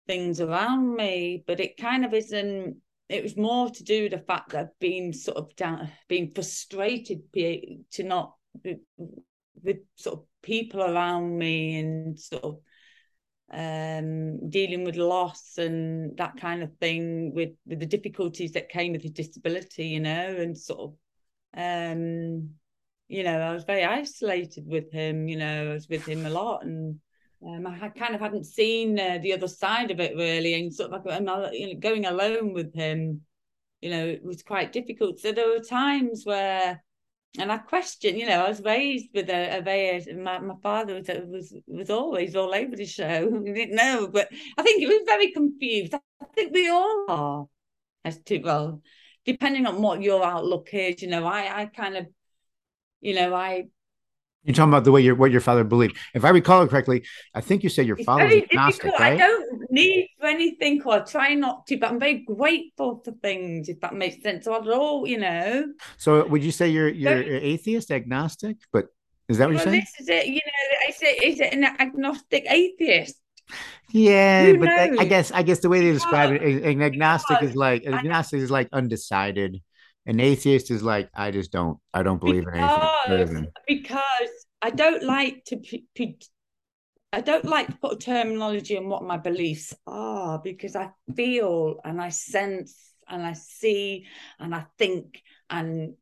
things 0.08 0.42
around 0.42 0.96
me. 0.96 1.44
But 1.46 1.60
it 1.60 1.78
kind 1.78 2.06
of 2.06 2.14
isn't 2.14 2.78
it 3.10 3.24
was 3.24 3.38
more 3.38 3.70
to 3.70 3.84
do 3.84 4.04
with 4.04 4.12
the 4.12 4.20
fact 4.20 4.52
that 4.52 4.60
I've 4.60 4.80
been 4.80 5.14
sort 5.14 5.38
of 5.38 5.56
down 5.56 5.90
being 6.08 6.32
frustrated 6.32 7.22
to 7.34 8.04
not 8.04 8.34
with 8.64 9.78
sort 9.96 10.20
of 10.20 10.26
people 10.42 10.82
around 10.82 11.38
me 11.38 11.80
and 11.80 12.20
sort 12.20 12.44
of 12.44 12.60
um, 13.52 14.50
dealing 14.50 14.84
with 14.84 14.96
loss 14.96 15.58
and 15.58 16.18
that 16.18 16.38
kind 16.38 16.64
of 16.64 16.76
thing 16.78 17.34
with, 17.34 17.52
with 17.66 17.80
the 17.80 17.86
difficulties 17.86 18.52
that 18.54 18.70
came 18.70 18.94
with 18.94 19.02
his 19.02 19.12
disability, 19.12 19.88
you 19.88 20.00
know, 20.00 20.36
and 20.38 20.58
sort 20.58 20.80
of, 20.80 20.94
um, 21.56 22.50
you 23.08 23.24
know, 23.24 23.40
I 23.40 23.54
was 23.54 23.64
very 23.64 23.84
isolated 23.84 24.66
with 24.66 24.92
him, 24.92 25.28
you 25.28 25.38
know, 25.38 25.72
I 25.72 25.74
was 25.74 25.88
with 25.88 26.06
him 26.06 26.26
a 26.26 26.30
lot 26.30 26.66
and 26.66 27.00
um, 27.46 27.68
I 27.68 27.76
had, 27.76 27.96
kind 27.96 28.16
of 28.16 28.22
hadn't 28.22 28.46
seen 28.46 28.98
uh, 29.00 29.20
the 29.22 29.34
other 29.34 29.48
side 29.48 29.92
of 29.92 30.00
it 30.00 30.16
really 30.16 30.54
and 30.54 30.74
sort 30.74 30.92
of 30.92 31.06
like 31.06 31.54
you 31.54 31.74
know, 31.74 31.80
going 31.80 32.06
alone 32.06 32.54
with 32.54 32.74
him, 32.74 33.22
you 33.82 33.90
know, 33.90 34.06
it 34.06 34.24
was 34.24 34.42
quite 34.42 34.72
difficult. 34.72 35.20
So 35.20 35.32
there 35.32 35.50
were 35.50 35.60
times 35.60 36.26
where 36.26 36.82
and 37.40 37.52
I 37.52 37.58
question, 37.58 38.18
you 38.18 38.28
know, 38.28 38.46
I 38.46 38.50
was 38.50 38.62
raised 38.62 39.08
with 39.14 39.30
a, 39.30 39.58
a 39.58 39.62
very 39.62 40.06
my, 40.14 40.40
my 40.40 40.56
father 40.62 40.96
was, 40.96 41.08
was 41.08 41.54
was 41.68 41.90
always 41.90 42.36
all 42.36 42.54
over 42.54 42.76
the 42.76 42.86
show. 42.86 43.28
We 43.32 43.54
didn't 43.54 43.76
know, 43.76 44.08
but 44.08 44.30
I 44.58 44.64
think 44.64 44.80
he 44.80 44.88
was 44.88 45.02
very 45.06 45.32
confused. 45.32 45.94
I 45.96 46.26
think 46.36 46.54
we 46.54 46.70
all 46.70 47.06
are 47.10 47.46
as 48.06 48.20
to 48.24 48.40
well, 48.40 48.82
depending 49.26 49.66
on 49.66 49.82
what 49.82 50.02
your 50.04 50.24
outlook 50.26 50.70
is. 50.74 51.02
You 51.02 51.10
know, 51.10 51.26
I 51.26 51.62
I 51.62 51.66
kind 51.68 51.98
of, 51.98 52.08
you 53.02 53.16
know, 53.16 53.34
I 53.34 53.66
You're 54.44 54.54
talking 54.54 54.72
about 54.72 54.84
the 54.84 54.92
way 54.92 55.02
your 55.02 55.16
what 55.16 55.32
your 55.32 55.42
father 55.42 55.64
believed. 55.64 55.98
If 56.14 56.26
I 56.26 56.30
recall 56.30 56.64
it 56.64 56.70
correctly, 56.70 57.06
I 57.34 57.42
think 57.42 57.64
you 57.64 57.70
said 57.70 57.88
your 57.88 57.98
father 57.98 58.28
was 58.28 58.38
agnostic, 58.42 59.00
right? 59.00 59.14
I 59.14 59.18
don't 59.18 59.63
need 59.74 60.08
for 60.20 60.28
anything 60.28 60.82
or 60.84 61.02
try 61.02 61.34
not 61.34 61.66
to, 61.68 61.78
but 61.78 61.92
I'm 61.92 62.00
very 62.00 62.20
grateful 62.20 63.02
for 63.04 63.12
things, 63.22 63.70
if 63.70 63.80
that 63.82 63.94
makes 63.94 64.22
sense. 64.22 64.46
So 64.46 64.54
I 64.54 64.66
all, 64.74 65.08
you 65.08 65.20
know. 65.20 65.74
So 65.98 66.26
would 66.28 66.44
you 66.44 66.52
say 66.52 66.70
you're 66.70 66.90
you're 66.90 67.22
atheist, 67.22 67.92
agnostic? 67.92 68.58
But 68.72 68.88
is 69.28 69.38
that 69.38 69.50
what 69.50 69.56
well, 69.56 69.66
you're 69.66 69.74
saying? 69.74 69.86
This 69.98 70.02
is 70.02 70.10
it. 70.10 70.28
You 70.28 70.36
know, 70.36 70.88
I 70.88 70.92
say 70.92 71.12
is 71.12 71.40
it 71.40 71.54
an 71.54 71.64
agnostic 71.64 72.46
atheist? 72.50 73.16
Yeah, 73.92 74.46
Who 74.46 74.60
but 74.60 74.66
knows? 74.66 74.98
I 75.00 75.06
guess 75.06 75.32
I 75.32 75.44
guess 75.44 75.60
the 75.60 75.70
way 75.70 75.82
they 75.82 75.92
describe 75.92 76.32
it, 76.32 76.42
an 76.42 76.82
agnostic 76.82 77.42
is 77.42 77.56
like 77.56 77.86
agnostic 77.86 78.40
is 78.40 78.52
like 78.52 78.70
undecided 78.72 79.62
an 80.06 80.20
atheist 80.20 80.70
is 80.72 80.84
like 80.84 81.10
i 81.16 81.32
just 81.32 81.52
don't 81.52 81.80
i 81.94 82.04
don't 82.04 82.20
believe 82.20 82.46
because, 82.46 83.08
in 83.08 83.14
anything 83.14 83.48
because 83.68 84.30
i 84.62 84.70
don't 84.70 85.04
like 85.04 85.44
to 85.46 85.58
i 87.14 87.22
don't 87.22 87.46
like 87.46 87.68
to 87.68 87.78
put 87.78 88.00
terminology 88.00 88.78
on 88.78 88.90
what 88.90 89.04
my 89.04 89.18
beliefs 89.18 89.74
are 89.88 90.40
because 90.40 90.76
i 90.76 90.90
feel 91.16 91.80
and 91.86 92.02
i 92.02 92.10
sense 92.10 92.94
and 93.08 93.24
i 93.24 93.34
see 93.34 94.06
and 94.40 94.54
i 94.54 94.66
think 94.78 95.22
and 95.50 95.94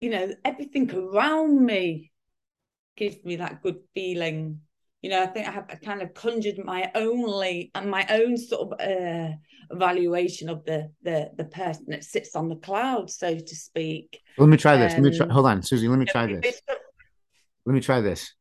you 0.00 0.10
know 0.10 0.30
everything 0.44 0.90
around 0.94 1.64
me 1.64 2.12
gives 2.96 3.24
me 3.24 3.36
that 3.36 3.62
good 3.62 3.78
feeling 3.94 4.60
you 5.02 5.10
know, 5.10 5.22
I 5.22 5.26
think 5.26 5.46
I 5.46 5.52
have 5.52 5.68
kind 5.84 6.02
of 6.02 6.12
conjured 6.14 6.58
my 6.64 6.90
only 6.94 7.70
and 7.74 7.90
my 7.90 8.04
own 8.10 8.36
sort 8.36 8.72
of 8.72 8.80
uh, 8.80 9.34
evaluation 9.70 10.48
of 10.48 10.64
the 10.64 10.90
the 11.02 11.30
the 11.36 11.44
person 11.44 11.86
that 11.88 12.02
sits 12.02 12.34
on 12.34 12.48
the 12.48 12.56
cloud, 12.56 13.08
so 13.10 13.38
to 13.38 13.56
speak. 13.56 14.20
Let 14.38 14.48
me 14.48 14.56
try 14.56 14.76
this. 14.76 14.94
Um, 14.94 15.04
let 15.04 15.12
me 15.12 15.16
try. 15.16 15.28
Hold 15.28 15.46
on, 15.46 15.62
Susie. 15.62 15.86
Let 15.86 16.00
me 16.00 16.06
try 16.06 16.26
this. 16.26 16.60
Let 17.64 17.74
me 17.74 17.80
try 17.80 18.00
this. 18.00 18.34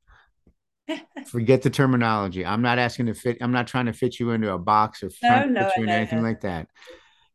Forget 1.27 1.61
the 1.61 1.69
terminology. 1.69 2.45
I'm 2.45 2.61
not 2.61 2.79
asking 2.79 3.07
to 3.07 3.13
fit. 3.13 3.37
I'm 3.41 3.51
not 3.51 3.67
trying 3.67 3.87
to 3.87 3.93
fit 3.93 4.19
you 4.19 4.31
into 4.31 4.53
a 4.53 4.57
box 4.57 5.03
or 5.03 5.09
no, 5.21 5.45
no, 5.45 5.71
you 5.75 5.83
in 5.83 5.89
anything 5.89 6.23
like 6.23 6.41
that. 6.41 6.67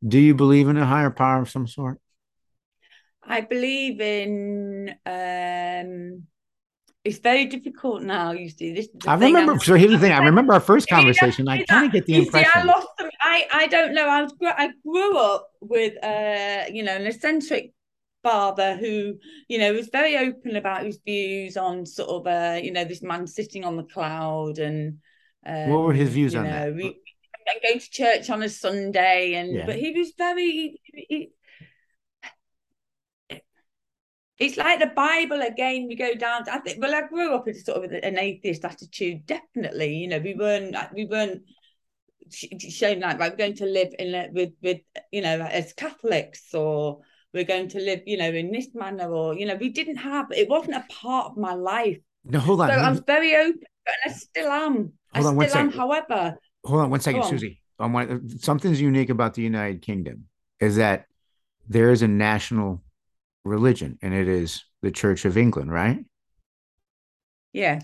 Do 0.07 0.19
you 0.19 0.35
believe 0.35 0.69
in 0.69 0.77
a 0.77 0.87
higher 0.87 1.11
power 1.11 1.43
of 1.43 1.51
some 1.51 1.67
sort? 1.67 2.01
I 3.23 3.43
believe 3.43 4.01
in 4.01 4.95
um 5.07 6.25
it's 7.05 7.19
very 7.19 7.47
difficult 7.47 8.03
now. 8.03 8.31
You 8.31 8.49
see, 8.49 8.75
this. 8.75 8.89
I 9.07 9.15
remember. 9.15 9.59
so 9.59 9.75
here's 9.75 9.91
the 9.91 9.99
thing. 9.99 10.13
I 10.13 10.19
remember 10.25 10.53
our 10.53 10.61
first 10.61 10.89
conversation. 10.89 11.49
I 11.49 11.65
kind 11.65 11.87
of 11.87 11.93
get 11.93 12.07
the 12.07 12.15
impression. 12.17 12.51
See, 12.53 12.61
I 12.61 12.63
lost 12.63 12.89
them. 12.99 13.11
I 13.21 13.47
I 13.53 13.67
don't 13.67 13.95
know. 13.95 14.09
I 14.09 14.23
was 14.23 14.33
I 14.41 14.71
grew 14.87 15.19
up 15.19 15.51
with 15.61 16.03
uh 16.03 16.65
you 16.73 16.83
know 16.83 16.95
an 16.95 17.07
eccentric 17.07 17.73
father 18.23 18.77
who 18.77 19.15
you 19.49 19.59
know 19.59 19.73
was 19.73 19.89
very 19.89 20.17
open 20.17 20.57
about 20.57 20.85
his 20.85 20.99
views 21.05 21.57
on 21.57 21.85
sort 21.85 22.09
of 22.09 22.27
uh 22.27 22.59
you 22.63 22.71
know 22.73 22.85
this 22.85 23.03
man 23.03 23.27
sitting 23.27 23.65
on 23.65 23.77
the 23.77 23.85
cloud 23.85 24.59
and. 24.59 24.99
Um, 25.45 25.71
what 25.71 25.83
were 25.83 25.93
his 25.93 26.11
views 26.11 26.37
on 26.37 26.45
know, 26.45 26.51
that? 26.51 26.75
We, 26.77 27.03
going 27.63 27.81
to 27.81 27.91
church 27.91 28.31
on 28.31 28.43
a 28.43 28.49
Sunday, 28.49 29.35
and 29.35 29.55
yeah. 29.55 29.67
but 29.67 29.77
he 29.77 29.93
was 29.93 30.13
very. 30.17 30.81
He, 30.85 31.31
it's 34.39 34.57
like 34.57 34.81
the 34.81 34.87
Bible 34.87 35.41
again. 35.41 35.87
We 35.89 35.97
go 35.97 36.15
down. 36.15 36.45
To, 36.45 36.55
I 36.55 36.59
think. 36.59 36.81
Well, 36.81 36.95
I 36.95 37.07
grew 37.07 37.35
up 37.35 37.47
in 37.49 37.55
sort 37.55 37.85
of 37.85 37.93
an 37.93 38.19
atheist 38.19 38.65
attitude. 38.65 39.27
Definitely, 39.27 39.97
you 39.97 40.09
know, 40.09 40.19
we 40.19 40.35
weren't. 40.35 40.77
We 40.95 41.07
weren't 41.07 41.43
shown 42.31 43.01
like 43.01 43.19
we're 43.19 43.37
going 43.37 43.57
to 43.57 43.67
live 43.67 43.95
in 43.99 44.15
a, 44.15 44.29
with 44.33 44.53
with 44.63 44.81
you 45.11 45.23
know 45.23 45.41
as 45.43 45.73
Catholics 45.75 46.55
or 46.55 47.01
we're 47.35 47.45
going 47.45 47.69
to 47.69 47.79
live 47.81 48.03
you 48.07 48.17
know 48.17 48.31
in 48.31 48.53
this 48.53 48.69
manner 48.75 49.11
or 49.11 49.35
you 49.35 49.47
know 49.47 49.57
we 49.57 49.69
didn't 49.69 49.97
have 49.97 50.27
it 50.31 50.49
wasn't 50.49 50.75
a 50.75 50.85
part 50.91 51.31
of 51.31 51.37
my 51.37 51.55
life. 51.55 51.99
No, 52.25 52.39
hold 52.39 52.61
on. 52.61 52.69
So 52.69 52.75
I'm 52.75 53.05
very 53.05 53.35
open, 53.35 53.61
and 53.87 53.97
I 54.07 54.13
still 54.13 54.49
am. 54.49 54.93
Hold 55.15 55.27
I 55.27 55.29
on 55.29 55.37
one 55.37 55.49
second. 55.49 55.67
Am, 55.67 55.73
however, 55.73 56.39
hold 56.65 56.81
on 56.81 56.91
one 56.91 57.01
second, 57.01 57.25
Susie. 57.25 57.61
On 57.79 57.93
one, 57.93 58.39
something's 58.39 58.81
unique 58.81 59.11
about 59.11 59.35
the 59.35 59.43
United 59.43 59.83
Kingdom 59.83 60.27
is 60.61 60.77
that 60.77 61.07
there 61.69 61.91
is 61.91 62.03
a 62.03 62.09
national 62.09 62.83
religion, 63.45 63.99
and 64.03 64.15
it 64.15 64.29
is 64.29 64.65
the 64.83 64.91
Church 64.91 65.25
of 65.25 65.37
England, 65.37 65.73
right? 65.73 66.05
Yeah. 67.53 67.81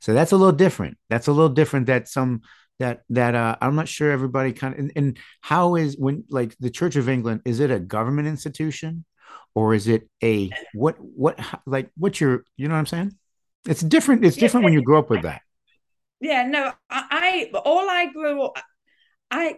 So 0.00 0.14
that's 0.14 0.32
a 0.32 0.36
little 0.36 0.52
different. 0.52 0.96
That's 1.08 1.26
a 1.26 1.32
little 1.32 1.50
different. 1.50 1.86
That 1.86 2.08
some 2.08 2.42
that 2.80 3.02
that 3.10 3.34
uh, 3.34 3.56
I'm 3.60 3.76
not 3.76 3.88
sure 3.88 4.10
everybody 4.10 4.52
kind 4.52 4.74
of 4.74 4.80
and, 4.80 4.92
and 4.96 5.18
how 5.40 5.76
is 5.76 5.96
when 5.96 6.24
like 6.28 6.56
the 6.58 6.70
Church 6.70 6.96
of 6.96 7.08
England 7.08 7.42
is 7.44 7.60
it 7.60 7.70
a 7.70 7.78
government 7.78 8.26
institution 8.26 9.04
or 9.54 9.74
is 9.74 9.86
it 9.86 10.08
a 10.22 10.50
what 10.74 10.96
what 10.98 11.38
like 11.66 11.90
what's 11.96 12.20
your 12.20 12.44
you 12.56 12.68
know 12.68 12.74
what 12.74 12.80
I'm 12.80 12.86
saying? 12.86 13.12
It's 13.66 13.82
different. 13.82 14.24
It's 14.24 14.36
different 14.36 14.64
yeah, 14.64 14.66
when 14.66 14.72
you 14.74 14.82
grow 14.82 14.98
up 14.98 15.10
with 15.10 15.22
that. 15.22 15.42
Yeah. 16.20 16.46
No. 16.46 16.72
I, 16.88 17.50
I 17.54 17.58
all 17.58 17.88
I 17.88 18.06
grew 18.12 18.42
up. 18.42 18.58
I 19.30 19.56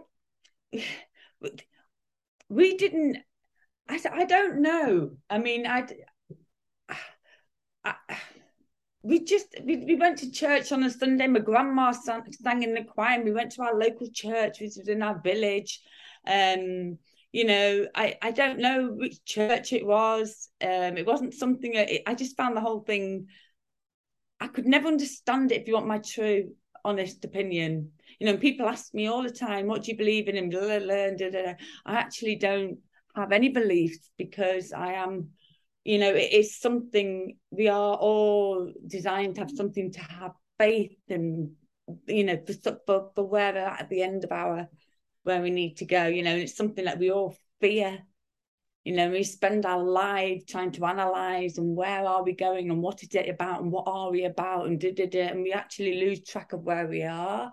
we 2.49 2.77
didn't 2.77 3.19
I, 3.89 4.01
I 4.13 4.25
don't 4.25 4.63
know. 4.63 5.13
I 5.29 5.39
mean, 5.39 5.67
I, 5.67 5.87
I 7.85 7.95
we 9.03 9.25
just 9.25 9.49
we, 9.65 9.77
we 9.79 9.97
went 9.97 10.19
to 10.19 10.31
church 10.31 10.73
on 10.73 10.83
a 10.85 10.91
Sunday. 10.91 11.27
My 11.27 11.41
grandma 11.41 11.93
sang, 11.93 12.23
sang 12.33 12.63
in 12.63 12.75
the 12.75 12.85
choir, 12.85 13.17
and 13.17 13.25
we 13.25 13.33
went 13.33 13.53
to 13.53 13.63
our 13.63 13.79
local 13.79 14.09
church, 14.13 14.61
which 14.61 14.77
was 14.77 14.89
in 14.89 15.03
our 15.03 15.21
village. 15.21 15.81
Um, 16.27 16.99
you 17.33 17.45
know, 17.45 17.87
I 17.95 18.17
I 18.23 18.31
don't 18.31 18.59
know 18.59 18.91
which 18.93 19.25
church 19.25 19.73
it 19.73 19.85
was. 19.85 20.49
Um, 20.61 20.97
it 20.99 21.07
wasn't 21.07 21.35
something. 21.35 21.75
It, 21.75 22.03
I 22.07 22.15
just 22.15 22.37
found 22.37 22.57
the 22.57 22.61
whole 22.61 22.81
thing. 22.81 23.27
I 24.41 24.49
could 24.49 24.67
never 24.67 24.89
understand 24.89 25.53
it. 25.53 25.63
If 25.63 25.69
you 25.69 25.75
want 25.75 25.87
my 25.87 25.99
true, 25.99 26.53
honest 26.85 27.25
opinion, 27.25 27.93
you 28.19 28.27
know, 28.27 28.37
people 28.37 28.69
ask 28.69 28.93
me 28.95 29.09
all 29.09 29.23
the 29.23 29.31
time, 29.31 29.67
"What 29.67 29.83
do 29.83 29.91
you 29.91 29.97
believe 29.97 30.29
in?" 30.29 30.37
And 30.37 30.51
blah, 30.51 30.79
blah, 30.79 31.31
blah, 31.31 31.55
I 31.87 31.95
actually 31.95 32.37
don't 32.37 32.79
have 33.17 33.33
any 33.33 33.49
beliefs 33.49 34.11
because 34.17 34.73
I 34.73 34.95
am, 34.95 35.31
you 35.85 35.99
know, 35.99 36.15
it 36.15 36.33
is 36.33 36.59
something 36.59 37.37
we 37.51 37.69
are 37.69 37.97
all 37.97 38.73
designed 38.87 39.35
to 39.35 39.41
have 39.43 39.51
something 39.51 39.93
to 39.93 40.01
have 40.01 40.33
faith 40.59 40.97
in, 41.09 41.55
you 42.07 42.25
know, 42.25 42.39
for, 42.47 42.79
for, 42.87 43.11
for 43.15 43.27
where 43.27 43.53
we're 43.53 43.59
at, 43.59 43.83
at 43.83 43.89
the 43.89 44.03
end 44.03 44.25
of 44.25 44.33
our 44.33 44.69
where 45.25 45.43
we 45.43 45.51
need 45.51 45.77
to 45.77 45.85
go, 45.85 46.07
you 46.07 46.23
know, 46.23 46.33
and 46.33 46.43
it's 46.43 46.57
something 46.57 46.85
that 46.85 46.99
we 46.99 47.11
all 47.11 47.37
fear. 47.61 47.99
You 48.85 48.97
know, 48.97 49.11
we 49.11 49.23
spend 49.23 49.65
our 49.65 49.83
life 49.83 50.45
trying 50.49 50.73
to 50.73 50.85
analyze 50.85 51.59
and 51.59 51.77
where 51.77 52.05
are 52.05 52.25
we 52.25 52.35
going 52.35 52.71
and 52.71 52.83
what 52.83 53.03
is 53.05 53.15
it 53.15 53.29
about 53.29 53.63
and 53.63 53.71
what 53.71 53.85
are 53.87 54.11
we 54.11 54.25
about 54.25 54.67
and 54.67 54.81
did 54.81 54.99
it 54.99 55.15
and 55.15 55.43
we 55.43 55.53
actually 55.53 56.01
lose 56.01 56.25
track 56.25 56.53
of 56.53 56.63
where 56.63 56.89
we 56.89 57.05
are. 57.05 57.53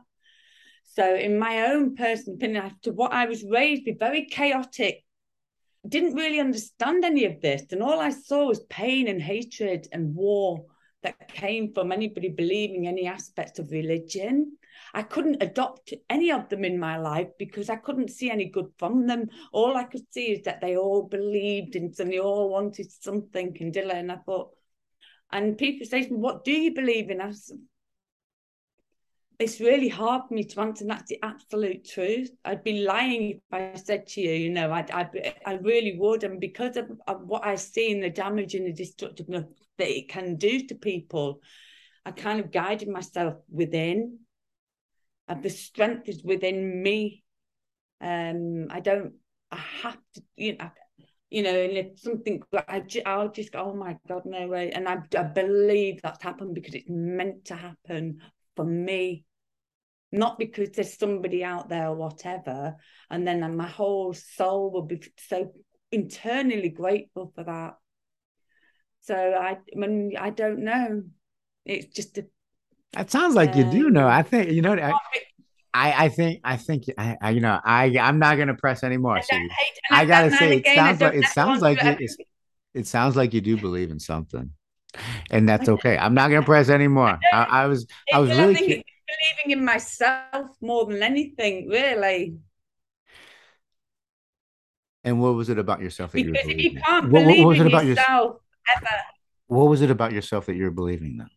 So, 0.85 1.15
in 1.15 1.37
my 1.37 1.67
own 1.67 1.95
personal 1.95 2.35
opinion, 2.35 2.65
after 2.65 2.91
what 2.91 3.13
I 3.13 3.25
was 3.25 3.45
raised 3.47 3.83
with, 3.85 3.99
very 3.99 4.25
chaotic 4.25 5.03
didn't 5.89 6.15
really 6.15 6.39
understand 6.39 7.03
any 7.03 7.25
of 7.25 7.41
this. 7.41 7.63
And 7.71 7.81
all 7.81 7.99
I 7.99 8.11
saw 8.11 8.47
was 8.47 8.61
pain 8.69 9.07
and 9.07 9.21
hatred 9.21 9.87
and 9.91 10.15
war 10.15 10.65
that 11.03 11.29
came 11.29 11.73
from 11.73 11.91
anybody 11.91 12.29
believing 12.29 12.87
any 12.87 13.07
aspects 13.07 13.59
of 13.59 13.71
religion. 13.71 14.57
I 14.93 15.03
couldn't 15.03 15.43
adopt 15.43 15.93
any 16.09 16.31
of 16.31 16.49
them 16.49 16.65
in 16.65 16.79
my 16.79 16.97
life 16.97 17.29
because 17.37 17.69
I 17.69 17.75
couldn't 17.75 18.09
see 18.09 18.29
any 18.29 18.49
good 18.49 18.71
from 18.77 19.07
them. 19.07 19.29
All 19.51 19.77
I 19.77 19.83
could 19.83 20.11
see 20.11 20.31
is 20.31 20.43
that 20.43 20.61
they 20.61 20.77
all 20.77 21.03
believed 21.03 21.75
in 21.75 21.93
and 21.99 22.11
they 22.11 22.19
all 22.19 22.49
wanted 22.49 22.91
something 22.91 23.55
and 23.59 23.75
And 23.77 24.11
I 24.11 24.17
thought, 24.17 24.51
and 25.31 25.57
people 25.57 25.85
say 25.85 26.03
to 26.03 26.11
me, 26.11 26.17
What 26.17 26.43
do 26.43 26.51
you 26.51 26.73
believe 26.73 27.09
in? 27.09 27.21
I 27.21 27.31
said, 27.31 27.59
it's 29.39 29.61
really 29.61 29.87
hard 29.87 30.23
for 30.27 30.33
me 30.33 30.43
to 30.43 30.59
answer. 30.59 30.83
And 30.83 30.91
that's 30.91 31.09
the 31.09 31.19
absolute 31.23 31.87
truth. 31.87 32.29
I'd 32.43 32.63
be 32.63 32.83
lying 32.83 33.31
if 33.31 33.37
I 33.53 33.75
said 33.75 34.05
to 34.07 34.21
you, 34.21 34.33
you 34.33 34.49
know, 34.49 34.69
I, 34.69 34.85
I, 34.91 35.33
I 35.45 35.53
really 35.53 35.97
would. 35.97 36.23
And 36.23 36.41
because 36.41 36.75
of, 36.75 36.91
of 37.07 37.21
what 37.21 37.45
I 37.45 37.55
see 37.55 37.89
in 37.89 38.01
the 38.01 38.09
damage 38.09 38.53
and 38.53 38.67
the 38.67 38.73
destructiveness 38.73 39.45
that 39.77 39.87
it 39.87 40.09
can 40.09 40.35
do 40.35 40.67
to 40.67 40.75
people, 40.75 41.39
I 42.05 42.11
kind 42.11 42.41
of 42.41 42.51
guided 42.51 42.89
myself 42.89 43.35
within. 43.49 44.19
And 45.29 45.41
the 45.41 45.49
strength 45.49 46.09
is 46.09 46.21
within 46.21 46.83
me. 46.83 47.23
Um, 48.01 48.67
I 48.69 48.81
don't. 48.81 49.13
I 49.51 49.57
have 49.83 49.97
to. 50.15 50.21
You 50.35 50.57
know. 50.57 50.69
You 51.29 51.43
know, 51.43 51.55
and 51.55 51.77
if 51.77 51.99
something, 51.99 52.41
I, 52.67 52.83
I'll 53.05 53.29
just 53.29 53.51
go, 53.51 53.59
oh 53.59 53.75
my 53.75 53.97
God, 54.07 54.23
no 54.25 54.47
way. 54.47 54.71
And 54.71 54.89
I, 54.89 54.97
I 55.15 55.21
believe 55.21 56.01
that's 56.01 56.23
happened 56.23 56.55
because 56.55 56.73
it's 56.73 56.89
meant 56.89 57.45
to 57.45 57.55
happen 57.55 58.21
for 58.55 58.65
me 58.65 59.25
not 60.11 60.39
because 60.39 60.71
there's 60.71 60.97
somebody 60.97 61.43
out 61.43 61.69
there 61.69 61.87
or 61.87 61.95
whatever. 61.95 62.75
And 63.09 63.27
then 63.27 63.55
my 63.55 63.67
whole 63.67 64.13
soul 64.13 64.71
will 64.71 64.83
be 64.83 65.01
so 65.17 65.53
internally 65.91 66.69
grateful 66.69 67.31
for 67.35 67.43
that. 67.43 67.75
So 69.01 69.15
I, 69.15 69.57
when 69.73 70.13
I 70.19 70.29
don't 70.29 70.59
know, 70.59 71.03
it's 71.65 71.87
just 71.87 72.17
a. 72.17 72.25
That 72.93 73.11
sounds 73.11 73.35
like 73.35 73.53
um, 73.53 73.57
you 73.57 73.63
do 73.65 73.89
know. 73.89 74.07
I 74.07 74.23
think 74.23 74.51
you 74.51 74.61
know. 74.61 74.73
I, 74.73 74.93
I, 75.71 76.05
I 76.05 76.09
think 76.09 76.41
I 76.43 76.57
think 76.57 76.85
I, 76.97 77.15
I, 77.21 77.29
you 77.29 77.41
know 77.41 77.59
I 77.63 77.95
I'm 77.99 78.17
not 78.17 78.39
gonna 78.39 78.55
press 78.55 78.83
anymore. 78.83 79.21
So 79.21 79.35
I, 79.91 80.01
I 80.01 80.05
gotta 80.05 80.31
say 80.31 80.57
it 80.57 80.65
sounds 80.75 80.99
like 80.99 81.13
it 81.13 81.25
sounds 81.27 81.61
like 81.61 81.81
you, 81.83 82.07
it 82.73 82.87
sounds 82.87 83.15
like 83.15 83.33
you 83.33 83.41
do 83.41 83.55
believe 83.55 83.91
in 83.91 83.99
something. 83.99 84.51
and 85.31 85.47
that's 85.47 85.69
okay. 85.69 85.97
I'm 85.97 86.13
not 86.13 86.29
going 86.29 86.41
to 86.41 86.45
press 86.45 86.69
anymore. 86.69 87.19
I, 87.33 87.43
I 87.43 87.65
was, 87.67 87.85
I 88.13 88.19
was 88.19 88.29
really 88.31 88.83
believing 89.09 89.59
in 89.59 89.65
myself 89.65 90.49
more 90.61 90.85
than 90.85 91.01
anything, 91.03 91.67
really. 91.67 92.37
And 95.03 95.21
what 95.21 95.33
was 95.35 95.49
it 95.49 95.57
about 95.57 95.81
yourself 95.81 96.11
that 96.11 96.23
because 96.23 96.45
you 96.45 96.51
you 96.51 96.57
believing? 96.57 96.83
can't 96.83 97.11
What- 97.11 97.25
what 97.25 97.47
was 97.47 97.57
it 97.57 97.61
in 97.61 97.67
about 97.67 97.85
yourself 97.85 98.41
ever, 98.75 98.87
What 99.47 99.63
was 99.65 99.81
it 99.81 99.89
about 99.91 100.11
yourself 100.11 100.45
that 100.47 100.55
you 100.55 100.65
were 100.65 100.71
believing 100.71 101.17
then? 101.17 101.29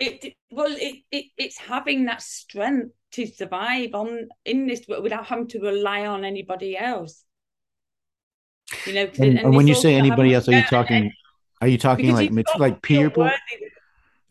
it 0.00 0.34
well, 0.50 0.72
it, 0.72 1.02
it 1.10 1.26
it's 1.36 1.58
having 1.58 2.06
that 2.06 2.22
strength 2.22 2.92
to 3.12 3.26
survive 3.26 3.94
on 3.94 4.28
in 4.46 4.66
this 4.66 4.82
without 4.88 5.26
having 5.26 5.46
to 5.48 5.60
rely 5.60 6.06
on 6.06 6.24
anybody 6.24 6.76
else. 6.78 7.24
You 8.86 8.94
know, 8.94 9.10
And, 9.18 9.38
and 9.38 9.54
when 9.54 9.68
you 9.68 9.74
say 9.74 9.94
anybody 9.94 10.32
else, 10.34 10.48
are 10.48 10.52
you 10.52 10.64
talking? 10.64 11.12
Are 11.60 11.68
you 11.68 11.76
talking 11.78 12.12
like 12.12 12.24
you've 12.30 12.32
mat- 12.32 12.46
got 12.46 12.60
like 12.60 12.82
people? 12.82 13.24
Are 13.24 13.32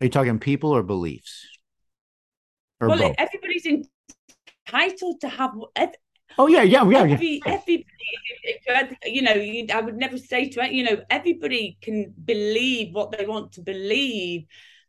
you 0.00 0.08
talking 0.10 0.40
people 0.40 0.70
or 0.70 0.82
beliefs? 0.82 1.46
Or 2.82 2.88
Well, 2.88 2.98
both? 2.98 3.16
everybody's 3.18 3.66
entitled 3.66 5.20
to 5.20 5.28
have 5.28 5.52
ev- 5.76 5.94
Oh 6.38 6.46
yeah, 6.48 6.62
yeah, 6.62 6.88
yeah. 6.88 7.04
yeah. 7.04 7.14
every 7.14 7.42
everybody 7.46 7.86
you 9.04 9.22
know 9.22 9.34
you, 9.34 9.66
i 9.72 9.80
would 9.80 9.96
never 9.96 10.18
say 10.18 10.48
to 10.48 10.74
you 10.74 10.82
know 10.82 11.02
everybody 11.10 11.78
can 11.80 12.12
believe 12.24 12.94
what 12.94 13.12
they 13.12 13.26
want 13.26 13.52
to 13.52 13.60
believe 13.60 14.44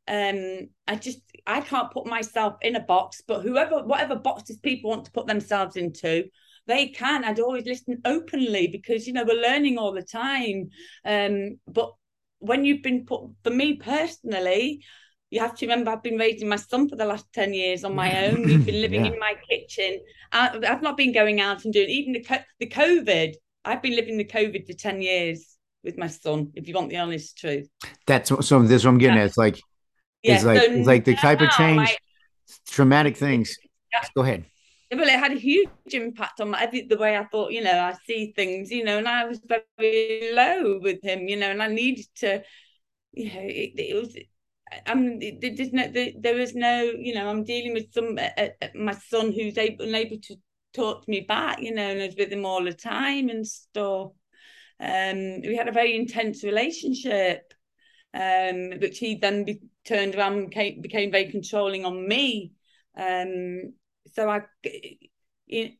um 0.07 0.67
i 0.87 0.95
just 0.95 1.19
i 1.47 1.61
can't 1.61 1.91
put 1.91 2.05
myself 2.05 2.55
in 2.61 2.75
a 2.75 2.79
box 2.79 3.21
but 3.27 3.41
whoever 3.41 3.83
whatever 3.83 4.15
boxes 4.15 4.57
people 4.57 4.89
want 4.89 5.05
to 5.05 5.11
put 5.11 5.27
themselves 5.27 5.75
into 5.75 6.23
they 6.67 6.87
can 6.87 7.23
i'd 7.23 7.39
always 7.39 7.65
listen 7.65 8.01
openly 8.05 8.67
because 8.67 9.05
you 9.07 9.13
know 9.13 9.25
we're 9.25 9.41
learning 9.41 9.77
all 9.77 9.93
the 9.93 10.01
time 10.01 10.69
um 11.05 11.57
but 11.67 11.93
when 12.39 12.65
you've 12.65 12.83
been 12.83 13.05
put 13.05 13.21
for 13.43 13.49
me 13.51 13.75
personally 13.75 14.83
you 15.33 15.39
have 15.39 15.55
to 15.57 15.65
remember 15.65 15.89
I've 15.91 16.03
been 16.03 16.17
raising 16.17 16.47
my 16.47 16.57
son 16.57 16.87
for 16.87 16.95
the 16.95 17.05
last 17.05 17.25
10 17.33 17.53
years 17.53 17.83
on 17.83 17.95
my 17.95 18.25
own. 18.27 18.43
We've 18.45 18.65
been 18.65 18.81
living 18.85 19.05
Yeah. 19.05 19.13
in 19.13 19.19
my 19.19 19.33
kitchen. 19.49 19.99
I, 20.31 20.59
I've 20.69 20.83
not 20.83 20.95
been 20.95 21.11
going 21.11 21.41
out 21.41 21.63
and 21.65 21.73
doing 21.73 21.89
even 21.89 22.13
the, 22.13 22.23
the 22.59 22.67
COVID. 22.67 23.33
I've 23.65 23.81
been 23.81 23.95
living 23.95 24.17
the 24.17 24.25
COVID 24.25 24.67
for 24.67 24.73
10 24.73 25.01
years 25.01 25.57
with 25.83 25.97
my 25.97 26.07
son, 26.07 26.51
if 26.55 26.67
you 26.67 26.75
want 26.75 26.89
the 26.91 26.97
honest 26.97 27.37
truth. 27.37 27.67
That's 28.05 28.29
what- 28.31 28.45
so. 28.45 28.61
This 28.61 28.71
is 28.81 28.85
what 28.85 28.91
I'm 28.91 28.97
getting 28.99 29.17
at. 29.17 29.25
It's 29.25 29.37
like 29.37 29.59
Yeah, 30.21 30.35
it's 30.35 30.43
like 30.43 30.61
so 30.61 30.71
it's 30.71 30.87
like 30.87 31.03
the 31.05 31.15
type 31.15 31.41
of 31.41 31.49
change, 31.49 31.77
like, 31.77 31.97
traumatic 32.67 33.17
things. 33.17 33.57
Yeah. 33.91 34.07
Go 34.15 34.21
ahead. 34.21 34.45
well, 34.91 35.07
it 35.07 35.19
had 35.19 35.31
a 35.31 35.39
huge 35.39 35.69
impact 35.91 36.41
on 36.41 36.51
my, 36.51 36.67
the 36.67 36.97
way 36.97 37.17
I 37.17 37.25
thought, 37.25 37.51
you 37.51 37.63
know, 37.63 37.71
I 37.79 37.95
see 38.05 38.33
things, 38.35 38.69
you 38.69 38.83
know, 38.83 38.99
and 38.99 39.07
I 39.07 39.25
was 39.25 39.41
very 39.49 40.31
low 40.33 40.79
with 40.79 41.01
him, 41.03 41.27
you 41.27 41.37
know, 41.37 41.49
and 41.49 41.61
I 41.63 41.67
needed 41.67 42.05
to, 42.17 42.43
you 43.13 43.25
know, 43.33 43.41
it, 43.41 43.71
it 43.77 43.95
was. 43.95 44.15
I'm. 44.85 45.19
There's 45.19 45.73
no. 45.73 45.87
There 45.91 46.39
is 46.39 46.55
no. 46.55 46.81
You 46.81 47.15
know, 47.15 47.29
I'm 47.29 47.43
dealing 47.43 47.73
with 47.73 47.93
some. 47.93 48.17
Uh, 48.17 48.47
my 48.75 48.93
son 48.93 49.31
who's 49.31 49.57
able 49.57 49.85
unable 49.85 50.17
to 50.17 50.35
talk 50.73 51.05
to 51.05 51.11
me 51.11 51.21
back. 51.21 51.61
You 51.61 51.73
know, 51.73 51.89
and 51.89 52.01
I 52.01 52.07
was 52.07 52.15
with 52.15 52.31
him 52.31 52.45
all 52.45 52.63
the 52.63 52.73
time 52.73 53.29
and 53.29 53.45
stuff. 53.45 54.11
Um, 54.79 55.41
we 55.41 55.55
had 55.55 55.67
a 55.67 55.73
very 55.73 55.95
intense 55.95 56.43
relationship, 56.43 57.53
um, 58.13 58.71
which 58.81 58.99
he 58.99 59.15
then 59.15 59.45
be, 59.45 59.61
turned 59.85 60.15
around 60.15 60.33
and 60.33 60.49
became, 60.49 60.81
became 60.81 61.11
very 61.11 61.31
controlling 61.31 61.85
on 61.85 62.07
me. 62.07 62.51
Um, 62.97 63.73
so 64.13 64.29
I, 64.29 64.41
I, 64.67 65.77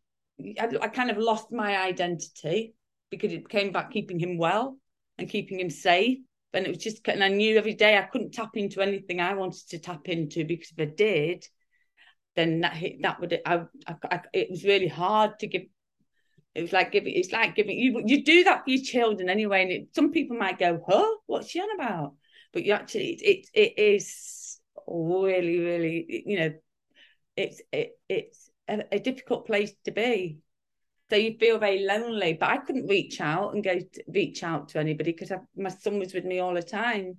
I 0.82 0.88
kind 0.88 1.12
of 1.12 1.18
lost 1.18 1.52
my 1.52 1.78
identity 1.78 2.76
because 3.10 3.34
it 3.34 3.50
came 3.50 3.72
back 3.72 3.91
keeping 3.91 4.20
him 4.20 4.38
well 4.38 4.78
and 5.18 5.30
keeping 5.30 5.60
him 5.60 5.70
safe. 5.70 6.20
And 6.54 6.66
it 6.66 6.70
was 6.70 6.78
just, 6.78 7.08
and 7.08 7.24
I 7.24 7.30
knew 7.30 7.58
every 7.58 7.74
day 7.74 7.97
I 7.97 8.04
couldn't 8.04 8.34
tap 8.34 8.56
into 8.56 8.82
anything 8.82 9.20
I 9.20 9.34
wanted 9.34 9.68
to 9.70 9.80
tap 9.80 10.08
into 10.08 10.45
because 10.45 10.72
if 10.78 10.88
I 10.88 10.91
did, 10.93 11.45
then 12.36 12.62
that 12.62 12.74
hit, 12.74 13.01
that 13.01 13.20
would 13.20 13.39
I, 13.45 13.64
I, 13.88 13.95
I 14.12 14.22
it 14.34 14.49
was 14.49 14.64
really 14.64 14.88
hard 14.88 15.39
to 15.39 15.47
give. 15.47 15.64
It 16.56 16.62
was 16.62 16.74
like 16.74 16.91
giving. 16.91 17.14
It's 17.14 17.32
like 17.32 17.56
giving 17.56 17.78
you. 17.78 18.04
You 18.06 18.24
do 18.24 18.43
that 18.45 18.64
for 18.64 18.70
your 18.70 18.84
children 18.84 19.30
anyway, 19.30 19.64
and 19.64 19.72
it, 19.72 19.88
some 19.95 20.12
people 20.12 20.38
might 20.38 20.60
go, 20.60 20.84
"Huh, 20.88 21.16
what's 21.26 21.49
she 21.49 21.60
on 21.60 21.70
about?" 21.76 22.14
But 22.51 22.64
you 22.64 22.74
actually, 22.74 23.14
it 23.14 23.22
it, 23.22 23.49
it 23.54 23.82
is 23.82 24.60
really, 24.88 25.60
really, 25.60 26.24
you 26.26 26.39
know, 26.39 26.54
it's 27.36 27.62
it 27.72 27.91
it's 28.10 28.49
a, 28.68 28.84
a 28.91 28.99
difficult 28.99 29.45
place 29.47 29.74
to 29.86 29.91
be. 29.91 30.39
So 31.14 31.20
you 31.20 31.38
feel 31.38 31.59
very 31.59 31.86
lonely. 31.86 32.34
But 32.34 32.49
I 32.49 32.57
couldn't 32.57 32.88
reach 32.88 33.22
out 33.22 33.53
and 33.53 33.64
go 33.64 33.78
to, 33.78 34.03
reach 34.07 34.41
out 34.41 34.70
to 34.70 34.80
anybody 34.80 35.11
because 35.11 35.32
my 35.55 35.70
son 35.70 35.99
was 35.99 36.11
with 36.11 36.26
me 36.26 36.39
all 36.39 36.55
the 36.55 36.64
time. 36.64 37.18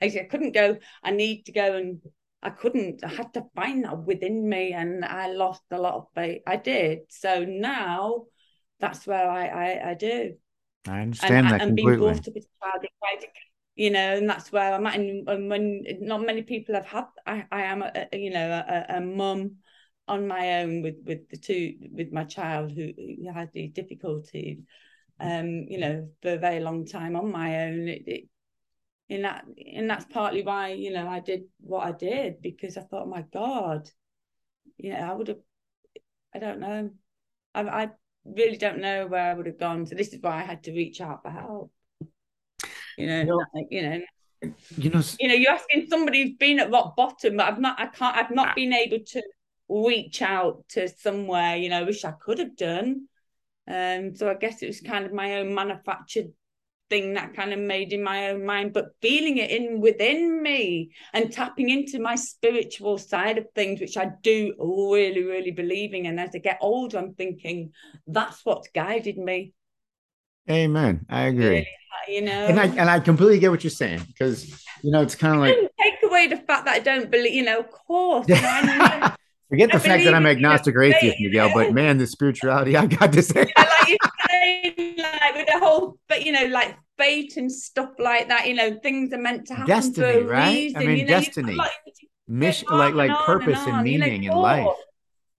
I, 0.00 0.06
I 0.06 0.28
couldn't 0.30 0.52
go. 0.52 0.78
I 1.02 1.10
need 1.10 1.46
to 1.46 1.52
go 1.52 1.76
and 1.76 2.00
I 2.44 2.50
couldn't. 2.50 3.02
I 3.02 3.08
had 3.08 3.34
to 3.34 3.44
find 3.56 3.82
that 3.82 3.98
within 3.98 4.48
me, 4.48 4.72
and 4.72 5.04
I 5.04 5.32
lost 5.32 5.62
a 5.72 5.80
lot 5.80 5.94
of 5.94 6.06
faith. 6.14 6.42
I 6.46 6.54
did. 6.54 7.00
So 7.08 7.44
now 7.44 8.26
that's 8.78 9.04
where 9.04 9.28
I 9.28 9.46
I, 9.48 9.90
I 9.90 9.94
do. 9.94 10.34
I 10.86 11.00
understand 11.00 11.48
and, 11.48 11.54
that 11.54 11.62
and 11.62 11.74
being 11.74 11.88
completely. 11.88 12.12
brought 12.12 12.28
up 12.28 12.36
as 12.36 12.44
a 12.44 12.64
child, 12.64 13.24
you 13.74 13.90
know, 13.90 14.16
and 14.16 14.30
that's 14.30 14.52
where 14.52 14.74
I'm 14.74 14.86
at. 14.86 14.94
And, 14.94 15.28
and 15.28 15.50
when 15.50 15.84
not 16.00 16.24
many 16.24 16.42
people 16.42 16.76
have 16.76 16.86
had, 16.86 17.06
I, 17.26 17.46
I 17.50 17.62
am, 17.62 17.82
a, 17.82 17.90
a, 18.12 18.16
you 18.16 18.30
know, 18.30 18.48
a, 18.48 18.96
a 18.98 19.00
mum 19.00 19.56
on 20.08 20.26
my 20.26 20.60
own 20.60 20.82
with 20.82 20.96
with 21.04 21.28
the 21.28 21.36
two 21.36 21.74
with 21.92 22.12
my 22.12 22.24
child 22.24 22.72
who, 22.72 22.92
who 22.96 23.32
had 23.32 23.50
these 23.52 23.72
difficulties. 23.72 24.58
Um, 25.20 25.66
you 25.68 25.78
know, 25.78 26.08
for 26.22 26.34
a 26.34 26.38
very 26.38 26.60
long 26.60 26.86
time 26.86 27.16
on 27.16 27.32
my 27.32 27.64
own. 27.64 27.88
It, 27.88 28.02
it, 28.06 28.24
and 29.10 29.24
that 29.24 29.44
and 29.74 29.88
that's 29.88 30.04
partly 30.04 30.42
why 30.42 30.72
you 30.72 30.92
know 30.92 31.08
I 31.08 31.20
did 31.20 31.44
what 31.60 31.86
I 31.86 31.92
did 31.92 32.42
because 32.42 32.76
I 32.76 32.82
thought, 32.82 33.08
my 33.08 33.24
God, 33.32 33.88
you 34.76 34.92
know, 34.92 34.98
I 34.98 35.12
would 35.14 35.28
have. 35.28 35.38
I 36.34 36.38
don't 36.38 36.60
know. 36.60 36.90
I, 37.54 37.62
I 37.62 37.90
really 38.24 38.58
don't 38.58 38.80
know 38.80 39.06
where 39.06 39.30
I 39.30 39.34
would 39.34 39.46
have 39.46 39.58
gone. 39.58 39.86
So 39.86 39.94
this 39.94 40.12
is 40.12 40.20
why 40.20 40.40
I 40.40 40.42
had 40.42 40.64
to 40.64 40.72
reach 40.72 41.00
out 41.00 41.22
for 41.22 41.30
help. 41.30 41.72
You 42.96 43.06
know, 43.06 43.22
No. 43.24 43.44
like, 43.54 43.66
you 43.70 43.82
know, 43.82 44.00
you 44.76 44.90
know 44.90 45.02
you 45.18 45.28
know 45.28 45.34
you're 45.34 45.52
asking 45.52 45.86
somebody 45.88 46.22
who's 46.22 46.36
been 46.36 46.60
at 46.60 46.70
rock 46.70 46.96
bottom, 46.96 47.36
but 47.38 47.46
I've 47.46 47.60
not, 47.60 47.80
I 47.80 47.86
can't, 47.86 48.16
I've 48.16 48.30
not 48.30 48.54
been 48.54 48.72
able 48.72 48.98
to 49.04 49.22
reach 49.68 50.22
out 50.22 50.64
to 50.70 50.88
somewhere. 50.88 51.56
You 51.56 51.68
know, 51.70 51.84
wish 51.84 52.04
I 52.04 52.12
could 52.12 52.38
have 52.38 52.56
done. 52.56 53.08
Um, 53.66 54.14
so 54.14 54.30
I 54.30 54.34
guess 54.34 54.62
it 54.62 54.66
was 54.66 54.80
kind 54.80 55.04
of 55.04 55.12
my 55.12 55.36
own 55.36 55.54
manufactured 55.54 56.32
thing 56.90 57.14
that 57.14 57.34
kind 57.34 57.52
of 57.52 57.58
made 57.58 57.92
in 57.92 58.02
my 58.02 58.30
own 58.30 58.46
mind, 58.46 58.72
but 58.72 58.86
feeling 59.02 59.36
it 59.36 59.50
in 59.50 59.80
within 59.80 60.42
me 60.42 60.90
and 61.12 61.30
tapping 61.30 61.68
into 61.68 62.00
my 62.00 62.14
spiritual 62.14 62.96
side 62.96 63.36
of 63.36 63.46
things, 63.54 63.80
which 63.80 63.96
I 63.98 64.10
do 64.22 64.54
really, 64.58 65.22
really 65.22 65.50
believing. 65.50 66.06
And 66.06 66.18
as 66.18 66.30
I 66.34 66.38
get 66.38 66.58
older, 66.62 66.98
I'm 66.98 67.14
thinking 67.14 67.72
that's 68.06 68.44
what's 68.44 68.68
guided 68.68 69.18
me. 69.18 69.52
amen. 70.50 71.04
I 71.08 71.22
agree. 71.22 71.66
You 72.08 72.22
know, 72.22 72.46
And 72.46 72.58
I 72.58 72.66
and 72.66 72.88
I 72.88 73.00
completely 73.00 73.38
get 73.38 73.50
what 73.50 73.62
you're 73.62 73.70
saying 73.70 74.00
because 74.06 74.48
you 74.82 74.90
know 74.90 75.02
it's 75.02 75.14
kind 75.14 75.34
of 75.34 75.40
like 75.40 75.56
take 75.78 75.94
away 76.02 76.26
the 76.28 76.36
fact 76.38 76.64
that 76.64 76.74
I 76.74 76.78
don't 76.78 77.10
believe. 77.10 77.34
You 77.34 77.42
know, 77.44 77.60
of 77.60 77.70
course. 77.70 78.26
You 78.28 78.34
know, 78.36 78.48
I 78.48 78.62
know, 79.00 79.14
forget 79.48 79.70
the 79.70 79.76
I 79.76 79.80
fact 79.80 80.04
that 80.04 80.14
I'm 80.14 80.26
agnostic 80.26 80.74
or 80.74 80.82
atheist, 80.82 81.16
Miguel. 81.20 81.50
But 81.54 81.72
man, 81.72 81.98
the 81.98 82.06
spirituality 82.06 82.76
I 82.76 82.86
got 82.86 83.12
to 83.12 83.22
say. 83.22 83.52
know, 83.56 83.64
like 83.80 83.88
you 83.88 83.96
say, 84.28 84.94
like 84.98 85.34
with 85.34 85.46
the 85.46 85.58
whole, 85.58 85.98
but 86.08 86.24
you 86.24 86.32
know, 86.32 86.46
like 86.46 86.76
fate 86.96 87.36
and 87.36 87.50
stuff 87.50 87.90
like 87.98 88.28
that. 88.28 88.46
You 88.46 88.54
know, 88.54 88.78
things 88.82 89.12
are 89.12 89.18
meant 89.18 89.46
to 89.48 89.54
happen 89.54 89.68
Destiny, 89.68 90.22
right? 90.22 90.72
I 90.76 90.84
mean, 90.84 90.98
you 90.98 91.04
know, 91.04 91.08
destiny. 91.08 91.54
like, 91.54 91.70
Mission, 92.30 92.68
like 92.70 92.94
like 92.94 93.10
and 93.10 93.18
purpose 93.20 93.58
and 93.60 93.68
and 93.68 93.76
on, 93.78 93.86
you 93.86 93.98
know, 93.98 94.04
meaning 94.04 94.24
in 94.24 94.36
life. 94.36 94.66
Oh, 94.68 94.76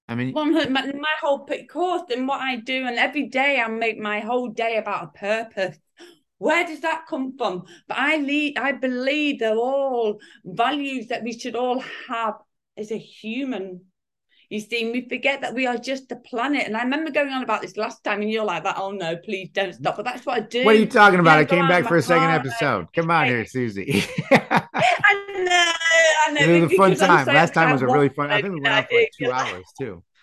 I 0.07 0.15
mean, 0.15 0.33
One 0.33 0.53
my, 0.53 0.65
my 0.87 1.15
whole 1.21 1.47
course 1.71 2.01
and 2.09 2.27
what 2.27 2.41
I 2.41 2.55
do, 2.55 2.87
and 2.87 2.97
every 2.97 3.27
day 3.27 3.61
I 3.61 3.67
make 3.67 3.99
my 3.99 4.21
whole 4.21 4.49
day 4.49 4.77
about 4.77 5.03
a 5.03 5.17
purpose. 5.19 5.77
Where 6.39 6.65
does 6.65 6.79
that 6.79 7.05
come 7.07 7.37
from? 7.37 7.65
But 7.87 7.97
I 7.99 8.17
lead, 8.17 8.57
I 8.57 8.71
believe 8.71 9.39
they're 9.39 9.55
all 9.55 10.19
values 10.43 11.07
that 11.07 11.21
we 11.21 11.37
should 11.37 11.55
all 11.55 11.83
have 12.07 12.35
as 12.75 12.91
a 12.91 12.97
human. 12.97 13.81
You 14.49 14.59
see, 14.59 14.91
we 14.91 15.07
forget 15.07 15.41
that 15.41 15.53
we 15.53 15.67
are 15.67 15.77
just 15.77 16.11
a 16.11 16.15
planet. 16.15 16.65
And 16.65 16.75
I 16.75 16.81
remember 16.81 17.11
going 17.11 17.29
on 17.29 17.43
about 17.43 17.61
this 17.61 17.77
last 17.77 18.03
time, 18.03 18.21
and 18.23 18.31
you're 18.31 18.43
like, 18.43 18.63
"That, 18.63 18.77
oh 18.79 18.91
no, 18.91 19.15
please 19.15 19.49
don't 19.53 19.73
stop." 19.73 19.97
But 19.97 20.05
that's 20.05 20.25
what 20.25 20.37
I 20.37 20.39
do. 20.39 20.65
what 20.65 20.75
are 20.75 20.79
you 20.79 20.87
talking 20.87 21.19
about? 21.19 21.37
I 21.37 21.45
came 21.45 21.67
back 21.67 21.87
for 21.87 21.97
a 21.97 22.01
second 22.01 22.31
episode. 22.31 22.91
Come 22.93 23.11
on 23.11 23.27
here, 23.27 23.45
Susie. 23.45 24.03
I 24.31 25.13
know, 25.37 25.73
I 26.27 26.31
know. 26.31 26.41
it 26.41 26.61
was 26.63 26.71
a 26.71 26.75
fun 26.75 26.95
time. 26.95 27.25
so 27.25 27.31
Last 27.31 27.53
time 27.53 27.71
was 27.71 27.83
a 27.83 27.85
really 27.85 28.09
fun. 28.09 28.31
I 28.31 28.41
think 28.41 28.55
we 28.55 28.61
went 28.61 28.73
out 28.73 28.89
for 28.89 28.95
like 28.95 29.11
two 29.17 29.31
hours 29.31 29.65
too. 29.79 30.03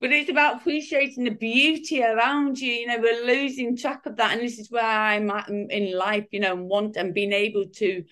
But 0.00 0.12
it's 0.12 0.28
about 0.28 0.56
appreciating 0.56 1.24
the 1.24 1.30
beauty 1.30 2.02
around 2.02 2.58
you. 2.58 2.70
You 2.70 2.88
know, 2.88 2.98
we're 3.00 3.24
losing 3.24 3.74
track 3.74 4.04
of 4.04 4.16
that, 4.16 4.32
and 4.32 4.42
this 4.42 4.58
is 4.58 4.70
where 4.70 4.84
I'm 4.84 5.30
at 5.30 5.48
in 5.48 5.96
life. 5.96 6.26
You 6.30 6.40
know, 6.40 6.52
and 6.52 6.68
want 6.68 6.96
and 6.96 7.14
being 7.14 7.32
able 7.32 7.64
to 7.76 8.04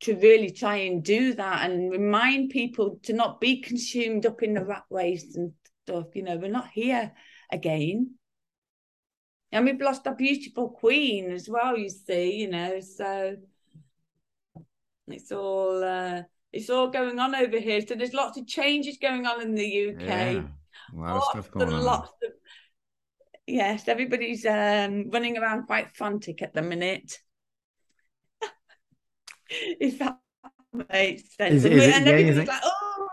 to 0.00 0.16
really 0.16 0.50
try 0.50 0.76
and 0.76 1.04
do 1.04 1.34
that 1.34 1.70
and 1.70 1.90
remind 1.90 2.50
people 2.50 2.98
to 3.02 3.12
not 3.12 3.40
be 3.40 3.60
consumed 3.60 4.24
up 4.26 4.42
in 4.42 4.54
the 4.54 4.64
rat 4.64 4.84
race 4.90 5.36
and 5.36 5.52
stuff. 5.86 6.06
You 6.14 6.22
know, 6.22 6.36
we're 6.36 6.50
not 6.50 6.68
here 6.72 7.12
again. 7.52 8.14
and 9.52 9.64
we've 9.64 9.80
lost 9.80 10.06
a 10.06 10.14
beautiful 10.14 10.70
queen 10.70 11.30
as 11.32 11.48
well. 11.48 11.76
You 11.76 11.90
see, 11.90 12.36
you 12.36 12.48
know, 12.48 12.80
so 12.80 13.36
it's 15.08 15.32
all 15.32 15.82
uh, 15.82 16.22
it's 16.52 16.70
all 16.70 16.88
going 16.88 17.18
on 17.18 17.34
over 17.34 17.58
here. 17.58 17.80
So 17.86 17.94
there's 17.94 18.14
lots 18.14 18.38
of 18.38 18.46
changes 18.46 18.98
going 18.98 19.26
on 19.26 19.42
in 19.42 19.54
the 19.54 19.90
UK. 19.90 20.00
Yeah, 20.06 20.42
a 20.94 20.96
lot 20.96 21.16
of 21.16 21.24
stuff 21.24 21.50
going 21.50 21.72
on. 21.72 21.82
Lots 21.82 22.12
of, 22.22 22.30
yes, 23.46 23.88
everybody's 23.88 24.46
um, 24.46 25.10
running 25.10 25.36
around 25.36 25.66
quite 25.66 25.96
frantic 25.96 26.42
at 26.42 26.54
the 26.54 26.62
minute. 26.62 27.18
if 29.80 29.98
that 29.98 30.18
makes 30.92 31.36
sense. 31.36 31.64
And 31.64 31.74
it, 31.74 31.94
and 31.94 32.06
yeah, 32.06 32.12
everybody's 32.12 32.48
like, 32.48 32.60
oh, 32.64 33.08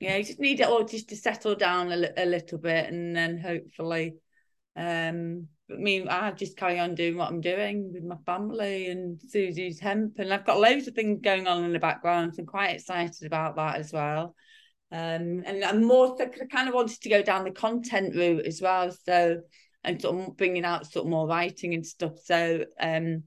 yeah, 0.00 0.16
you 0.16 0.24
just 0.24 0.40
need 0.40 0.60
it 0.60 0.68
all 0.68 0.84
just 0.84 1.08
to 1.10 1.16
settle 1.16 1.54
down 1.54 1.92
a, 1.92 2.10
a 2.16 2.26
little 2.26 2.58
bit, 2.58 2.92
and 2.92 3.16
then 3.16 3.38
hopefully, 3.38 4.16
um, 4.76 5.48
but 5.68 5.78
me, 5.78 6.06
I 6.06 6.32
just 6.32 6.56
carry 6.58 6.78
on 6.78 6.94
doing 6.94 7.16
what 7.16 7.30
I'm 7.30 7.40
doing 7.40 7.92
with 7.92 8.04
my 8.04 8.16
family 8.26 8.88
and 8.88 9.20
Susie's 9.20 9.80
hemp, 9.80 10.18
and 10.18 10.32
I've 10.32 10.44
got 10.44 10.60
loads 10.60 10.88
of 10.88 10.94
things 10.94 11.20
going 11.22 11.46
on 11.46 11.64
in 11.64 11.72
the 11.72 11.78
background. 11.78 12.34
So 12.34 12.42
I'm 12.42 12.46
quite 12.46 12.74
excited 12.74 13.24
about 13.24 13.56
that 13.56 13.76
as 13.76 13.92
well. 13.92 14.34
Um, 14.92 15.42
and 15.46 15.64
I'm 15.64 15.82
more, 15.82 16.16
so 16.18 16.24
I 16.24 16.46
kind 16.46 16.68
of 16.68 16.74
wanted 16.74 17.00
to 17.00 17.08
go 17.08 17.22
down 17.22 17.44
the 17.44 17.50
content 17.50 18.14
route 18.14 18.46
as 18.46 18.60
well. 18.60 18.94
So, 19.06 19.40
and 19.82 20.00
sort 20.00 20.16
of 20.16 20.36
bringing 20.36 20.64
out 20.64 20.90
sort 20.90 21.06
of 21.06 21.10
more 21.10 21.26
writing 21.26 21.72
and 21.72 21.86
stuff. 21.86 22.18
So, 22.22 22.64
um, 22.78 23.24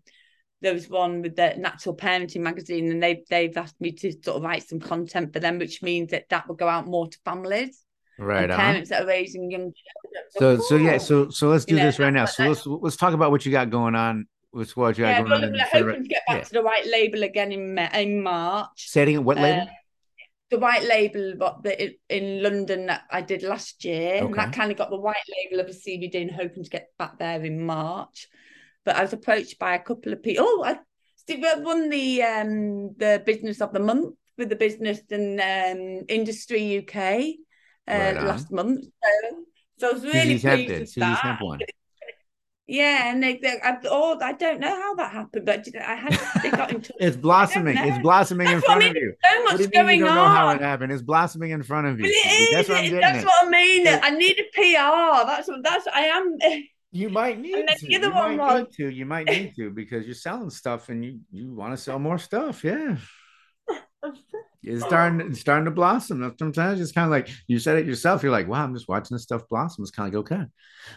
there 0.61 0.73
was 0.73 0.89
one 0.89 1.21
with 1.21 1.35
the 1.35 1.53
Natural 1.57 1.95
Parenting 1.95 2.41
magazine, 2.41 2.91
and 2.91 3.01
they 3.01 3.23
they've 3.29 3.55
asked 3.55 3.79
me 3.79 3.91
to 3.91 4.11
sort 4.23 4.37
of 4.37 4.43
write 4.43 4.67
some 4.67 4.79
content 4.79 5.33
for 5.33 5.39
them, 5.39 5.59
which 5.59 5.81
means 5.81 6.11
that 6.11 6.29
that 6.29 6.47
will 6.47 6.55
go 6.55 6.67
out 6.67 6.87
more 6.87 7.07
to 7.07 7.17
families 7.23 7.85
Right 8.19 8.49
and 8.49 8.53
parents 8.53 8.89
that 8.89 9.03
are 9.03 9.07
raising 9.07 9.51
young 9.51 9.73
So 10.31 10.57
children. 10.57 10.61
so 10.67 10.75
yeah, 10.77 10.97
so 10.97 11.29
so 11.29 11.49
let's 11.49 11.65
do 11.65 11.75
You 11.75 11.81
know, 11.81 11.85
this 11.85 11.99
right 11.99 12.13
now. 12.13 12.25
So 12.25 12.47
let's 12.47 12.65
let's 12.65 12.95
talk 12.95 13.13
about 13.13 13.29
what 13.29 13.45
you 13.45 13.51
got 13.51 13.69
going 13.69 13.93
on. 13.93 14.27
What's 14.49 14.75
what 14.75 14.97
you 14.97 15.03
got 15.03 15.09
yeah, 15.09 15.19
going 15.19 15.31
well, 15.31 15.45
on. 15.45 15.51
the 15.51 15.63
hoping 15.63 16.03
to 16.03 16.09
get 16.09 16.23
back 16.27 16.37
yeah. 16.37 16.43
to 16.43 16.53
the 16.53 16.61
white 16.63 16.87
label 16.87 17.23
again 17.23 17.51
in 17.51 17.77
in 17.77 18.23
March. 18.23 18.89
Setting 18.89 19.23
what 19.23 19.37
label? 19.37 19.61
Uh, 19.61 19.71
the 20.49 20.57
white 20.57 20.83
label 20.83 21.33
what 21.37 21.61
the, 21.61 21.95
in 22.09 22.41
London 22.41 22.87
that 22.87 23.03
I 23.11 23.21
did 23.21 23.43
last 23.43 23.85
year, 23.85 24.15
and 24.15 24.33
that 24.33 24.53
kind 24.53 24.71
of 24.71 24.77
got 24.77 24.89
the 24.89 24.97
white 24.97 25.15
label 25.37 25.63
of 25.63 25.69
a 25.69 25.73
CBD, 25.73 26.23
and 26.23 26.31
hoping 26.31 26.63
to 26.63 26.69
get 26.69 26.87
back 26.97 27.19
there 27.19 27.43
in 27.43 27.63
March. 27.63 28.29
But 28.88 28.95
I 28.95 29.01
was 29.01 29.11
approached 29.11 29.59
by 29.59 29.75
a 29.75 29.79
couple 29.79 30.13
of 30.13 30.23
people. 30.23 30.45
Oh, 30.47 30.63
I 30.63 30.79
won 31.57 31.89
the 31.89 32.23
um 32.23 32.95
the 32.95 33.21
business 33.25 33.59
of 33.59 33.73
the 33.73 33.81
month 33.81 34.15
with 34.38 34.47
the 34.47 34.55
business 34.55 35.01
and 35.11 35.41
um 35.41 36.05
industry 36.07 36.77
UK 36.77 36.95
uh, 36.95 38.15
Right 38.15 38.23
last 38.23 38.49
month. 38.49 38.85
So, 38.85 39.38
so 39.77 39.89
I 39.89 39.91
was 39.91 40.03
really 40.05 40.39
pleased 40.39 40.95
with 40.95 40.99
that. 40.99 41.59
Yeah, 42.69 43.11
and 43.11 43.23
they, 43.23 43.38
they 43.38 43.59
I, 43.63 43.77
oh, 43.85 44.19
I 44.21 44.33
don't 44.33 44.59
know 44.59 44.75
how 44.75 44.93
that 44.95 45.11
happened, 45.13 45.45
but 45.45 45.65
I 45.81 45.95
had 45.95 46.19
they 46.43 46.51
got 46.51 46.69
in 46.69 46.81
touch. 46.88 46.97
It's 46.99 47.15
blossoming. 47.15 47.77
It's 47.77 47.99
blossoming 47.99 48.47
in 48.47 48.55
what 48.55 48.63
I 48.63 48.79
front 48.79 48.83
of 48.83 48.95
you. 48.95 49.13
so 49.23 49.43
much 49.45 49.51
you 49.53 49.57
mean 49.59 49.71
going 49.71 49.99
you 49.99 50.05
don't 50.05 50.15
know 50.15 50.25
how 50.25 50.49
it 50.49 50.61
happened? 50.61 50.91
It's 50.91 51.01
blossoming 51.01 51.51
in 51.51 51.63
front 51.63 51.88
of 51.88 51.97
you. 51.97 52.03
Well, 52.03 52.11
it 52.13 52.41
is. 52.41 52.51
That's 52.51 52.69
what 52.69 52.77
I'm 52.83 52.91
that's 52.99 53.17
at. 53.19 53.23
what 53.25 53.47
I 53.47 53.49
mean. 53.49 53.85
So- 53.85 53.99
I 54.03 54.09
need 54.09 54.38
a 54.38 54.43
PR. 54.53 55.27
That's 55.27 55.47
what. 55.47 55.63
That's. 55.63 55.88
I 55.88 56.01
am. 56.07 56.38
You 56.97 57.09
might 57.09 57.39
need 57.39 57.53
And 57.53 57.67
then 57.69 57.77
to. 57.77 57.85
the 57.99 58.07
you 58.07 58.13
one 58.13 58.37
might 58.37 58.57
need 58.57 58.71
to. 58.77 58.89
You 58.89 59.05
might 59.05 59.27
need 59.27 59.53
to 59.57 59.69
because 59.69 60.05
you're 60.05 60.15
selling 60.15 60.49
stuff 60.49 60.89
and 60.89 61.05
you 61.05 61.19
you 61.31 61.53
want 61.53 61.73
to 61.73 61.77
sell 61.77 61.99
more 61.99 62.17
stuff. 62.17 62.63
Yeah. 62.63 62.97
It's 64.63 64.83
starting, 64.87 65.21
it's 65.21 65.39
starting 65.39 65.65
to 65.65 65.71
blossom. 65.71 66.33
Sometimes 66.39 66.81
it's 66.81 66.91
kind 66.91 67.05
of 67.05 67.11
like 67.11 67.29
you 67.45 67.59
said 67.59 67.77
it 67.77 67.85
yourself. 67.85 68.23
You're 68.23 68.31
like, 68.31 68.47
wow, 68.47 68.63
I'm 68.63 68.73
just 68.73 68.89
watching 68.89 69.13
this 69.13 69.21
stuff 69.23 69.47
blossom. 69.47 69.83
It's 69.83 69.91
kind 69.91 70.07
of 70.07 70.15
like, 70.15 70.31
okay, 70.31 70.45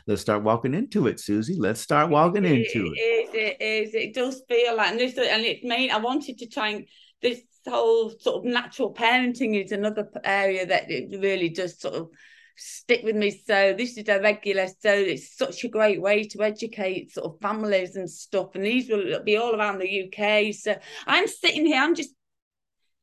let's 0.06 0.22
start 0.22 0.42
walking 0.42 0.72
into 0.72 1.06
it, 1.06 1.20
Susie. 1.20 1.58
Let's 1.58 1.82
start 1.82 2.08
walking 2.08 2.46
into 2.46 2.86
it. 2.94 2.98
It 2.98 3.00
is. 3.02 3.34
It 3.34 3.62
is. 3.62 3.94
It 3.94 4.14
does 4.14 4.42
feel 4.48 4.76
like, 4.76 4.92
and 4.92 5.00
this, 5.00 5.18
and 5.18 5.44
it's 5.44 5.64
made. 5.64 5.90
I 5.90 5.98
wanted 5.98 6.38
to 6.38 6.46
try 6.46 6.68
and 6.70 6.86
this 7.20 7.42
whole 7.68 8.10
sort 8.20 8.36
of 8.38 8.44
natural 8.50 8.94
parenting 8.94 9.62
is 9.62 9.70
another 9.72 10.08
area 10.24 10.64
that 10.64 10.90
it 10.90 11.20
really 11.20 11.50
does 11.50 11.78
sort 11.78 11.94
of 11.94 12.08
stick 12.56 13.02
with 13.04 13.16
me. 13.16 13.30
So 13.30 13.74
this 13.76 13.96
is 13.96 14.08
a 14.08 14.20
regular. 14.20 14.66
So 14.66 14.92
it's 14.92 15.36
such 15.36 15.64
a 15.64 15.68
great 15.68 16.00
way 16.00 16.24
to 16.24 16.42
educate 16.42 17.12
sort 17.12 17.26
of 17.26 17.40
families 17.40 17.96
and 17.96 18.08
stuff. 18.08 18.54
And 18.54 18.64
these 18.64 18.88
will 18.88 19.22
be 19.22 19.36
all 19.36 19.54
around 19.54 19.78
the 19.78 20.04
UK. 20.04 20.54
So 20.54 20.78
I'm 21.06 21.26
sitting 21.26 21.66
here. 21.66 21.80
I'm 21.80 21.94
just 21.94 22.14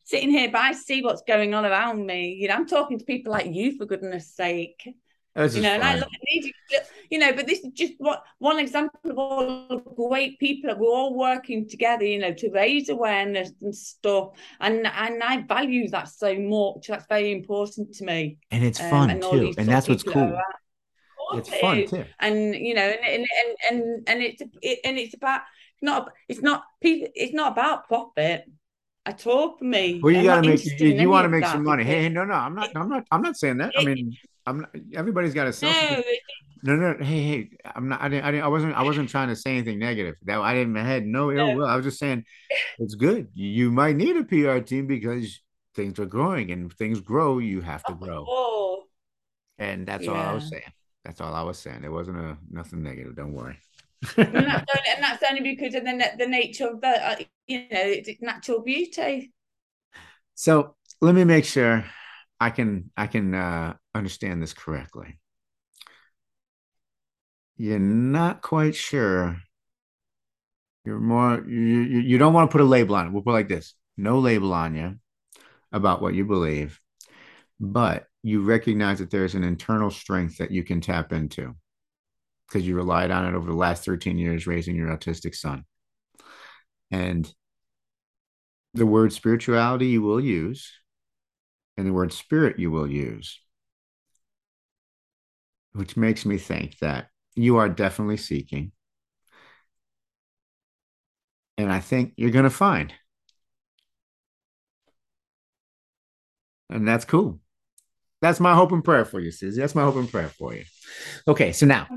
sitting 0.03 0.29
here, 0.29 0.49
but 0.51 0.61
I 0.61 0.71
see 0.71 1.01
what's 1.01 1.23
going 1.27 1.53
on 1.53 1.65
around 1.65 2.05
me. 2.05 2.37
You 2.39 2.47
know, 2.47 2.55
I'm 2.55 2.67
talking 2.67 2.97
to 2.99 3.05
people 3.05 3.31
like 3.33 3.47
you 3.47 3.77
for 3.77 3.85
goodness 3.85 4.33
sake 4.33 4.87
You 5.37 5.61
know, 5.61 5.69
and 5.69 5.83
I 5.83 5.95
look 5.95 6.09
you 7.09 7.19
know, 7.19 7.33
but 7.33 7.47
this 7.47 7.59
is 7.59 7.71
just 7.73 7.93
what 7.99 8.23
one 8.39 8.59
example 8.59 9.11
of 9.11 9.17
all 9.17 9.79
great 10.09 10.39
people 10.39 10.75
we're 10.77 10.87
all 10.87 11.15
working 11.15 11.67
together, 11.67 12.05
you 12.05 12.19
know, 12.19 12.33
to 12.33 12.49
raise 12.51 12.89
awareness 12.89 13.51
and 13.61 13.73
stuff. 13.75 14.31
And 14.59 14.87
and 14.87 15.23
I 15.23 15.43
value 15.43 15.87
that 15.89 16.09
so 16.09 16.35
much. 16.35 16.87
That's 16.87 17.05
very 17.07 17.31
important 17.31 17.93
to 17.95 18.05
me. 18.05 18.37
and 18.51 18.63
it's 18.63 18.81
Um, 18.81 18.89
fun 18.89 19.09
and 19.11 19.21
too. 19.21 19.53
And 19.57 19.67
that's 19.67 19.87
what's 19.87 20.03
cool. 20.03 20.23
are 20.23 20.33
around. 20.33 20.53
Of 21.31 21.39
It's 21.39 21.49
it 21.51 21.61
fun 21.61 21.77
is. 21.79 21.89
too. 21.91 22.05
And 22.19 22.55
you 22.55 22.73
know, 22.73 22.81
and 22.81 23.25
and 23.25 23.57
and 23.69 23.83
and, 23.83 24.09
and 24.09 24.21
it's 24.21 24.41
it, 24.61 24.79
and 24.83 24.97
it's 24.97 25.13
about 25.13 25.41
not 25.81 26.11
it's 26.27 26.41
not 26.41 26.63
people 26.81 27.09
it's 27.15 27.33
not 27.33 27.51
about 27.51 27.87
profit 27.87 28.45
at 29.05 29.25
all 29.25 29.57
for 29.57 29.63
me. 29.63 29.99
Well, 30.01 30.13
you 30.13 30.23
got 30.23 30.43
to 30.43 30.49
make 30.49 30.65
you, 30.65 30.87
you 30.87 31.09
want 31.09 31.25
to 31.25 31.29
make 31.29 31.45
some 31.45 31.63
money. 31.63 31.83
Hey, 31.83 32.03
hey, 32.03 32.09
no, 32.09 32.25
no, 32.25 32.33
I'm 32.33 32.55
not. 32.55 32.69
I'm 32.75 32.89
not. 32.89 33.05
I'm 33.11 33.21
not 33.21 33.37
saying 33.37 33.57
that. 33.57 33.73
I 33.77 33.83
mean, 33.85 34.17
I'm. 34.47 34.61
Not, 34.61 34.69
everybody's 34.93 35.33
got 35.33 35.47
a 35.47 35.53
sell. 35.53 35.71
no, 36.63 36.75
No, 36.75 36.75
no. 36.75 37.03
Hey, 37.03 37.21
hey. 37.23 37.49
I'm 37.75 37.87
not. 37.89 38.01
I 38.01 38.09
didn't. 38.09 38.25
I 38.25 38.31
didn't. 38.31 38.43
I 38.45 38.47
wasn't. 38.47 38.73
I 38.75 38.83
wasn't 38.83 39.09
trying 39.09 39.27
to 39.29 39.35
say 39.35 39.51
anything 39.51 39.79
negative. 39.79 40.15
That 40.23 40.39
I 40.39 40.53
didn't. 40.53 40.77
I 40.77 40.83
had 40.83 41.05
no 41.05 41.31
ill 41.31 41.55
will. 41.55 41.65
I 41.65 41.75
was 41.75 41.85
just 41.85 41.99
saying 41.99 42.23
it's 42.79 42.95
good. 42.95 43.27
You 43.33 43.71
might 43.71 43.95
need 43.95 44.17
a 44.17 44.23
PR 44.23 44.59
team 44.59 44.87
because 44.87 45.39
things 45.75 45.99
are 45.99 46.05
growing, 46.07 46.51
and 46.51 46.73
things 46.73 46.99
grow, 46.99 47.37
you 47.37 47.61
have 47.61 47.83
to 47.85 47.93
grow. 47.93 48.25
oh, 48.27 48.83
And 49.59 49.87
that's 49.87 50.07
all 50.07 50.15
I 50.15 50.33
was 50.33 50.49
saying. 50.49 50.63
That's 51.05 51.21
all 51.21 51.33
I 51.33 51.43
was 51.43 51.59
saying. 51.59 51.83
It 51.83 51.91
wasn't 51.91 52.17
a 52.17 52.37
nothing 52.49 52.81
negative. 52.83 53.15
Don't 53.15 53.33
worry. 53.33 53.59
and 54.17 54.33
that's 54.33 54.65
only, 54.75 54.89
and 54.95 55.03
that's 55.03 55.23
only 55.29 55.41
because 55.41 55.75
of 55.75 55.83
the 55.83 56.11
the 56.17 56.27
nature 56.27 56.67
of 56.67 56.81
the 56.81 56.87
uh, 56.87 57.15
you 57.47 57.59
know 57.59 57.65
it's 57.71 58.09
it's 58.09 58.21
natural 58.21 58.61
beauty. 58.61 59.31
So 60.35 60.75
let 61.01 61.15
me 61.15 61.23
make 61.23 61.45
sure 61.45 61.85
I 62.39 62.49
can 62.49 62.91
I 62.95 63.07
can 63.07 63.33
uh, 63.33 63.75
understand 63.95 64.41
this 64.41 64.53
correctly. 64.53 65.19
You're 67.57 67.79
not 67.79 68.41
quite 68.41 68.75
sure. 68.75 69.37
You're 70.85 70.99
more 70.99 71.43
you 71.47 71.81
you, 71.81 72.17
don't 72.17 72.33
want 72.33 72.49
to 72.49 72.51
put 72.51 72.61
a 72.61 72.65
label 72.65 72.95
on 72.95 73.07
it. 73.07 73.11
We'll 73.11 73.23
put 73.23 73.31
it 73.31 73.33
like 73.33 73.47
this: 73.49 73.73
no 73.97 74.19
label 74.19 74.53
on 74.53 74.75
you 74.75 74.95
about 75.71 76.01
what 76.01 76.13
you 76.13 76.25
believe, 76.25 76.79
but 77.59 78.05
you 78.23 78.41
recognize 78.41 78.99
that 78.99 79.09
there's 79.09 79.35
an 79.35 79.43
internal 79.43 79.89
strength 79.89 80.37
that 80.37 80.51
you 80.51 80.63
can 80.63 80.81
tap 80.81 81.11
into 81.11 81.55
because 82.47 82.65
you 82.65 82.75
relied 82.75 83.11
on 83.11 83.25
it 83.25 83.35
over 83.35 83.47
the 83.47 83.57
last 83.57 83.83
13 83.83 84.17
years 84.17 84.47
raising 84.47 84.75
your 84.75 84.95
autistic 84.95 85.35
son. 85.35 85.65
And 86.91 87.31
the 88.73 88.85
word 88.85 89.11
spirituality 89.11 89.87
you 89.87 90.01
will 90.01 90.21
use, 90.21 90.71
and 91.77 91.85
the 91.85 91.93
word 91.93 92.11
spirit 92.11 92.59
you 92.59 92.71
will 92.71 92.89
use, 92.89 93.39
which 95.73 95.95
makes 95.95 96.25
me 96.25 96.37
think 96.37 96.77
that 96.79 97.07
you 97.35 97.57
are 97.57 97.69
definitely 97.69 98.17
seeking. 98.17 98.71
And 101.57 101.71
I 101.71 101.79
think 101.79 102.13
you're 102.17 102.31
going 102.31 102.43
to 102.43 102.49
find. 102.49 102.93
And 106.69 106.87
that's 106.87 107.05
cool. 107.05 107.39
That's 108.21 108.39
my 108.39 108.55
hope 108.55 108.71
and 108.71 108.83
prayer 108.83 109.05
for 109.05 109.19
you, 109.19 109.31
Susie. 109.31 109.61
That's 109.61 109.75
my 109.75 109.83
hope 109.83 109.95
and 109.95 110.11
prayer 110.11 110.29
for 110.29 110.53
you. 110.53 110.63
Okay, 111.27 111.51
so 111.51 111.65
now 111.65 111.87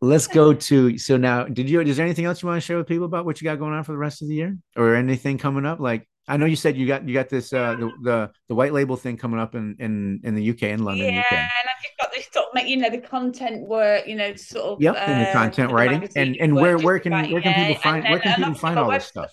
let's 0.00 0.26
go 0.26 0.52
to 0.52 0.98
so 0.98 1.16
now 1.16 1.44
did 1.44 1.70
you 1.70 1.80
is 1.80 1.96
there 1.96 2.04
anything 2.04 2.26
else 2.26 2.42
you 2.42 2.48
want 2.48 2.60
to 2.60 2.64
share 2.64 2.76
with 2.76 2.86
people 2.86 3.06
about 3.06 3.24
what 3.24 3.40
you 3.40 3.46
got 3.46 3.58
going 3.58 3.72
on 3.72 3.82
for 3.82 3.92
the 3.92 3.98
rest 3.98 4.20
of 4.20 4.28
the 4.28 4.34
year 4.34 4.56
or 4.76 4.94
anything 4.94 5.38
coming 5.38 5.64
up 5.64 5.80
like 5.80 6.06
i 6.28 6.36
know 6.36 6.46
you 6.46 6.56
said 6.56 6.76
you 6.76 6.86
got 6.86 7.06
you 7.08 7.14
got 7.14 7.28
this 7.28 7.52
uh 7.52 7.74
the 7.76 7.90
the, 8.02 8.30
the 8.48 8.54
white 8.54 8.72
label 8.72 8.96
thing 8.96 9.16
coming 9.16 9.38
up 9.40 9.54
in 9.54 9.76
in 9.78 10.20
in 10.24 10.34
the 10.34 10.50
uk 10.50 10.62
in 10.62 10.82
london 10.84 11.14
yeah, 11.14 11.20
uk 11.20 11.32
and 11.32 11.42
I've 11.42 11.82
just 11.82 11.96
got 11.98 12.12
this 12.12 12.28
sort 12.32 12.46
of 12.54 12.66
you 12.66 12.76
know 12.78 12.90
the 12.90 12.98
content 12.98 13.66
work, 13.68 14.06
you 14.06 14.16
know, 14.16 14.34
sort 14.34 14.64
of 14.64 14.82
yep 14.82 14.96
and 14.98 15.22
the 15.22 15.26
um, 15.28 15.32
content 15.32 15.68
the 15.68 15.74
writing. 15.74 16.00
magazine 16.00 16.28
and 16.28 16.36
and 16.36 16.54
where 16.54 16.78
where 16.78 16.98
can 16.98 17.12
about- 17.12 17.30
where 17.30 17.42
can 17.42 17.52
yeah, 17.52 17.66
people 17.66 17.82
find 17.82 18.04
and 18.04 18.10
where 18.12 18.20
can 18.20 18.34
people 18.34 18.54
find 18.54 18.78
all 18.78 18.88
my 18.88 18.98
this 18.98 19.06
stuff? 19.06 19.30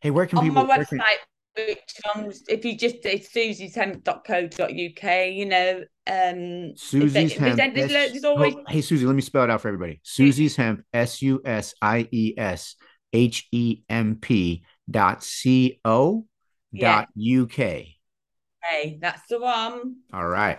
Hey 0.00 0.10
where 0.10 0.26
can 0.26 0.38
on 0.38 0.44
people 0.44 0.64
my 0.64 0.76
where 0.76 0.84
can, 0.84 0.98
website 0.98 1.16
which 1.56 1.94
um, 2.14 2.30
if 2.48 2.64
you 2.66 2.76
just 2.76 2.96
it's 3.04 3.32
susieshemp.co.uk 3.32 5.34
you 5.34 5.46
know 5.46 5.82
um 6.06 6.72
susie's 6.76 7.32
hemp 7.34 7.56
there's, 7.74 7.90
S- 7.90 8.10
there's 8.12 8.24
always 8.24 8.54
oh, 8.54 8.62
hey 8.68 8.82
susie 8.82 9.06
let 9.06 9.16
me 9.16 9.22
spell 9.22 9.44
it 9.44 9.50
out 9.50 9.60
for 9.62 9.68
everybody. 9.68 10.00
Susie's 10.02 10.54
hemp 10.56 10.82
s-u-s-i-e-s 10.92 12.76
h-e-m-p 13.12 14.64
dot 14.90 15.22
c-o 15.22 16.26
dot 16.74 17.08
uk 17.16 17.56
hey 17.56 18.98
that's 19.00 19.26
the 19.28 19.38
one 19.38 19.96
all 20.12 20.26
right 20.26 20.58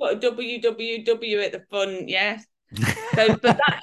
put 0.00 0.24
a 0.24 0.30
www 0.30 1.44
at 1.44 1.52
the 1.52 1.64
front 1.70 2.08
yes 2.08 2.44
So, 3.14 3.36
but 3.42 3.58
that 3.58 3.82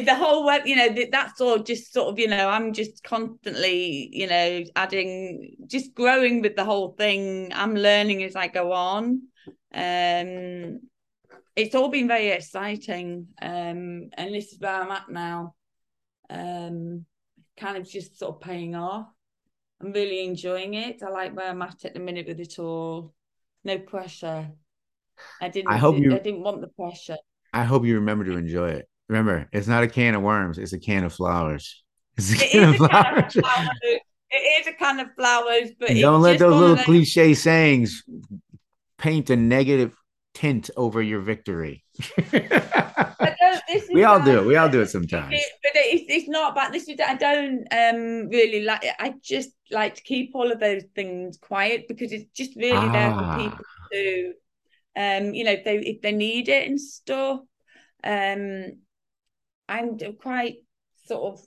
the 0.00 0.14
whole 0.14 0.46
web, 0.46 0.66
you 0.66 0.76
know, 0.76 0.88
that's 1.10 1.40
all 1.40 1.58
just 1.58 1.92
sort 1.92 2.08
of, 2.08 2.18
you 2.18 2.28
know, 2.28 2.48
I'm 2.48 2.72
just 2.72 3.04
constantly, 3.04 4.08
you 4.12 4.26
know, 4.26 4.64
adding, 4.74 5.56
just 5.66 5.94
growing 5.94 6.40
with 6.40 6.56
the 6.56 6.64
whole 6.64 6.94
thing. 6.96 7.52
I'm 7.54 7.74
learning 7.74 8.22
as 8.22 8.34
I 8.34 8.48
go 8.48 8.72
on. 8.72 9.22
Um, 9.74 10.80
it's 11.54 11.74
all 11.74 11.90
been 11.90 12.08
very 12.08 12.28
exciting. 12.28 13.28
Um, 13.42 14.08
and 14.14 14.34
this 14.34 14.52
is 14.52 14.60
where 14.60 14.82
I'm 14.82 14.90
at 14.90 15.10
now. 15.10 15.54
Um, 16.30 17.04
kind 17.58 17.76
of 17.76 17.88
just 17.88 18.18
sort 18.18 18.36
of 18.36 18.40
paying 18.40 18.74
off. 18.74 19.08
I'm 19.80 19.92
really 19.92 20.24
enjoying 20.24 20.74
it. 20.74 21.02
I 21.02 21.10
like 21.10 21.36
where 21.36 21.48
I'm 21.48 21.62
at 21.62 21.84
at 21.84 21.94
the 21.94 22.00
minute 22.00 22.26
with 22.26 22.40
it 22.40 22.58
all. 22.58 23.12
No 23.64 23.78
pressure. 23.78 24.50
I 25.40 25.48
didn't. 25.48 25.72
I 25.72 25.76
hope 25.76 25.98
you. 25.98 26.14
I 26.14 26.18
didn't 26.18 26.42
want 26.42 26.60
the 26.60 26.68
pressure. 26.68 27.16
I 27.52 27.64
hope 27.64 27.84
you 27.84 27.96
remember 27.96 28.24
to 28.24 28.36
enjoy 28.36 28.70
it. 28.70 28.88
Remember, 29.08 29.48
it's 29.52 29.66
not 29.66 29.82
a 29.82 29.88
can 29.88 30.14
of 30.14 30.22
worms; 30.22 30.58
it's 30.58 30.72
a 30.72 30.78
can 30.78 31.04
of 31.04 31.12
flowers. 31.12 31.82
It's 32.16 32.32
a 32.32 32.36
can, 32.36 32.68
of, 32.70 32.76
flowers. 32.76 33.32
Can 33.32 33.42
of 33.42 33.46
flowers. 33.46 33.68
It 34.30 34.60
is 34.60 34.66
a 34.66 34.72
can 34.72 35.00
of 35.00 35.08
flowers, 35.14 35.70
but 35.78 35.88
don't 35.88 36.22
let 36.22 36.38
those 36.38 36.54
little 36.54 36.76
those... 36.76 36.84
cliche 36.84 37.34
sayings 37.34 38.04
paint 38.98 39.30
a 39.30 39.36
negative 39.36 39.94
tint 40.34 40.70
over 40.76 41.02
your 41.02 41.20
victory. 41.20 41.84
we 43.92 44.04
all 44.04 44.22
do 44.22 44.38
it. 44.38 44.46
We 44.46 44.56
all 44.56 44.68
do 44.68 44.80
it 44.80 44.90
sometimes. 44.90 45.34
It, 45.34 45.44
but 45.62 45.72
it's, 45.74 46.04
it's 46.08 46.28
not 46.28 46.54
But 46.54 46.72
This 46.72 46.88
is 46.88 46.98
I 47.00 47.14
don't 47.14 47.66
um 47.72 48.28
really 48.28 48.64
like. 48.64 48.84
I 48.98 49.14
just 49.22 49.50
like 49.70 49.94
to 49.96 50.02
keep 50.02 50.32
all 50.34 50.50
of 50.50 50.60
those 50.60 50.84
things 50.94 51.38
quiet 51.38 51.86
because 51.88 52.12
it's 52.12 52.30
just 52.32 52.56
really 52.56 52.72
ah. 52.72 52.92
there 52.92 53.10
for 53.10 53.24
ah. 53.24 53.36
people 53.36 53.64
to, 53.92 54.32
um, 54.96 55.34
you 55.34 55.44
know, 55.44 55.52
if 55.52 55.64
they 55.64 55.78
if 55.78 56.00
they 56.02 56.12
need 56.12 56.48
it 56.48 56.68
and 56.68 56.80
stuff. 56.80 57.40
Um, 58.04 58.78
I'm 59.68 59.96
quite 60.20 60.56
sort 61.06 61.32
of 61.32 61.46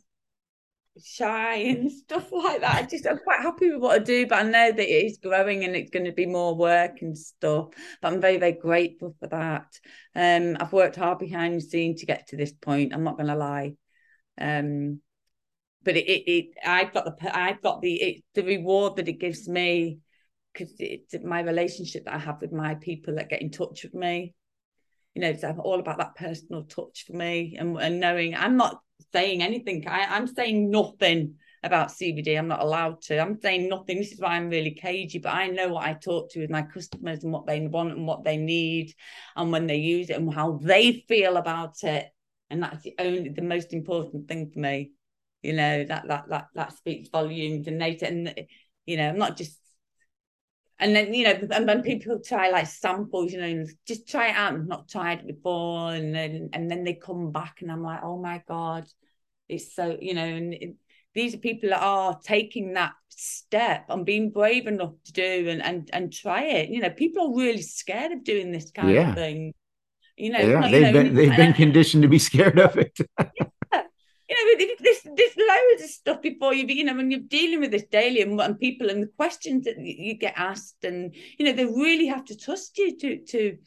shy 1.03 1.55
and 1.55 1.91
stuff 2.03 2.31
like 2.31 2.61
that. 2.61 2.75
I 2.75 2.83
just 2.83 3.07
I'm 3.07 3.19
quite 3.19 3.41
happy 3.41 3.71
with 3.71 3.81
what 3.81 4.01
I 4.01 4.03
do, 4.03 4.27
but 4.27 4.39
I 4.39 4.43
know 4.43 4.71
that 4.71 4.79
it 4.79 5.05
is 5.05 5.19
growing 5.21 5.63
and 5.63 5.75
it's 5.75 5.91
going 5.91 6.05
to 6.05 6.11
be 6.11 6.25
more 6.25 6.55
work 6.55 7.01
and 7.01 7.17
stuff. 7.17 7.67
But 8.01 8.13
I'm 8.13 8.21
very, 8.21 8.37
very 8.37 8.53
grateful 8.53 9.15
for 9.19 9.27
that. 9.27 9.67
Um, 10.15 10.57
I've 10.59 10.73
worked 10.73 10.95
hard 10.95 11.19
behind 11.19 11.55
the 11.55 11.61
scene 11.61 11.95
to 11.97 12.05
get 12.05 12.27
to 12.27 12.37
this 12.37 12.53
point. 12.53 12.93
I'm 12.93 13.03
not 13.03 13.17
going 13.17 13.27
to 13.27 13.35
lie. 13.35 13.73
Um, 14.39 15.01
but 15.83 15.95
it, 15.97 16.07
it, 16.07 16.31
it, 16.31 16.45
I've 16.65 16.93
got 16.93 17.05
the, 17.05 17.37
I've 17.37 17.61
got 17.61 17.81
the, 17.81 17.93
it, 17.93 18.23
the 18.33 18.43
reward 18.43 18.95
that 18.95 19.07
it 19.07 19.19
gives 19.19 19.47
me 19.47 19.99
because 20.51 20.73
it's 20.79 21.13
my 21.23 21.41
relationship 21.41 22.05
that 22.05 22.15
I 22.15 22.19
have 22.19 22.41
with 22.41 22.51
my 22.51 22.75
people 22.75 23.15
that 23.15 23.29
get 23.29 23.41
in 23.41 23.51
touch 23.51 23.83
with 23.83 23.93
me 23.93 24.33
you 25.15 25.21
know, 25.21 25.29
it's 25.29 25.43
all 25.43 25.79
about 25.79 25.97
that 25.97 26.15
personal 26.15 26.63
touch 26.63 27.05
for 27.07 27.13
me 27.13 27.55
and, 27.57 27.77
and 27.77 28.01
knowing 28.01 28.35
I'm 28.35 28.57
not 28.57 28.81
saying 29.13 29.41
anything. 29.41 29.87
I, 29.87 30.05
I'm 30.15 30.27
saying 30.27 30.69
nothing 30.69 31.35
about 31.63 31.89
CBD. 31.89 32.37
I'm 32.37 32.47
not 32.47 32.61
allowed 32.61 33.01
to. 33.03 33.19
I'm 33.19 33.39
saying 33.41 33.69
nothing. 33.69 33.97
This 33.97 34.11
is 34.11 34.19
why 34.19 34.35
I'm 34.35 34.49
really 34.49 34.71
cagey, 34.71 35.19
but 35.19 35.33
I 35.33 35.47
know 35.47 35.69
what 35.69 35.85
I 35.85 35.93
talk 35.93 36.31
to 36.31 36.39
with 36.39 36.49
my 36.49 36.61
customers 36.61 37.23
and 37.23 37.33
what 37.33 37.47
they 37.47 37.65
want 37.67 37.91
and 37.91 38.07
what 38.07 38.23
they 38.23 38.37
need 38.37 38.93
and 39.35 39.51
when 39.51 39.67
they 39.67 39.77
use 39.77 40.09
it 40.09 40.17
and 40.17 40.33
how 40.33 40.59
they 40.61 41.03
feel 41.07 41.37
about 41.37 41.83
it. 41.83 42.07
And 42.49 42.61
that's 42.61 42.83
the 42.83 42.93
only 42.99 43.29
the 43.29 43.41
most 43.41 43.73
important 43.73 44.27
thing 44.27 44.51
for 44.51 44.59
me. 44.59 44.91
You 45.41 45.53
know, 45.53 45.83
that 45.83 46.07
that 46.07 46.29
that 46.29 46.47
that 46.53 46.77
speaks 46.77 47.09
volumes 47.09 47.67
and 47.67 47.81
they 47.81 47.97
and 47.97 48.33
you 48.85 48.97
know, 48.97 49.09
I'm 49.09 49.17
not 49.17 49.37
just 49.37 49.57
and 50.79 50.95
then 50.95 51.13
you 51.13 51.23
know 51.23 51.39
and 51.51 51.67
then 51.67 51.81
people 51.81 52.19
try 52.19 52.49
like 52.49 52.67
samples 52.67 53.31
you 53.31 53.39
know 53.39 53.65
just 53.87 54.07
try 54.07 54.29
it 54.29 54.35
out 54.35 54.53
and 54.53 54.67
not 54.67 54.89
tried 54.89 55.19
it 55.19 55.27
before. 55.27 55.93
And 55.93 56.13
then 56.13 56.49
and 56.53 56.69
then 56.69 56.83
they 56.83 56.93
come 56.93 57.31
back 57.31 57.61
and 57.61 57.71
i'm 57.71 57.83
like 57.83 58.01
oh 58.03 58.21
my 58.21 58.41
god 58.47 58.85
it's 59.47 59.75
so 59.75 59.97
you 59.99 60.13
know 60.13 60.25
and 60.25 60.53
it, 60.53 60.75
these 61.15 61.33
are 61.33 61.39
people 61.39 61.69
that 61.69 61.81
are 61.81 62.19
taking 62.23 62.73
that 62.73 62.91
step 63.09 63.85
and 63.89 64.05
being 64.05 64.29
brave 64.29 64.67
enough 64.67 64.93
to 65.05 65.13
do 65.13 65.47
and 65.49 65.63
and, 65.63 65.89
and 65.93 66.13
try 66.13 66.43
it. 66.43 66.69
You 66.69 66.81
know 66.81 66.89
people 66.89 67.27
are 67.27 67.37
really 67.37 67.61
scared 67.61 68.11
of 68.11 68.23
doing 68.23 68.51
this 68.51 68.69
kind 68.71 68.91
yeah. 68.91 69.09
of 69.09 69.15
thing. 69.15 69.53
You 70.17 70.31
know 70.31 70.39
yeah, 70.39 70.69
they've 70.69 70.93
know, 70.93 71.03
been 71.03 71.15
they've 71.15 71.35
been 71.35 71.53
conditioned 71.53 72.03
to 72.03 72.09
be 72.09 72.19
scared 72.19 72.59
of 72.59 72.77
it 72.77 72.97
you 74.35 74.67
know, 74.67 74.75
there's, 74.79 75.01
there's 75.03 75.37
loads 75.37 75.83
of 75.83 75.89
stuff 75.89 76.21
before 76.21 76.53
you, 76.53 76.65
you 76.67 76.83
know, 76.83 76.95
when 76.95 77.11
you're 77.11 77.19
dealing 77.21 77.61
with 77.61 77.71
this 77.71 77.85
daily 77.91 78.21
and, 78.21 78.39
and 78.39 78.59
people 78.59 78.89
and 78.89 79.03
the 79.03 79.11
questions 79.15 79.65
that 79.65 79.77
you 79.79 80.15
get 80.15 80.33
asked, 80.35 80.83
and 80.83 81.15
you 81.37 81.45
know, 81.45 81.53
they 81.53 81.65
really 81.65 82.07
have 82.07 82.25
to 82.25 82.37
trust 82.37 82.77
you 82.77 82.97
to 82.97 83.19
to 83.25 83.57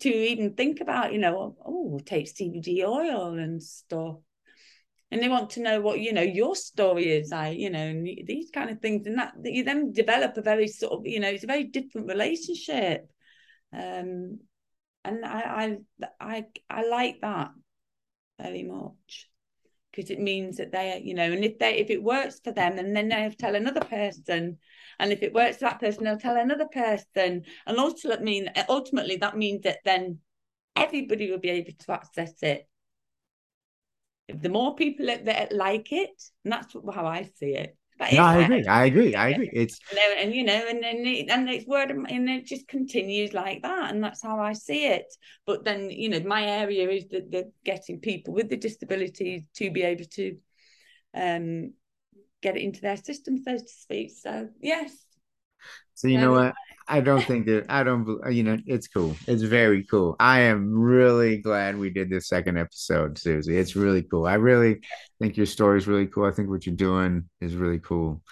to 0.00 0.08
even 0.10 0.54
think 0.54 0.80
about, 0.80 1.12
you 1.12 1.18
know, 1.18 1.56
oh, 1.64 1.98
take 2.04 2.26
CBD 2.26 2.84
oil 2.84 3.38
and 3.38 3.62
stuff. 3.62 4.16
And 5.10 5.22
they 5.22 5.28
want 5.28 5.50
to 5.50 5.62
know 5.62 5.80
what 5.80 6.00
you 6.00 6.12
know 6.12 6.22
your 6.22 6.56
story 6.56 7.10
is, 7.12 7.32
I 7.32 7.50
you 7.50 7.70
know, 7.70 7.92
these 8.24 8.50
kind 8.50 8.70
of 8.70 8.80
things, 8.80 9.06
and 9.06 9.18
that, 9.18 9.34
that 9.42 9.52
you 9.52 9.64
then 9.64 9.92
develop 9.92 10.36
a 10.36 10.42
very 10.42 10.68
sort 10.68 10.92
of 10.92 11.06
you 11.06 11.20
know 11.20 11.28
it's 11.28 11.44
a 11.44 11.48
very 11.48 11.64
different 11.64 12.08
relationship, 12.08 13.08
um, 13.72 14.40
and 15.04 15.24
I 15.24 15.78
I 16.00 16.06
I 16.20 16.44
I 16.68 16.88
like 16.88 17.20
that 17.20 17.50
very 18.40 18.64
much 18.64 19.28
because 19.96 20.10
it 20.10 20.20
means 20.20 20.58
that 20.58 20.72
they, 20.72 21.00
you 21.02 21.14
know, 21.14 21.32
and 21.32 21.42
if 21.42 21.58
they 21.58 21.78
if 21.78 21.88
it 21.88 22.02
works 22.02 22.38
for 22.44 22.52
them, 22.52 22.78
and 22.78 22.94
then 22.94 23.08
they'll 23.08 23.32
tell 23.32 23.54
another 23.54 23.80
person, 23.80 24.58
and 25.00 25.12
if 25.12 25.22
it 25.22 25.32
works 25.32 25.56
for 25.56 25.64
that 25.64 25.80
person, 25.80 26.04
they'll 26.04 26.18
tell 26.18 26.36
another 26.36 26.66
person, 26.66 27.44
and 27.66 27.78
ultimately, 27.78 28.24
mean 28.24 28.50
ultimately 28.68 29.16
that 29.16 29.36
means 29.36 29.62
that 29.62 29.78
then 29.84 30.18
everybody 30.76 31.30
will 31.30 31.38
be 31.38 31.48
able 31.48 31.72
to 31.78 31.92
access 31.92 32.34
it. 32.42 32.68
The 34.28 34.50
more 34.50 34.74
people 34.74 35.06
that, 35.06 35.24
that 35.24 35.52
like 35.52 35.92
it, 35.92 36.22
and 36.44 36.52
that's 36.52 36.74
how 36.92 37.06
I 37.06 37.22
see 37.22 37.54
it. 37.54 37.76
No, 37.98 38.22
I 38.22 38.38
agree. 38.38 38.66
I 38.66 38.84
agree. 38.84 39.14
I 39.14 39.28
agree. 39.30 39.50
It's 39.52 39.78
and, 39.90 39.98
and 40.20 40.34
you 40.34 40.44
know, 40.44 40.66
and 40.68 40.82
then 40.82 40.98
it, 41.06 41.30
and 41.30 41.48
it's 41.48 41.66
word 41.66 41.90
and 41.90 42.28
it 42.28 42.44
just 42.44 42.68
continues 42.68 43.32
like 43.32 43.62
that, 43.62 43.90
and 43.90 44.02
that's 44.02 44.22
how 44.22 44.38
I 44.38 44.52
see 44.52 44.86
it. 44.86 45.06
But 45.46 45.64
then 45.64 45.90
you 45.90 46.08
know, 46.08 46.20
my 46.20 46.44
area 46.44 46.88
is 46.90 47.06
the, 47.08 47.20
the 47.20 47.52
getting 47.64 48.00
people 48.00 48.34
with 48.34 48.50
the 48.50 48.56
disabilities 48.56 49.42
to 49.56 49.70
be 49.70 49.82
able 49.82 50.04
to 50.04 50.36
um 51.14 51.72
get 52.42 52.56
it 52.56 52.62
into 52.62 52.80
their 52.80 52.96
system, 52.96 53.38
so 53.38 53.56
to 53.56 53.68
speak. 53.68 54.12
So 54.16 54.48
yes. 54.60 54.92
So 55.94 56.08
you 56.08 56.16
um, 56.16 56.20
know 56.20 56.32
what? 56.32 56.54
I 56.88 57.00
don't 57.00 57.24
think 57.24 57.46
that 57.46 57.66
I 57.68 57.82
don't 57.82 58.20
you 58.30 58.42
know 58.42 58.58
it's 58.66 58.88
cool. 58.88 59.16
It's 59.26 59.42
very 59.42 59.84
cool. 59.84 60.16
I 60.20 60.40
am 60.40 60.72
really 60.72 61.38
glad 61.38 61.76
we 61.76 61.90
did 61.90 62.10
this 62.10 62.28
second 62.28 62.58
episode, 62.58 63.18
Susie. 63.18 63.56
It's 63.56 63.74
really 63.76 64.02
cool. 64.02 64.26
I 64.26 64.34
really 64.34 64.80
think 65.20 65.36
your 65.36 65.46
story 65.46 65.78
is 65.78 65.86
really 65.86 66.06
cool. 66.06 66.26
I 66.26 66.30
think 66.30 66.48
what 66.48 66.66
you're 66.66 66.76
doing 66.76 67.28
is 67.40 67.56
really 67.56 67.80
cool, 67.80 68.22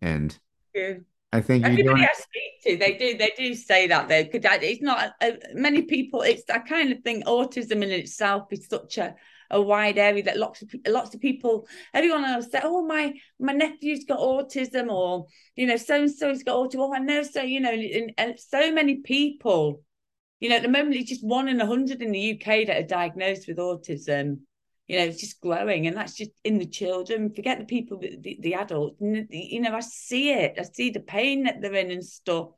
and 0.00 0.36
yeah. 0.74 0.94
I 1.32 1.40
think 1.40 1.64
everybody 1.64 2.02
I 2.02 2.12
speak 2.12 2.62
to, 2.64 2.76
they 2.76 2.98
do 2.98 3.16
they 3.16 3.32
do 3.36 3.54
say 3.54 3.86
that 3.86 4.08
though. 4.08 4.24
Because 4.24 4.58
it's 4.62 4.82
not 4.82 5.12
uh, 5.22 5.30
many 5.54 5.82
people. 5.82 6.20
It's 6.20 6.42
I 6.50 6.58
kind 6.58 6.92
of 6.92 7.00
think 7.02 7.24
autism 7.24 7.82
in 7.82 7.90
itself 7.90 8.48
is 8.50 8.66
such 8.68 8.98
a 8.98 9.14
a 9.52 9.60
wide 9.60 9.98
area 9.98 10.22
that 10.24 10.38
lots 10.38 10.62
of 10.62 10.74
lots 10.88 11.14
of 11.14 11.20
people, 11.20 11.66
everyone 11.94 12.24
else 12.24 12.50
say, 12.50 12.60
oh 12.64 12.84
my 12.84 13.14
my 13.38 13.52
nephew's 13.52 14.04
got 14.04 14.18
autism, 14.18 14.90
or 14.90 15.26
you 15.54 15.66
know 15.66 15.76
so 15.76 16.00
and 16.02 16.10
so's 16.10 16.42
got 16.42 16.56
autism. 16.56 16.78
Oh, 16.78 16.94
I 16.94 16.98
know 16.98 17.22
so 17.22 17.42
you 17.42 17.60
know, 17.60 17.70
and, 17.70 18.12
and 18.18 18.40
so 18.40 18.72
many 18.72 18.96
people, 18.96 19.82
you 20.40 20.48
know, 20.48 20.56
at 20.56 20.62
the 20.62 20.68
moment 20.68 20.96
it's 20.96 21.10
just 21.10 21.24
one 21.24 21.48
in 21.48 21.60
a 21.60 21.66
hundred 21.66 22.02
in 22.02 22.10
the 22.10 22.32
UK 22.32 22.66
that 22.66 22.78
are 22.78 22.86
diagnosed 22.86 23.46
with 23.46 23.58
autism. 23.58 24.38
You 24.88 24.98
know, 24.98 25.04
it's 25.04 25.20
just 25.20 25.40
growing, 25.40 25.86
and 25.86 25.96
that's 25.96 26.14
just 26.14 26.32
in 26.44 26.58
the 26.58 26.66
children. 26.66 27.32
Forget 27.32 27.58
the 27.58 27.64
people, 27.64 27.98
the, 27.98 28.38
the 28.40 28.54
adults. 28.54 28.96
You 29.00 29.60
know, 29.60 29.74
I 29.74 29.80
see 29.80 30.30
it. 30.30 30.56
I 30.58 30.64
see 30.64 30.90
the 30.90 31.00
pain 31.00 31.44
that 31.44 31.62
they're 31.62 31.74
in 31.74 31.90
and 31.90 32.04
stuff. 32.04 32.48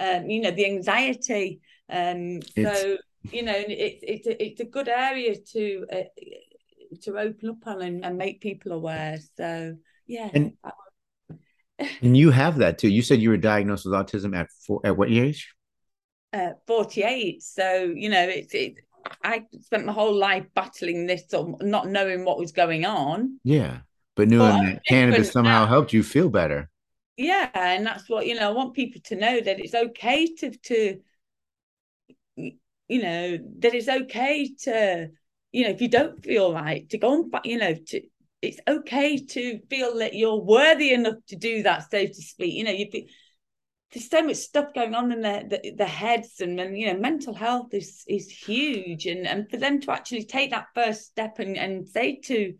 Um, 0.00 0.28
you 0.30 0.40
know, 0.40 0.50
the 0.50 0.64
anxiety. 0.64 1.60
Um, 1.88 2.40
so 2.42 2.96
you 3.32 3.42
know, 3.42 3.54
it's 3.56 4.02
it's 4.02 4.26
a, 4.26 4.44
it's 4.44 4.60
a 4.60 4.64
good 4.64 4.88
area 4.88 5.36
to 5.52 5.86
uh, 5.92 6.02
to 7.02 7.18
open 7.18 7.50
up 7.50 7.66
on 7.66 7.82
and, 7.82 8.04
and, 8.04 8.16
make 8.16 8.40
people 8.40 8.72
aware. 8.72 9.18
So 9.36 9.76
yeah. 10.06 10.30
And, 10.32 10.52
and 12.00 12.16
you 12.16 12.30
have 12.30 12.58
that 12.58 12.78
too. 12.78 12.88
You 12.88 13.02
said 13.02 13.20
you 13.20 13.30
were 13.30 13.36
diagnosed 13.36 13.84
with 13.84 13.94
autism 13.94 14.36
at 14.36 14.48
four, 14.66 14.80
at 14.84 14.96
what 14.96 15.10
age? 15.10 15.54
Uh, 16.32 16.52
48. 16.66 17.42
So, 17.42 17.92
you 17.94 18.08
know, 18.08 18.22
it's 18.22 18.54
it, 18.54 18.74
I 19.22 19.44
spent 19.60 19.86
my 19.86 19.92
whole 19.92 20.14
life 20.14 20.46
battling 20.54 21.06
this 21.06 21.32
or 21.32 21.56
not 21.60 21.88
knowing 21.88 22.24
what 22.24 22.38
was 22.38 22.52
going 22.52 22.84
on. 22.84 23.40
Yeah. 23.44 23.78
But 24.14 24.28
knowing 24.28 24.64
but 24.64 24.72
that 24.74 24.86
cannabis 24.86 25.32
somehow 25.32 25.60
now. 25.60 25.66
helped 25.66 25.92
you 25.92 26.02
feel 26.02 26.30
better. 26.30 26.70
Yeah. 27.16 27.50
And 27.54 27.86
that's 27.86 28.08
what, 28.08 28.26
you 28.26 28.34
know, 28.34 28.48
I 28.48 28.52
want 28.52 28.74
people 28.74 29.00
to 29.04 29.16
know 29.16 29.40
that 29.40 29.60
it's 29.60 29.74
okay 29.74 30.26
to 30.36 30.50
to 30.50 31.00
you 32.88 33.02
know 33.02 33.38
that 33.58 33.74
it's 33.74 33.88
okay 33.88 34.54
to 34.62 35.08
you 35.52 35.64
know 35.64 35.70
if 35.70 35.80
you 35.80 35.88
don't 35.88 36.22
feel 36.22 36.52
right 36.52 36.88
to 36.90 36.98
go 36.98 37.22
and 37.22 37.32
you 37.44 37.58
know 37.58 37.74
to 37.74 38.00
it's 38.42 38.60
okay 38.68 39.16
to 39.16 39.58
feel 39.68 39.98
that 39.98 40.14
you're 40.14 40.40
worthy 40.40 40.92
enough 40.92 41.16
to 41.26 41.36
do 41.36 41.62
that 41.62 41.90
so 41.90 42.06
to 42.06 42.14
speak. 42.14 42.54
You 42.54 42.64
know 42.64 42.70
you 42.70 42.88
there's 43.92 44.10
so 44.10 44.22
much 44.22 44.36
stuff 44.36 44.74
going 44.74 44.94
on 44.94 45.12
in 45.12 45.20
their 45.22 45.44
the, 45.48 45.72
their 45.76 45.86
heads 45.86 46.40
and, 46.40 46.60
and 46.60 46.76
you 46.76 46.92
know 46.92 46.98
mental 46.98 47.34
health 47.34 47.72
is 47.72 48.04
is 48.08 48.28
huge 48.28 49.06
and 49.06 49.26
and 49.26 49.48
for 49.50 49.56
them 49.56 49.80
to 49.80 49.90
actually 49.90 50.24
take 50.24 50.50
that 50.50 50.66
first 50.74 51.06
step 51.06 51.38
and 51.38 51.56
and 51.56 51.88
say 51.88 52.16
to 52.16 52.54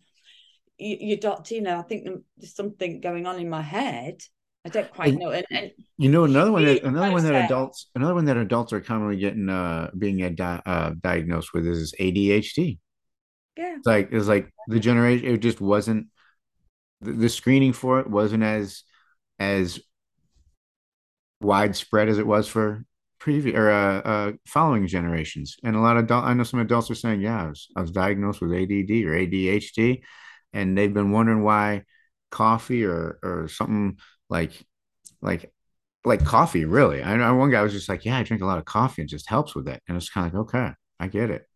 your 0.79 1.19
doctor 1.19 1.55
you 1.55 1.63
know 1.63 1.79
i 1.79 1.83
think 1.83 2.07
there's 2.37 2.55
something 2.55 3.01
going 3.01 3.27
on 3.27 3.39
in 3.39 3.49
my 3.49 3.63
head 3.63 4.21
i 4.67 4.69
don't 4.69 4.91
quite 4.93 5.15
know 5.15 5.31
and, 5.31 5.47
and 5.51 5.71
you 5.97 6.11
know 6.11 6.25
another 6.25 6.53
one 6.53 6.65
that 6.65 6.83
another 6.83 7.13
one 7.13 7.25
that 7.25 7.45
adults 7.47 7.89
another 7.95 8.15
one 8.15 8.25
that 8.25 8.37
adults 8.37 8.73
are 8.73 8.81
commonly 8.81 9.17
getting 9.17 9.49
uh 9.49 9.91
being 9.97 10.23
a 10.23 10.31
di- 10.31 10.63
uh, 10.67 10.91
diagnosed 11.03 11.55
with 11.55 11.67
is 11.67 11.95
adhd 12.01 12.79
yeah. 13.57 13.77
It's 13.77 13.87
like 13.87 14.09
it's 14.13 14.29
like 14.29 14.53
the 14.69 14.79
generation 14.79 15.27
it 15.27 15.39
just 15.39 15.61
wasn't 15.61 16.09
the, 17.01 17.13
the 17.13 17.29
screening 17.29 17.73
for 17.73 18.01
it 18.01 18.11
wasn't 18.11 18.43
as 18.43 18.83
as 19.39 19.81
widespread 21.41 22.09
as 22.09 22.19
it 22.19 22.27
was 22.27 22.49
for 22.49 22.85
previous 23.19 23.57
or 23.57 23.71
uh, 23.71 24.01
uh, 24.01 24.33
following 24.47 24.87
generations. 24.87 25.57
And 25.65 25.75
a 25.75 25.81
lot 25.81 25.97
of 25.97 26.05
adult, 26.05 26.25
I 26.25 26.35
know 26.35 26.43
some 26.45 26.61
adults 26.61 26.91
are 26.91 26.95
saying, 26.95 27.21
yeah, 27.21 27.45
I 27.45 27.49
was, 27.49 27.69
I 27.77 27.81
was 27.81 27.91
diagnosed 27.91 28.41
with 28.41 28.53
ADD 28.53 28.91
or 29.05 29.17
ADHD, 29.17 30.03
and 30.53 30.77
they've 30.77 30.93
been 30.93 31.13
wondering 31.13 31.43
why 31.43 31.85
coffee 32.31 32.85
or 32.85 33.19
or 33.23 33.49
something 33.49 33.99
like 34.29 34.53
like 35.21 35.53
like 36.05 36.25
coffee 36.25 36.65
really. 36.65 37.03
I 37.03 37.17
know 37.17 37.35
one 37.35 37.51
guy 37.51 37.63
was 37.63 37.73
just 37.73 37.89
like, 37.89 38.05
yeah, 38.05 38.19
I 38.19 38.23
drink 38.23 38.43
a 38.43 38.47
lot 38.47 38.59
of 38.59 38.65
coffee. 38.65 39.03
and 39.03 39.09
just 39.09 39.29
helps 39.29 39.55
with 39.55 39.69
it, 39.69 39.83
and 39.89 39.97
it's 39.97 40.11
kind 40.11 40.27
of 40.27 40.33
like, 40.33 40.41
okay, 40.43 40.73
I 41.01 41.09
get 41.09 41.31
it. 41.31 41.47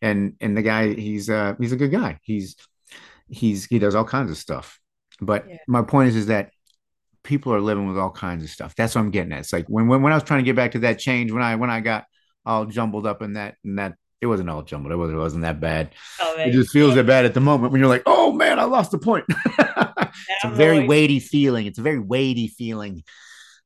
And 0.00 0.34
and 0.40 0.56
the 0.56 0.62
guy, 0.62 0.94
he's 0.94 1.28
uh 1.28 1.54
he's 1.60 1.72
a 1.72 1.76
good 1.76 1.92
guy. 1.92 2.18
He's 2.22 2.56
he's 3.28 3.66
he 3.66 3.78
does 3.78 3.94
all 3.94 4.04
kinds 4.04 4.30
of 4.30 4.36
stuff. 4.36 4.78
But 5.20 5.48
yeah. 5.48 5.58
my 5.68 5.82
point 5.82 6.08
is, 6.08 6.16
is 6.16 6.26
that 6.26 6.50
people 7.22 7.54
are 7.54 7.60
living 7.60 7.86
with 7.86 7.98
all 7.98 8.10
kinds 8.10 8.42
of 8.42 8.50
stuff. 8.50 8.74
That's 8.74 8.94
what 8.94 9.02
I'm 9.02 9.10
getting 9.10 9.32
at. 9.32 9.40
It's 9.40 9.52
like 9.52 9.66
when, 9.68 9.88
when 9.88 10.02
when 10.02 10.12
I 10.12 10.16
was 10.16 10.24
trying 10.24 10.40
to 10.40 10.44
get 10.44 10.56
back 10.56 10.72
to 10.72 10.80
that 10.80 10.98
change 10.98 11.30
when 11.32 11.42
I 11.42 11.56
when 11.56 11.70
I 11.70 11.80
got 11.80 12.04
all 12.44 12.66
jumbled 12.66 13.06
up 13.06 13.22
in 13.22 13.34
that 13.34 13.56
and 13.64 13.78
that 13.78 13.94
it 14.20 14.26
wasn't 14.26 14.50
all 14.50 14.62
jumbled. 14.62 14.92
It 14.92 14.96
wasn't, 14.96 15.18
it 15.18 15.20
wasn't 15.20 15.42
that 15.42 15.60
bad. 15.60 15.90
Oh, 16.20 16.36
it 16.38 16.52
just 16.52 16.70
feels 16.70 16.94
that 16.94 17.06
bad 17.06 17.24
at 17.24 17.34
the 17.34 17.40
moment 17.40 17.72
when 17.72 17.80
you're 17.80 17.88
like, 17.88 18.04
oh 18.06 18.32
man, 18.32 18.58
I 18.58 18.64
lost 18.64 18.92
the 18.92 18.98
point. 18.98 19.24
it's 20.28 20.44
a 20.44 20.50
very 20.50 20.86
weighty 20.86 21.20
feeling. 21.20 21.66
It's 21.66 21.78
a 21.78 21.82
very 21.82 21.98
weighty 21.98 22.48
feeling 22.48 23.02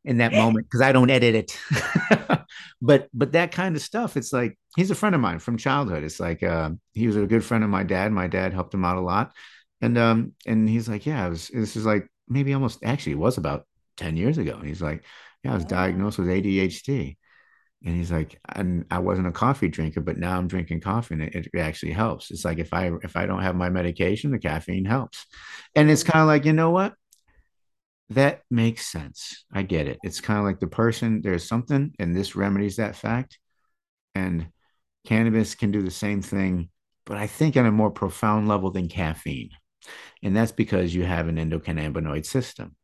in 0.04 0.18
that 0.18 0.32
moment 0.32 0.66
because 0.66 0.80
I 0.80 0.92
don't 0.92 1.10
edit 1.10 1.34
it. 1.34 2.40
but 2.82 3.08
but 3.12 3.32
that 3.32 3.52
kind 3.52 3.76
of 3.76 3.82
stuff, 3.82 4.16
it's 4.16 4.32
like 4.32 4.58
he's 4.76 4.90
a 4.90 4.94
friend 4.94 5.14
of 5.14 5.20
mine 5.20 5.38
from 5.38 5.56
childhood. 5.56 6.04
It's 6.04 6.20
like 6.20 6.42
uh, 6.42 6.70
he 6.94 7.06
was 7.06 7.16
a 7.16 7.26
good 7.26 7.44
friend 7.44 7.64
of 7.64 7.70
my 7.70 7.82
dad. 7.82 8.12
My 8.12 8.28
dad 8.28 8.52
helped 8.52 8.74
him 8.74 8.84
out 8.84 8.98
a 8.98 9.00
lot. 9.00 9.32
And 9.80 9.98
um 9.98 10.32
and 10.46 10.68
he's 10.68 10.88
like, 10.88 11.04
yeah, 11.04 11.28
was, 11.28 11.48
this 11.48 11.76
is 11.76 11.84
like 11.84 12.08
maybe 12.28 12.54
almost 12.54 12.80
actually 12.84 13.12
it 13.12 13.18
was 13.18 13.38
about 13.38 13.66
10 13.96 14.16
years 14.16 14.38
ago. 14.38 14.56
And 14.56 14.66
he's 14.66 14.82
like, 14.82 15.04
Yeah, 15.44 15.52
I 15.52 15.54
was 15.54 15.64
diagnosed 15.64 16.18
with 16.18 16.28
ADHD. 16.28 17.16
And 17.84 17.94
he's 17.94 18.10
like, 18.10 18.40
and 18.48 18.84
I 18.90 18.98
wasn't 18.98 19.28
a 19.28 19.32
coffee 19.32 19.68
drinker, 19.68 20.00
but 20.00 20.16
now 20.18 20.36
I'm 20.36 20.48
drinking 20.48 20.80
coffee 20.80 21.14
and 21.14 21.22
it, 21.22 21.48
it 21.52 21.58
actually 21.58 21.92
helps. 21.92 22.30
It's 22.30 22.44
like 22.44 22.58
if 22.58 22.72
I 22.72 22.90
if 23.02 23.16
I 23.16 23.26
don't 23.26 23.42
have 23.42 23.54
my 23.54 23.68
medication, 23.68 24.30
the 24.30 24.38
caffeine 24.38 24.84
helps. 24.84 25.26
And 25.74 25.90
it's 25.90 26.02
kind 26.02 26.22
of 26.22 26.26
like, 26.26 26.44
you 26.44 26.52
know 26.52 26.70
what? 26.70 26.94
That 28.10 28.42
makes 28.50 28.86
sense. 28.86 29.44
I 29.52 29.62
get 29.62 29.88
it. 29.88 29.98
It's 30.02 30.20
kind 30.20 30.38
of 30.38 30.44
like 30.44 30.60
the 30.60 30.68
person, 30.68 31.22
there's 31.22 31.46
something, 31.46 31.92
and 31.98 32.16
this 32.16 32.36
remedies 32.36 32.76
that 32.76 32.96
fact. 32.96 33.38
And 34.14 34.48
cannabis 35.06 35.54
can 35.54 35.70
do 35.70 35.82
the 35.82 35.90
same 35.90 36.22
thing, 36.22 36.70
but 37.04 37.16
I 37.16 37.26
think 37.26 37.56
on 37.56 37.66
a 37.66 37.72
more 37.72 37.90
profound 37.90 38.48
level 38.48 38.70
than 38.70 38.88
caffeine. 38.88 39.50
And 40.22 40.36
that's 40.36 40.52
because 40.52 40.94
you 40.94 41.04
have 41.04 41.28
an 41.28 41.36
endocannabinoid 41.36 42.26
system. 42.26 42.76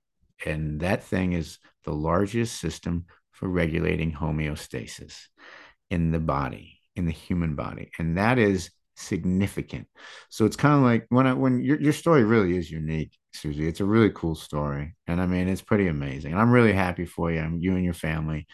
And 0.44 0.80
that 0.80 1.04
thing 1.04 1.32
is 1.32 1.58
the 1.84 1.92
largest 1.92 2.60
system 2.60 3.06
for 3.42 3.48
regulating 3.48 4.12
homeostasis 4.12 5.18
in 5.90 6.12
the 6.12 6.20
body, 6.20 6.78
in 6.94 7.06
the 7.06 7.12
human 7.12 7.56
body. 7.56 7.90
And 7.98 8.16
that 8.16 8.38
is 8.38 8.70
significant. 8.94 9.88
So 10.28 10.44
it's 10.44 10.54
kind 10.54 10.76
of 10.76 10.82
like 10.82 11.06
when 11.08 11.26
I, 11.26 11.32
when 11.32 11.60
your, 11.60 11.80
your 11.80 11.92
story 11.92 12.22
really 12.22 12.56
is 12.56 12.70
unique, 12.70 13.18
Susie. 13.34 13.66
It's 13.66 13.80
a 13.80 13.84
really 13.84 14.10
cool 14.10 14.36
story. 14.36 14.94
And 15.08 15.20
I 15.20 15.26
mean, 15.26 15.48
it's 15.48 15.60
pretty 15.60 15.88
amazing. 15.88 16.30
And 16.30 16.40
I'm 16.40 16.52
really 16.52 16.72
happy 16.72 17.04
for 17.04 17.32
you. 17.32 17.40
I'm 17.40 17.58
you 17.58 17.74
and 17.74 17.84
your 17.84 17.94
family. 17.94 18.46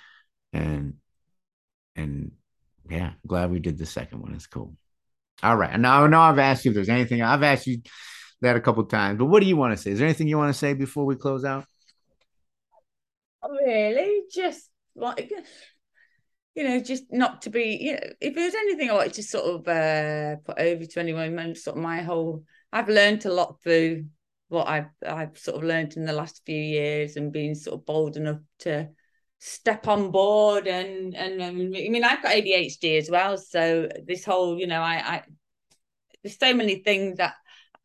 And, 0.54 0.94
and 1.94 2.30
yeah, 2.88 3.12
glad 3.26 3.50
we 3.50 3.58
did 3.58 3.76
the 3.76 3.84
second 3.84 4.22
one. 4.22 4.32
It's 4.32 4.46
cool. 4.46 4.74
All 5.42 5.56
right. 5.56 5.70
And 5.70 5.82
now, 5.82 6.06
now 6.06 6.22
I've 6.22 6.38
asked 6.38 6.64
you 6.64 6.70
if 6.70 6.76
there's 6.76 6.88
anything 6.88 7.20
I've 7.20 7.42
asked 7.42 7.66
you 7.66 7.82
that 8.40 8.56
a 8.56 8.60
couple 8.60 8.84
times. 8.84 9.18
But 9.18 9.26
what 9.26 9.40
do 9.40 9.46
you 9.46 9.58
want 9.58 9.76
to 9.76 9.82
say? 9.82 9.90
Is 9.90 9.98
there 9.98 10.08
anything 10.08 10.28
you 10.28 10.38
want 10.38 10.54
to 10.54 10.58
say 10.58 10.72
before 10.72 11.04
we 11.04 11.14
close 11.14 11.44
out? 11.44 11.66
Really, 13.46 14.22
just 14.32 14.67
like 14.98 15.32
you 16.54 16.64
know, 16.64 16.80
just 16.80 17.04
not 17.12 17.42
to 17.42 17.50
be. 17.50 17.78
You 17.80 17.92
know, 17.92 18.00
if 18.20 18.34
there's 18.34 18.54
anything 18.54 18.90
I 18.90 18.94
wanted 18.94 19.14
to 19.14 19.22
sort 19.22 19.44
of 19.44 19.68
uh, 19.68 20.36
put 20.44 20.58
over 20.58 20.84
to 20.84 21.00
anyone, 21.00 21.54
sort 21.54 21.76
of 21.76 21.82
my 21.82 22.02
whole. 22.02 22.44
I've 22.72 22.88
learned 22.88 23.24
a 23.24 23.32
lot 23.32 23.62
through 23.62 24.06
what 24.48 24.66
I've 24.66 24.90
I've 25.06 25.38
sort 25.38 25.58
of 25.58 25.62
learned 25.62 25.96
in 25.96 26.04
the 26.04 26.12
last 26.12 26.42
few 26.44 26.60
years 26.60 27.16
and 27.16 27.32
being 27.32 27.54
sort 27.54 27.78
of 27.78 27.86
bold 27.86 28.16
enough 28.16 28.40
to 28.60 28.88
step 29.38 29.86
on 29.86 30.10
board 30.10 30.66
and 30.66 31.14
and 31.14 31.40
um, 31.40 31.60
I 31.60 31.88
mean 31.88 32.02
I've 32.02 32.22
got 32.22 32.34
ADHD 32.34 32.98
as 32.98 33.08
well 33.08 33.36
so 33.36 33.88
this 34.06 34.24
whole 34.24 34.58
you 34.58 34.66
know 34.66 34.80
I 34.80 34.94
I 34.96 35.22
there's 36.22 36.38
so 36.38 36.52
many 36.54 36.76
things 36.76 37.18
that 37.18 37.34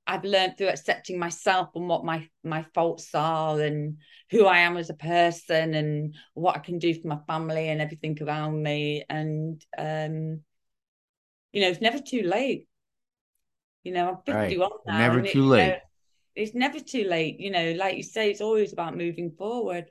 I've 0.05 0.25
learned 0.25 0.57
through 0.57 0.67
accepting 0.67 1.17
myself 1.17 1.69
and 1.75 1.87
what 1.87 2.03
my 2.03 2.27
my 2.43 2.63
faults 2.73 3.09
are 3.13 3.59
and 3.61 3.99
who 4.31 4.45
I 4.45 4.59
am 4.59 4.75
as 4.75 4.89
a 4.89 4.95
person 4.95 5.73
and 5.73 6.15
what 6.33 6.57
I 6.57 6.59
can 6.59 6.77
do 6.77 6.93
for 6.93 7.07
my 7.07 7.19
family 7.25 7.69
and 7.69 7.81
everything 7.81 8.17
around 8.21 8.61
me. 8.61 9.05
And 9.09 9.63
um, 9.77 10.41
you 11.53 11.61
know, 11.61 11.69
it's 11.69 11.81
never 11.81 11.99
too 11.99 12.23
late. 12.23 12.67
You 13.83 13.93
know, 13.93 14.09
I'm 14.09 14.17
51 14.25 14.69
right. 14.69 14.79
now. 14.85 14.97
Never 14.97 15.21
too 15.21 15.39
it, 15.39 15.45
late. 15.45 15.63
You 15.63 15.69
know, 15.71 15.77
it's 16.35 16.55
never 16.55 16.79
too 16.79 17.05
late. 17.05 17.39
You 17.39 17.51
know, 17.51 17.71
like 17.73 17.95
you 17.95 18.03
say, 18.03 18.29
it's 18.29 18.41
always 18.41 18.73
about 18.73 18.97
moving 18.97 19.31
forward. 19.37 19.85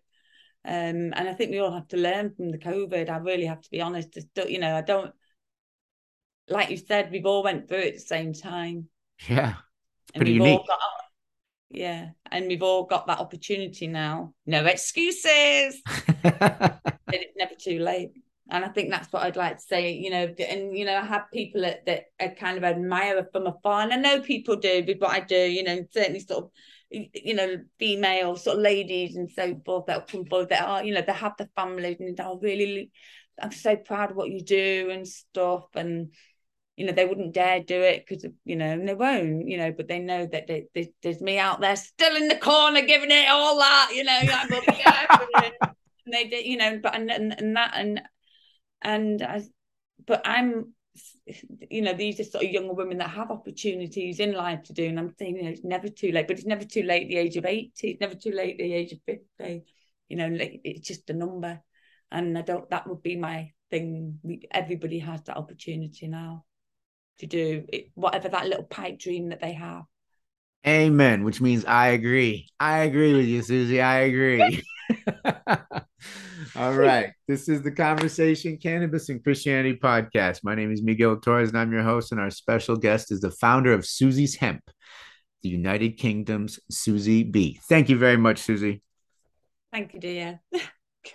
Um, 0.65 1.13
and 1.15 1.29
I 1.29 1.33
think 1.33 1.51
we 1.51 1.59
all 1.59 1.73
have 1.73 1.89
to 1.89 1.97
learn 1.97 2.35
from 2.35 2.51
the 2.51 2.59
COVID. 2.59 3.09
I 3.09 3.17
really 3.17 3.47
have 3.47 3.63
to 3.63 3.71
be 3.71 3.81
honest. 3.81 4.19
You 4.37 4.59
know, 4.59 4.77
I 4.77 4.83
don't 4.83 5.13
like 6.49 6.69
you 6.69 6.77
said, 6.77 7.11
we've 7.11 7.25
all 7.25 7.43
went 7.43 7.69
through 7.69 7.79
it 7.79 7.89
at 7.89 7.95
the 7.95 8.01
same 8.01 8.35
time. 8.35 8.89
Yeah 9.27 9.55
pretty 10.15 10.33
unique. 10.33 10.67
Got, 10.67 10.79
yeah, 11.71 12.11
and 12.31 12.49
we've 12.49 12.63
all 12.63 12.85
got 12.85 13.07
that 13.07 13.19
opportunity 13.19 13.87
now. 13.87 14.35
No 14.47 14.65
excuses. 14.67 15.81
and 16.25 16.81
it's 17.09 17.37
never 17.37 17.55
too 17.59 17.79
late. 17.79 18.13
And 18.51 18.65
I 18.65 18.69
think 18.69 18.91
that's 18.91 19.11
what 19.11 19.23
I'd 19.23 19.37
like 19.37 19.57
to 19.57 19.63
say, 19.63 19.93
you 19.93 20.11
know, 20.11 20.35
and 20.47 20.77
you 20.77 20.85
know, 20.85 20.97
I 20.97 21.05
have 21.05 21.31
people 21.33 21.63
that, 21.63 21.87
that 21.87 22.05
I 22.21 22.29
kind 22.29 22.59
of 22.59 22.65
admire 22.65 23.27
from 23.33 23.47
afar, 23.47 23.81
and 23.81 23.93
I 23.93 23.97
know 23.97 24.21
people 24.21 24.57
do 24.57 24.85
with 24.87 24.99
what 24.99 25.11
I 25.11 25.21
do, 25.21 25.37
you 25.37 25.63
know, 25.63 25.85
certainly 25.93 26.21
sort 26.21 26.45
of 26.45 26.51
you 26.93 27.35
know, 27.35 27.57
female 27.79 28.37
sort 28.37 28.57
of 28.57 28.63
ladies 28.63 29.17
and 29.17 29.31
so 29.31 29.61
forth 29.65 29.87
that 29.87 30.09
come 30.09 30.25
forward 30.27 30.51
that 30.51 30.63
are, 30.63 30.85
you 30.85 30.95
know, 30.95 31.03
they 31.03 31.13
have 31.13 31.33
the 31.39 31.49
families 31.57 31.97
and 32.01 32.17
they're 32.17 32.37
really, 32.41 32.91
I'm 33.41 33.53
so 33.53 33.77
proud 33.77 34.11
of 34.11 34.17
what 34.17 34.31
you 34.31 34.43
do 34.43 34.91
and 34.91 35.07
stuff. 35.07 35.65
And 35.75 36.13
you 36.77 36.87
know 36.87 36.93
they 36.93 37.05
wouldn't 37.05 37.35
dare 37.35 37.61
do 37.61 37.81
it 37.81 38.05
because 38.07 38.25
you 38.45 38.57
know 38.57 38.67
and 38.67 38.89
they 38.89 38.95
won't 38.95 39.47
you 39.47 39.59
know 39.59 39.73
but 39.73 39.89
they 39.89 39.99
know 39.99 40.27
that 40.27 40.47
they, 40.47 40.67
they, 40.75 40.91
there's 41.03 41.21
me 41.21 41.39
out 41.39 41.61
there 41.61 41.77
still 41.77 42.17
in 42.17 42.29
the 42.29 42.37
corner 42.37 42.81
giving 42.83 43.11
it 43.11 43.29
all 43.29 43.59
that 43.59 43.91
you 43.95 44.05
know 44.05 44.21
and 46.05 46.15
they 46.15 46.29
did 46.29 46.47
you 46.47 46.57
know 46.57 46.79
but 46.83 46.95
and, 46.95 47.11
and, 47.11 47.35
and 47.39 47.57
that 47.57 47.73
and 47.75 48.03
and 48.83 49.23
I, 49.23 49.43
but 50.07 50.23
I'm 50.27 50.73
you 51.71 51.83
know 51.83 51.93
these 51.93 52.21
are 52.21 52.25
sort 52.25 52.45
of 52.45 52.51
younger 52.51 52.75
women 52.75 52.99
that 52.99 53.11
have 53.11 53.31
opportunities 53.31 54.19
in 54.19 54.33
life 54.33 54.63
to 54.65 54.73
do 54.73 54.87
and 54.87 54.99
I'm 54.99 55.15
saying 55.19 55.37
you 55.37 55.43
know 55.45 55.51
it's 55.51 55.65
never 55.65 55.89
too 55.89 56.11
late 56.11 56.27
but 56.27 56.37
it's 56.37 56.47
never 56.47 56.65
too 56.65 56.83
late 56.83 57.03
at 57.03 57.09
the 57.09 57.17
age 57.17 57.37
of 57.37 57.45
80 57.45 57.73
it's 57.83 58.01
never 58.01 58.15
too 58.15 58.33
late 58.33 58.53
at 58.53 58.59
the 58.59 58.75
age 58.75 58.93
of 58.93 58.99
50 59.07 59.65
you 60.13 60.19
know 60.19 60.29
it's 60.31 60.87
just 60.87 61.09
a 61.09 61.15
number. 61.15 61.63
And 62.11 62.37
I 62.37 62.43
don't 62.43 62.69
that 62.69 62.87
would 62.87 63.03
be 63.03 63.17
my 63.17 63.53
thing. 63.71 64.19
Everybody 64.51 64.99
has 64.99 65.23
that 65.23 65.39
opportunity 65.39 66.07
now 66.07 66.45
to 67.23 67.27
do 67.27 67.65
it, 67.73 67.91
whatever 67.95 68.29
that 68.29 68.47
little 68.47 68.65
pipe 68.65 68.99
dream 68.99 69.29
that 69.29 69.41
they 69.41 69.53
have. 69.53 69.85
Amen, 70.67 71.25
which 71.25 71.41
means 71.41 71.65
I 71.65 71.89
agree. 71.89 72.49
I 72.59 72.81
agree 72.81 73.15
with 73.15 73.27
you, 73.27 73.43
Susie. 73.43 73.81
I 73.81 74.01
agree. 74.01 74.63
All 76.57 76.75
right. 76.75 77.13
This 77.29 77.49
is 77.49 77.63
the 77.63 77.71
Conversation 77.71 78.59
Cannabis 78.59 79.09
and 79.09 79.23
Christianity 79.23 79.79
podcast. 79.83 80.41
My 80.43 80.55
name 80.55 80.73
is 80.73 80.83
Miguel 80.83 81.17
Torres 81.17 81.49
and 81.49 81.59
I'm 81.59 81.73
your 81.73 81.83
host. 81.83 82.13
And 82.13 82.21
our 82.21 82.31
special 82.31 82.77
guest 82.77 83.11
is 83.11 83.21
the 83.21 83.31
founder 83.31 83.73
of 83.73 83.87
Susie's 83.87 84.37
Hemp, 84.37 84.63
the 85.43 85.49
United 85.49 85.99
Kingdom's 85.99 86.61
Susie 86.71 87.23
Bee. 87.23 87.59
Thank 87.69 87.89
you 87.89 87.97
very 87.97 88.17
much, 88.17 88.39
Susie. 88.41 88.83
Thank 89.73 89.95
you, 89.95 90.01
dear. 90.01 90.41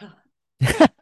God. 0.62 0.90